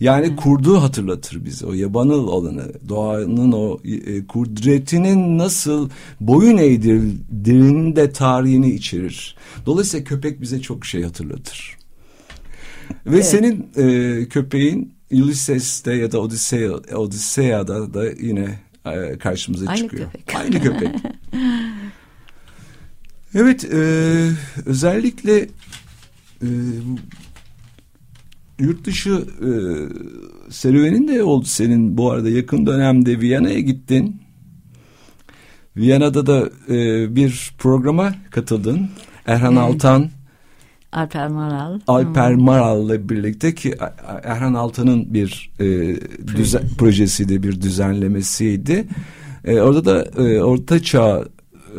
yani 0.00 0.36
kurduğu 0.36 0.82
hatırlatır 0.82 1.44
bize 1.44 1.66
o 1.66 1.72
yabanıl 1.72 2.28
olanı 2.28 2.72
doğanın 2.88 3.52
o 3.52 3.80
e, 3.84 4.26
kudretinin 4.26 5.38
nasıl 5.38 5.90
boyun 6.20 6.56
eğdirdiğinin 6.56 7.96
de 7.96 8.12
tarihini 8.12 8.70
içerir. 8.70 9.36
Dolayısıyla 9.66 10.04
köpek 10.04 10.40
bize 10.40 10.60
çok 10.60 10.86
şey 10.86 11.02
hatırlatır. 11.02 11.76
Ve 13.06 13.14
evet. 13.14 13.26
senin 13.26 13.66
e, 13.76 14.28
köpeğin 14.28 14.94
Ulysses'te 15.12 15.92
ya 15.92 16.12
da 16.12 16.20
Odisea, 16.20 16.70
Odisea'da 16.94 17.94
da 17.94 18.10
yine 18.10 18.58
e, 18.86 19.18
karşımıza 19.18 19.66
Aynı 19.66 19.78
çıkıyor. 19.78 20.12
Köpek. 20.12 20.34
Aynı 20.34 20.62
köpek. 20.62 20.88
evet 23.34 23.64
e, 23.64 23.78
özellikle 24.66 25.48
e, 26.42 26.48
yurt 28.58 28.84
dışı 28.84 29.24
e, 29.40 29.50
serüvenin 30.50 31.08
de 31.08 31.22
oldu 31.22 31.44
senin 31.44 31.98
bu 31.98 32.10
arada 32.10 32.30
yakın 32.30 32.66
dönemde 32.66 33.20
Viyana'ya 33.20 33.60
gittin. 33.60 34.22
Viyana'da 35.76 36.26
da 36.26 36.50
e, 36.68 37.16
bir 37.16 37.54
programa 37.58 38.14
katıldın. 38.30 38.88
Erhan 39.26 39.52
evet. 39.52 39.62
Altan. 39.62 40.10
Alper 40.92 41.28
Maral. 41.28 41.80
Alper 41.86 42.34
hmm. 42.34 42.44
Maral'la 42.44 43.08
birlikte 43.08 43.54
ki 43.54 43.74
Erhan 44.24 44.54
Altan'ın 44.54 45.14
bir 45.14 45.50
e, 45.60 45.96
düzen, 46.36 46.62
projesiydi, 46.78 47.42
bir 47.42 47.60
düzenlemesiydi. 47.60 48.86
E, 49.44 49.60
orada 49.60 49.84
da 49.84 50.22
e, 50.22 50.42
Orta 50.42 50.82
Çağ 50.82 51.24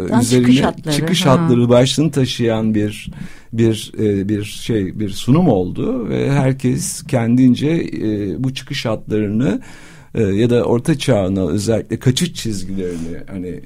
üzerine 0.03 0.23
çıkış 0.23 0.61
hatları, 0.61 0.95
çıkış 0.95 1.25
hatları 1.25 1.69
başlığını 1.69 2.11
taşıyan 2.11 2.75
bir 2.75 3.11
bir 3.53 3.91
e, 3.99 4.29
bir 4.29 4.43
şey 4.43 4.99
bir 4.99 5.09
sunum 5.09 5.47
oldu 5.47 6.09
ve 6.09 6.31
herkes 6.31 7.03
kendince 7.03 7.67
e, 7.67 8.43
bu 8.43 8.53
çıkış 8.53 8.85
hatlarını 8.85 9.61
e, 10.15 10.23
ya 10.23 10.49
da 10.49 10.63
orta 10.63 10.97
çağına 10.97 11.47
özellikle 11.47 11.99
kaçış 11.99 12.33
çizgilerini 12.33 13.17
hani 13.27 13.61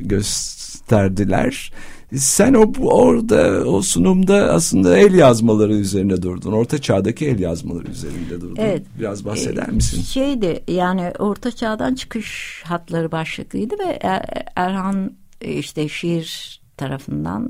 gösterdiler. 0.00 1.72
Sen 2.16 2.54
o 2.54 2.72
orada 2.80 3.64
o 3.64 3.82
sunumda 3.82 4.36
aslında 4.36 4.98
el 4.98 5.14
yazmaları 5.14 5.74
üzerine 5.74 6.22
durdun. 6.22 6.52
Orta 6.52 6.78
çağdaki 6.78 7.26
el 7.26 7.38
yazmaları 7.38 7.90
üzerinde 7.90 8.40
durdun. 8.40 8.56
Evet. 8.58 8.82
Biraz 8.98 9.24
bahseder 9.24 9.70
misin? 9.70 10.02
Şeydi 10.02 10.62
yani 10.68 11.12
orta 11.18 11.50
çağdan 11.50 11.94
çıkış 11.94 12.62
hatları 12.64 13.12
başlıklıydı 13.12 13.74
ve 13.78 13.98
Erhan 14.56 15.12
işte 15.44 15.88
şiir 15.88 16.60
tarafından 16.76 17.48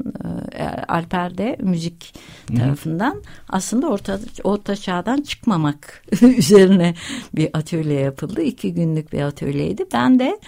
e, 0.52 0.64
Alper 0.88 1.38
de 1.38 1.56
müzik 1.60 2.14
Hı. 2.50 2.54
tarafından 2.54 3.22
aslında 3.48 3.88
orta, 3.88 4.20
orta 4.44 4.76
çağdan 4.76 5.20
çıkmamak 5.20 6.04
üzerine 6.22 6.94
bir 7.34 7.50
atölye 7.52 8.00
yapıldı. 8.00 8.42
İki 8.42 8.74
günlük 8.74 9.12
bir 9.12 9.22
atölyeydi. 9.22 9.84
Ben 9.92 10.18
de 10.18 10.40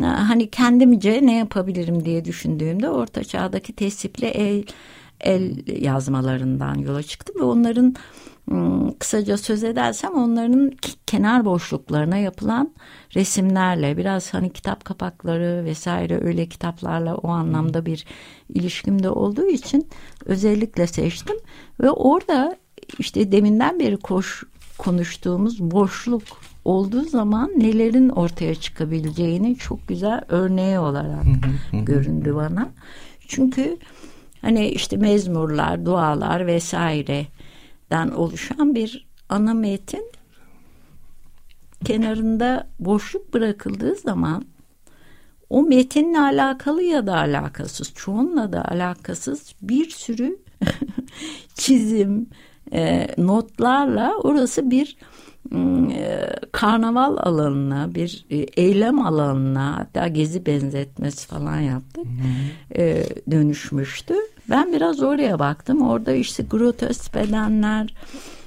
e, 0.00 0.02
hani 0.02 0.50
kendimce 0.50 1.20
ne 1.22 1.36
yapabilirim 1.36 2.04
diye 2.04 2.24
düşündüğümde 2.24 2.90
orta 2.90 3.24
çağdaki 3.24 3.72
tesipli 3.72 4.26
el 4.26 4.64
el 5.20 5.66
yazmalarından 5.82 6.74
yola 6.74 7.02
çıktım 7.02 7.40
ve 7.40 7.44
onların 7.44 7.94
kısaca 8.98 9.36
söz 9.36 9.64
edersem 9.64 10.14
onların 10.14 10.72
kenar 11.06 11.44
boşluklarına 11.44 12.16
yapılan 12.16 12.74
resimlerle 13.14 13.96
biraz 13.96 14.34
hani 14.34 14.52
kitap 14.52 14.84
kapakları 14.84 15.64
vesaire 15.64 16.24
öyle 16.24 16.46
kitaplarla 16.46 17.14
o 17.14 17.28
anlamda 17.28 17.86
bir 17.86 18.04
ilişkim 18.48 19.02
de 19.02 19.10
olduğu 19.10 19.46
için 19.46 19.88
özellikle 20.24 20.86
seçtim. 20.86 21.36
Ve 21.80 21.90
orada 21.90 22.56
işte 22.98 23.32
deminden 23.32 23.80
beri 23.80 23.96
koş, 23.96 24.44
konuştuğumuz 24.78 25.60
boşluk 25.60 26.22
olduğu 26.64 27.04
zaman 27.04 27.50
nelerin 27.56 28.08
ortaya 28.08 28.54
çıkabileceğini 28.54 29.56
çok 29.56 29.88
güzel 29.88 30.20
örneği 30.28 30.78
olarak 30.78 31.24
göründü 31.72 32.34
bana. 32.34 32.68
Çünkü 33.28 33.76
hani 34.42 34.68
işte 34.68 34.96
mezmurlar, 34.96 35.86
dualar 35.86 36.46
vesaire 36.46 37.26
den 37.90 38.08
oluşan 38.08 38.74
bir 38.74 39.08
ana 39.28 39.54
metin. 39.54 40.12
Kenarında 41.84 42.68
boşluk 42.78 43.34
bırakıldığı 43.34 43.94
zaman 43.94 44.44
o 45.50 45.62
metinle 45.62 46.20
alakalı 46.20 46.82
ya 46.82 47.06
da 47.06 47.16
alakasız, 47.16 47.92
çoğunla 47.94 48.52
da 48.52 48.64
alakasız 48.64 49.54
bir 49.62 49.90
sürü 49.90 50.38
çizim, 51.54 52.26
e, 52.72 53.06
notlarla 53.18 54.14
orası 54.16 54.70
bir 54.70 54.96
karnaval 56.52 57.16
alanına, 57.16 57.94
bir 57.94 58.24
e, 58.30 58.36
eylem 58.36 59.06
alanına, 59.06 59.78
hatta 59.78 60.08
gezi 60.08 60.46
benzetmesi 60.46 61.26
falan 61.26 61.60
yaptık, 61.60 62.04
e, 62.76 63.04
dönüşmüştü. 63.30 64.14
Ben 64.50 64.72
biraz 64.72 65.02
oraya 65.02 65.38
baktım. 65.38 65.82
Orada 65.82 66.12
işte 66.12 66.42
grotesk 66.42 67.14
bedenler, 67.14 67.82
hmm, 67.82 67.88
e, 67.88 68.39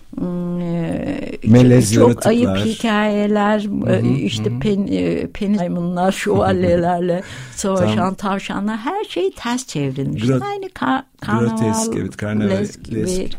Melez 1.47 1.93
çok 1.93 2.01
yaratıklar. 2.09 2.29
ayıp 2.31 2.65
hikayeler, 2.65 3.63
Hı 3.63 3.93
hı, 3.93 4.07
e, 4.07 4.09
işte 4.09 4.49
hı 4.49 4.55
hı. 4.55 4.59
pen, 4.59 4.87
e, 4.91 5.27
penis 5.27 5.59
maymunlar, 5.59 6.11
şövalyelerle 6.11 7.23
savaşan 7.55 7.95
Tam- 7.95 8.15
tavşanlar 8.15 8.77
her 8.77 9.03
şey 9.03 9.31
ters 9.31 9.67
çevrilmiş. 9.67 10.23
Gro- 10.23 10.43
Aynı 10.51 10.69
ka 10.69 11.05
karnaval, 11.21 11.97
evet 11.97 12.17
karnaval 12.17 12.49
lesk 12.49 12.85
gibi, 12.85 12.99
lesk, 12.99 13.37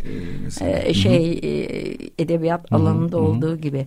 e, 0.63 0.89
e, 0.89 0.95
şey 0.95 1.31
e, 1.43 1.49
edebiyat 2.19 2.73
alanında 2.73 3.19
olduğu 3.19 3.57
gibi. 3.57 3.87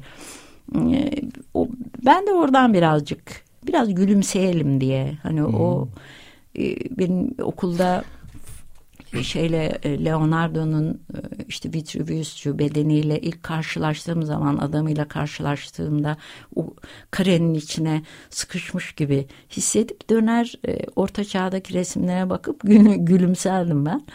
E, 0.75 1.11
o, 1.53 1.67
ben 2.05 2.27
de 2.27 2.31
oradan 2.31 2.73
birazcık 2.73 3.21
biraz 3.67 3.95
gülümseyelim 3.95 4.81
diye 4.81 5.17
hani 5.23 5.45
o 5.45 5.87
e, 6.59 6.75
benim 6.97 7.35
okulda 7.41 8.03
şeyle 9.21 9.79
e, 9.83 10.05
Leonardo'nun 10.05 11.01
e, 11.13 11.17
işte 11.47 11.73
Vitruvius'cu 11.73 12.59
bedeniyle 12.59 13.21
ilk 13.21 13.43
karşılaştığım 13.43 14.23
zaman 14.23 14.57
adamıyla 14.57 15.07
karşılaştığımda 15.07 16.17
o 16.55 16.73
karenin 17.11 17.53
içine 17.53 18.01
sıkışmış 18.29 18.91
gibi 18.91 19.27
hissedip 19.51 20.09
döner 20.09 20.53
e, 20.67 20.77
orta 20.95 21.23
çağdaki 21.23 21.73
resimlere 21.73 22.29
bakıp 22.29 22.63
gül- 22.63 23.05
gülümserdim 23.05 23.85
ben. 23.85 24.05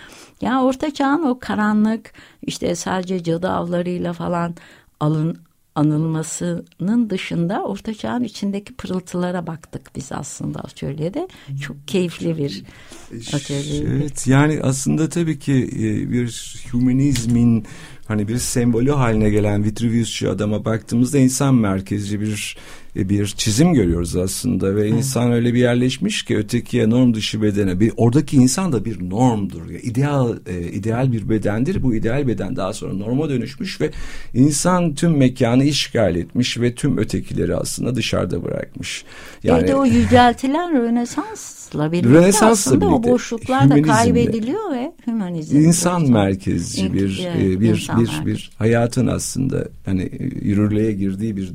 Ya 0.40 0.62
orta 0.62 0.94
çağın 0.94 1.22
o 1.22 1.38
karanlık 1.38 2.12
işte 2.42 2.74
sadece 2.74 3.22
cadı 3.22 3.48
avlarıyla 3.48 4.12
falan 4.12 4.54
alın 5.00 5.38
anılmasının 5.74 7.10
dışında 7.10 7.62
orta 7.64 7.94
çağın 7.94 8.24
içindeki 8.24 8.74
pırıltılara 8.74 9.46
baktık 9.46 9.90
biz 9.96 10.12
aslında 10.12 10.60
atölyede. 10.60 11.28
Çok 11.62 11.88
keyifli 11.88 12.38
bir 12.38 12.64
atölyeydi. 13.34 13.90
Evet 13.96 14.26
yani 14.26 14.60
aslında 14.62 15.08
tabii 15.08 15.38
ki 15.38 15.52
e, 15.72 16.10
bir 16.10 16.56
hümanizmin 16.72 17.66
hani 18.08 18.28
bir 18.28 18.38
sembolü 18.38 18.90
haline 18.90 19.30
gelen 19.30 19.64
Vitruviusçu 19.64 20.30
adama 20.30 20.64
baktığımızda 20.64 21.18
insan 21.18 21.54
merkezci 21.54 22.20
bir 22.20 22.56
bir 22.96 23.26
çizim 23.26 23.74
görüyoruz 23.74 24.16
aslında 24.16 24.76
ve 24.76 24.88
insan 24.88 25.32
öyle 25.32 25.54
bir 25.54 25.58
yerleşmiş 25.58 26.22
ki 26.22 26.36
ötekiye 26.36 26.90
norm 26.90 27.14
dışı 27.14 27.42
bedene 27.42 27.80
bir 27.80 27.92
oradaki 27.96 28.36
insan 28.36 28.72
da 28.72 28.84
bir 28.84 29.10
normdur. 29.10 29.70
Ya, 29.70 29.78
ideal 29.78 30.36
e, 30.46 30.60
ideal 30.62 31.12
bir 31.12 31.28
bedendir. 31.28 31.82
Bu 31.82 31.94
ideal 31.94 32.28
beden 32.28 32.56
daha 32.56 32.72
sonra 32.72 32.94
norma 32.94 33.28
dönüşmüş 33.28 33.80
ve 33.80 33.90
insan 34.34 34.94
tüm 34.94 35.16
mekanı 35.16 35.64
işgal 35.64 36.16
etmiş 36.16 36.60
ve 36.60 36.74
tüm 36.74 36.98
ötekileri 36.98 37.56
aslında 37.56 37.94
dışarıda 37.94 38.44
bırakmış. 38.44 39.04
Yani, 39.42 39.68
de 39.68 39.76
o 39.76 39.84
yüceltilen 39.84 40.82
Rönesans'la 40.82 41.92
birlikte 41.92 42.10
Rönesans'la 42.10 42.46
aslında 42.46 42.90
birlikte, 42.90 43.10
o 43.10 43.12
boşluklar 43.12 43.70
da 43.70 43.82
kaybediliyor 43.82 44.72
ve 44.72 44.92
hümanizm. 45.06 45.56
İnsan 45.56 46.10
merkezci 46.10 46.92
bir 46.92 47.22
evet, 47.26 47.36
e, 47.36 47.60
bir 47.60 47.60
bir 47.60 47.88
merkezci. 47.88 48.26
bir 48.26 48.50
hayatın 48.58 49.06
aslında 49.06 49.68
hani 49.86 50.02
e, 50.02 50.24
yürürlüğe 50.48 50.92
girdiği 50.92 51.36
bir 51.36 51.52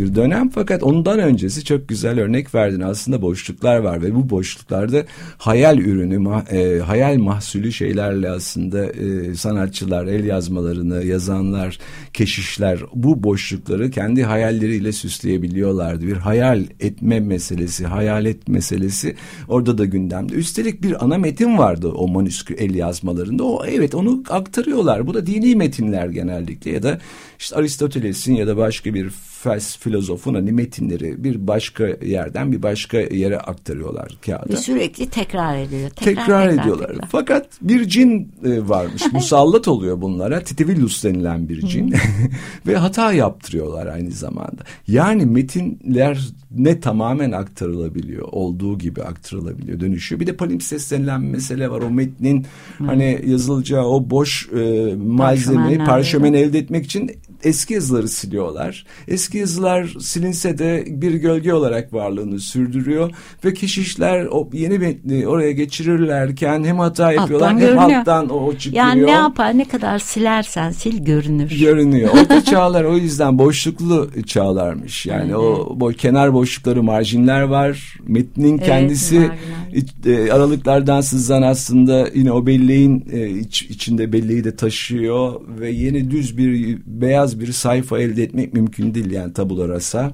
bir 0.00 0.14
dönem. 0.14 0.48
Fakat 0.48 0.82
ondan 0.82 1.18
öncesi 1.18 1.64
çok 1.64 1.88
güzel 1.88 2.20
örnek 2.20 2.54
verdin. 2.54 2.80
Aslında 2.80 3.22
boşluklar 3.22 3.76
var 3.78 4.02
ve 4.02 4.14
bu 4.14 4.30
boşluklarda 4.30 5.04
hayal 5.38 5.78
ürünü 5.78 6.16
ma- 6.16 6.56
e, 6.56 6.80
hayal 6.80 7.16
mahsulü 7.16 7.72
şeylerle 7.72 8.30
aslında 8.30 8.86
e, 8.86 9.34
sanatçılar 9.34 10.06
el 10.06 10.24
yazmalarını 10.24 11.04
yazanlar 11.04 11.78
keşişler 12.12 12.78
bu 12.94 13.22
boşlukları 13.22 13.90
kendi 13.90 14.22
hayalleriyle 14.22 14.92
süsleyebiliyorlardı. 14.92 16.06
Bir 16.06 16.16
hayal 16.16 16.64
etme 16.80 17.20
meselesi 17.20 17.86
hayalet 17.86 18.48
meselesi 18.48 19.16
orada 19.48 19.78
da 19.78 19.84
gündemde. 19.84 20.34
Üstelik 20.34 20.82
bir 20.82 21.04
ana 21.04 21.18
metin 21.18 21.58
vardı 21.58 21.88
o 21.88 22.08
manüskü 22.08 22.54
el 22.54 22.74
yazmalarında. 22.74 23.44
O 23.44 23.64
evet 23.66 23.94
onu 23.94 24.22
aktarıyorlar. 24.28 25.06
Bu 25.06 25.14
da 25.14 25.26
dini 25.26 25.56
metinler 25.56 26.06
genellikle 26.08 26.70
ya 26.70 26.82
da 26.82 26.98
işte 27.38 27.56
Aristoteles'in 27.56 28.34
ya 28.34 28.46
da 28.46 28.56
başka 28.56 28.94
bir 28.94 29.10
fels 29.42 29.76
filozofun 29.90 30.34
hani 30.34 30.52
metinleri 30.52 31.24
bir 31.24 31.46
başka 31.46 31.86
yerden 31.86 32.52
bir 32.52 32.62
başka 32.62 32.98
yere 33.00 33.38
aktarıyorlar 33.38 34.18
kağıda. 34.26 34.52
Ve 34.52 34.56
sürekli 34.56 35.10
tekrar 35.10 35.56
ediyor. 35.56 35.90
Tekrar, 35.90 36.14
Tekrar, 36.14 36.48
ediyorlar. 36.48 36.88
tekrar. 36.88 37.08
Fakat 37.08 37.46
bir 37.62 37.88
cin 37.88 38.32
e, 38.44 38.68
varmış. 38.68 39.02
Musallat 39.12 39.68
oluyor 39.68 40.00
bunlara. 40.02 40.40
Titivillus 40.40 41.04
denilen 41.04 41.48
bir 41.48 41.60
cin. 41.66 41.94
Ve 42.66 42.76
hata 42.76 43.12
yaptırıyorlar 43.12 43.86
aynı 43.86 44.10
zamanda. 44.10 44.62
Yani 44.88 45.26
metinler 45.26 46.28
ne 46.56 46.80
tamamen 46.80 47.32
aktarılabiliyor. 47.32 48.28
Olduğu 48.32 48.78
gibi 48.78 49.02
aktarılabiliyor. 49.02 49.80
Dönüşüyor. 49.80 50.20
Bir 50.20 50.26
de 50.26 50.36
palimpsest 50.36 50.92
denilen 50.92 51.20
mesele 51.20 51.70
var. 51.70 51.82
O 51.82 51.90
metnin 51.90 52.46
hani 52.78 53.20
yazılacağı 53.26 53.84
o 53.84 54.10
boş 54.10 54.48
e, 54.52 54.94
malzemeyi 54.94 55.78
parşömen 55.78 56.32
elde 56.32 56.58
etmek 56.58 56.84
için 56.84 57.10
eski 57.44 57.74
yazıları 57.74 58.08
siliyorlar. 58.08 58.86
Eski 59.08 59.38
yazılar 59.38 59.94
silinse 60.00 60.58
de 60.58 60.84
bir 60.88 61.14
gölge 61.14 61.54
olarak 61.54 61.92
varlığını 61.92 62.40
sürdürüyor 62.40 63.10
ve 63.44 63.54
keşişler 63.54 64.26
o 64.30 64.50
yeni 64.52 64.78
metni 64.78 65.28
oraya 65.28 65.52
geçirirlerken 65.52 66.64
hem 66.64 66.78
hata 66.78 67.12
yapıyorlar 67.12 67.50
hem 67.50 67.58
görünüyor. 67.58 67.98
alttan 67.98 68.30
o 68.30 68.54
çıkıyor. 68.54 68.84
Yani 68.84 69.06
ne 69.06 69.10
yapar 69.10 69.58
ne 69.58 69.64
kadar 69.68 69.98
silersen 69.98 70.70
sil 70.80 70.96
görünür. 71.04 71.60
görünüyor. 71.60 72.10
Orta 72.20 72.44
çağlar 72.44 72.84
o 72.84 72.96
yüzden 72.96 73.38
boşluklu 73.38 74.10
çağlarmış. 74.26 75.06
Yani 75.06 75.36
o 75.36 75.76
bo 75.80 75.88
kenar 75.88 76.34
boşlukları 76.34 76.82
marjinler 76.82 77.42
var. 77.42 77.96
Metnin 78.06 78.58
Evet, 78.58 78.66
kendisi 78.66 79.18
marjinal. 79.18 80.26
e, 80.26 80.32
aralıklardan 80.32 81.00
sızan 81.00 81.42
aslında 81.42 82.08
yine 82.14 82.32
o 82.32 82.46
belleğin 82.46 83.04
e, 83.12 83.28
iç, 83.28 83.62
içinde 83.62 84.12
belleği 84.12 84.44
de 84.44 84.56
taşıyor 84.56 85.40
ve 85.60 85.70
yeni 85.70 86.10
düz 86.10 86.38
bir 86.38 86.78
beyaz 86.86 87.29
bir 87.40 87.52
sayfa 87.52 87.98
elde 87.98 88.22
etmek 88.22 88.54
mümkün 88.54 88.94
değil 88.94 89.10
yani 89.10 89.32
tabula 89.32 89.68
rasa. 89.68 90.12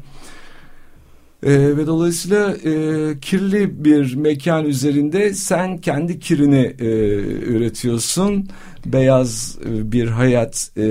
E, 1.43 1.77
ve 1.77 1.87
dolayısıyla 1.87 2.57
e, 2.65 3.21
kirli 3.21 3.85
bir 3.85 4.15
mekan 4.15 4.65
üzerinde 4.65 5.35
sen 5.35 5.79
kendi 5.79 6.19
kirini 6.19 6.75
e, 6.79 6.87
üretiyorsun. 7.47 8.49
Beyaz 8.87 9.59
e, 9.65 9.93
bir 9.93 10.09
hayat, 10.09 10.71
e, 10.77 10.83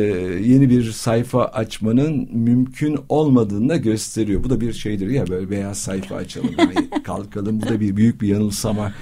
yeni 0.43 0.69
bir 0.69 0.91
sayfa 0.91 1.45
açmanın 1.45 2.29
mümkün 2.31 2.99
olmadığını 3.09 3.69
da 3.69 3.77
gösteriyor. 3.77 4.43
Bu 4.43 4.49
da 4.49 4.61
bir 4.61 4.73
şeydir 4.73 5.07
ya 5.07 5.27
böyle 5.27 5.49
beyaz 5.49 5.77
sayfa 5.77 6.15
açalım, 6.15 6.49
yani 6.57 6.89
kalkalım. 7.03 7.61
Bu 7.61 7.65
da 7.65 7.79
bir 7.79 7.95
büyük 7.95 8.21
bir 8.21 8.27
yanılsama. 8.27 8.93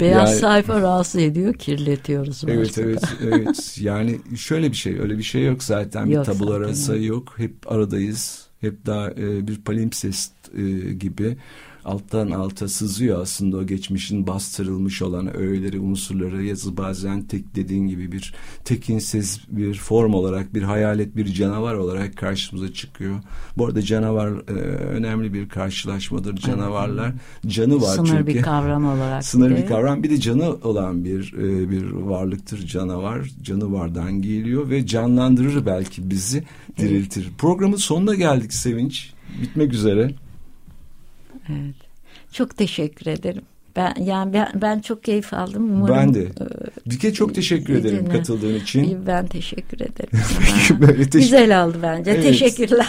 Beyaz 0.00 0.30
Yani- 0.30 0.40
sayfa 0.40 0.80
rahatsız 0.80 1.20
ediyor, 1.22 1.54
kirletiyoruz. 1.54 2.44
Evet 2.48 2.58
başta. 2.68 2.82
evet 2.82 3.02
evet 3.22 3.78
yani 3.80 4.18
şöyle 4.36 4.70
bir 4.70 4.76
şey 4.76 5.00
öyle 5.00 5.18
bir 5.18 5.22
şey 5.22 5.44
yok 5.44 5.62
zaten 5.62 6.06
Yok 6.06 6.26
bir 6.26 6.32
tabula 6.32 6.50
zaten, 6.52 6.68
rasa 6.68 6.96
evet. 6.96 7.06
yok 7.06 7.34
hep 7.36 7.72
aradayız 7.72 8.46
hep 8.60 8.86
daha 8.86 9.10
e, 9.10 9.46
bir 9.48 9.60
palimpsest 9.60 10.32
e, 10.58 10.92
gibi 10.92 11.36
alttan 11.84 12.30
alta 12.30 12.68
sızıyor 12.68 13.22
aslında 13.22 13.56
o 13.56 13.66
geçmişin 13.66 14.26
bastırılmış 14.26 15.02
olan 15.02 15.36
öğeleri 15.36 15.80
unsurları 15.80 16.44
yazı 16.44 16.76
bazen 16.76 17.22
tek 17.22 17.54
dediğin 17.54 17.88
gibi 17.88 18.12
bir 18.12 18.34
tekinsiz 18.64 19.40
bir 19.48 19.74
form 19.74 20.14
olarak 20.14 20.54
bir 20.54 20.62
hayalet 20.62 21.16
bir 21.16 21.26
canavar 21.26 21.74
olarak 21.74 22.16
karşımıza 22.16 22.72
çıkıyor. 22.72 23.14
Bu 23.58 23.66
arada 23.66 23.82
canavar 23.82 24.28
e, 24.28 24.52
önemli 24.70 25.34
bir 25.34 25.48
karşılaşmadır 25.48 26.36
canavarlar 26.36 27.12
canı 27.46 27.82
var 27.82 27.96
Sınır 27.96 28.08
çünkü. 28.08 28.26
bir 28.26 28.42
kavram 28.42 28.84
olarak. 28.84 29.24
Sınır 29.24 29.56
bir 29.56 29.66
kavram 29.66 30.02
bir 30.02 30.10
de 30.10 30.20
canı 30.20 30.50
olan 30.50 31.04
bir 31.04 31.34
e, 31.38 31.70
bir 31.70 31.90
varlıktır 31.90 32.66
canavar 32.66 33.30
canı 33.42 33.72
vardan 33.72 34.22
geliyor 34.22 34.70
ve 34.70 34.86
canlandırır 34.86 35.66
belki 35.66 36.10
bizi 36.10 36.44
diriltir. 36.78 37.30
Programın 37.38 37.76
sonuna 37.76 38.14
geldik 38.14 38.52
Sevinç 38.52 39.12
bitmek 39.42 39.72
üzere. 39.72 40.14
Evet. 41.52 41.74
Çok 42.32 42.56
teşekkür 42.56 43.06
ederim. 43.06 43.42
Ben 43.76 43.94
yani 44.04 44.32
ben, 44.32 44.48
ben 44.54 44.80
çok 44.80 45.04
keyif 45.04 45.34
aldım. 45.34 45.70
Umarım, 45.72 45.96
ben 45.96 46.14
de. 46.14 46.22
e, 46.22 46.90
Dike 46.90 47.12
çok 47.12 47.34
teşekkür 47.34 47.74
ederim 47.74 48.06
dinle. 48.06 48.16
katıldığın 48.18 48.54
için. 48.54 49.06
Ben 49.06 49.26
teşekkür 49.26 49.80
ederim. 49.80 50.10
Böyle 50.80 51.02
teş- 51.02 51.18
Güzel 51.18 51.64
oldu 51.64 51.78
bence. 51.82 52.10
Evet. 52.10 52.22
Teşekkürler. 52.22 52.86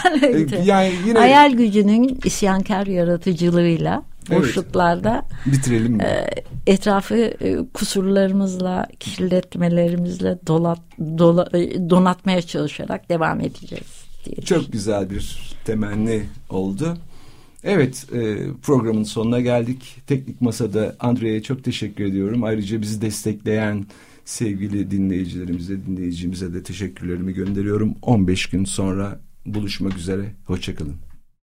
E, 0.59 0.63
yani 0.65 0.91
yine 1.07 1.19
Hayal 1.19 1.51
gücünün 1.53 2.19
isyankar 2.25 2.87
yaratıcılığıyla 2.87 4.03
Evet. 4.29 4.39
boşluklarda 4.41 5.25
bitirelim 5.45 5.93
mi? 5.93 6.03
e, 6.03 6.25
etrafı 6.71 7.15
e, 7.15 7.57
kusurlarımızla, 7.73 8.87
kirletmelerimizle 8.99 10.37
dolat, 10.47 10.79
dola, 10.99 11.49
e, 11.53 11.89
donatmaya 11.89 12.41
çalışarak 12.41 13.09
devam 13.09 13.41
edeceğiz. 13.41 13.87
Diye 14.25 14.35
Çok 14.45 14.71
güzel 14.71 15.09
bir 15.09 15.55
temenni 15.65 16.23
oldu. 16.49 16.97
Evet 17.63 18.07
e, 18.13 18.37
programın 18.61 19.03
sonuna 19.03 19.39
geldik. 19.41 19.97
Teknik 20.07 20.41
Masa'da 20.41 20.95
Andrea'ya 20.99 21.43
çok 21.43 21.63
teşekkür 21.63 22.03
ediyorum. 22.03 22.43
Ayrıca 22.43 22.81
bizi 22.81 23.01
destekleyen 23.01 23.85
sevgili 24.25 24.91
dinleyicilerimize, 24.91 25.85
dinleyicimize 25.85 26.53
de 26.53 26.63
teşekkürlerimi 26.63 27.33
gönderiyorum. 27.33 27.95
15 28.01 28.45
gün 28.45 28.65
sonra 28.65 29.19
buluşmak 29.45 29.97
üzere. 29.97 30.33
Hoşçakalın. 30.45 31.10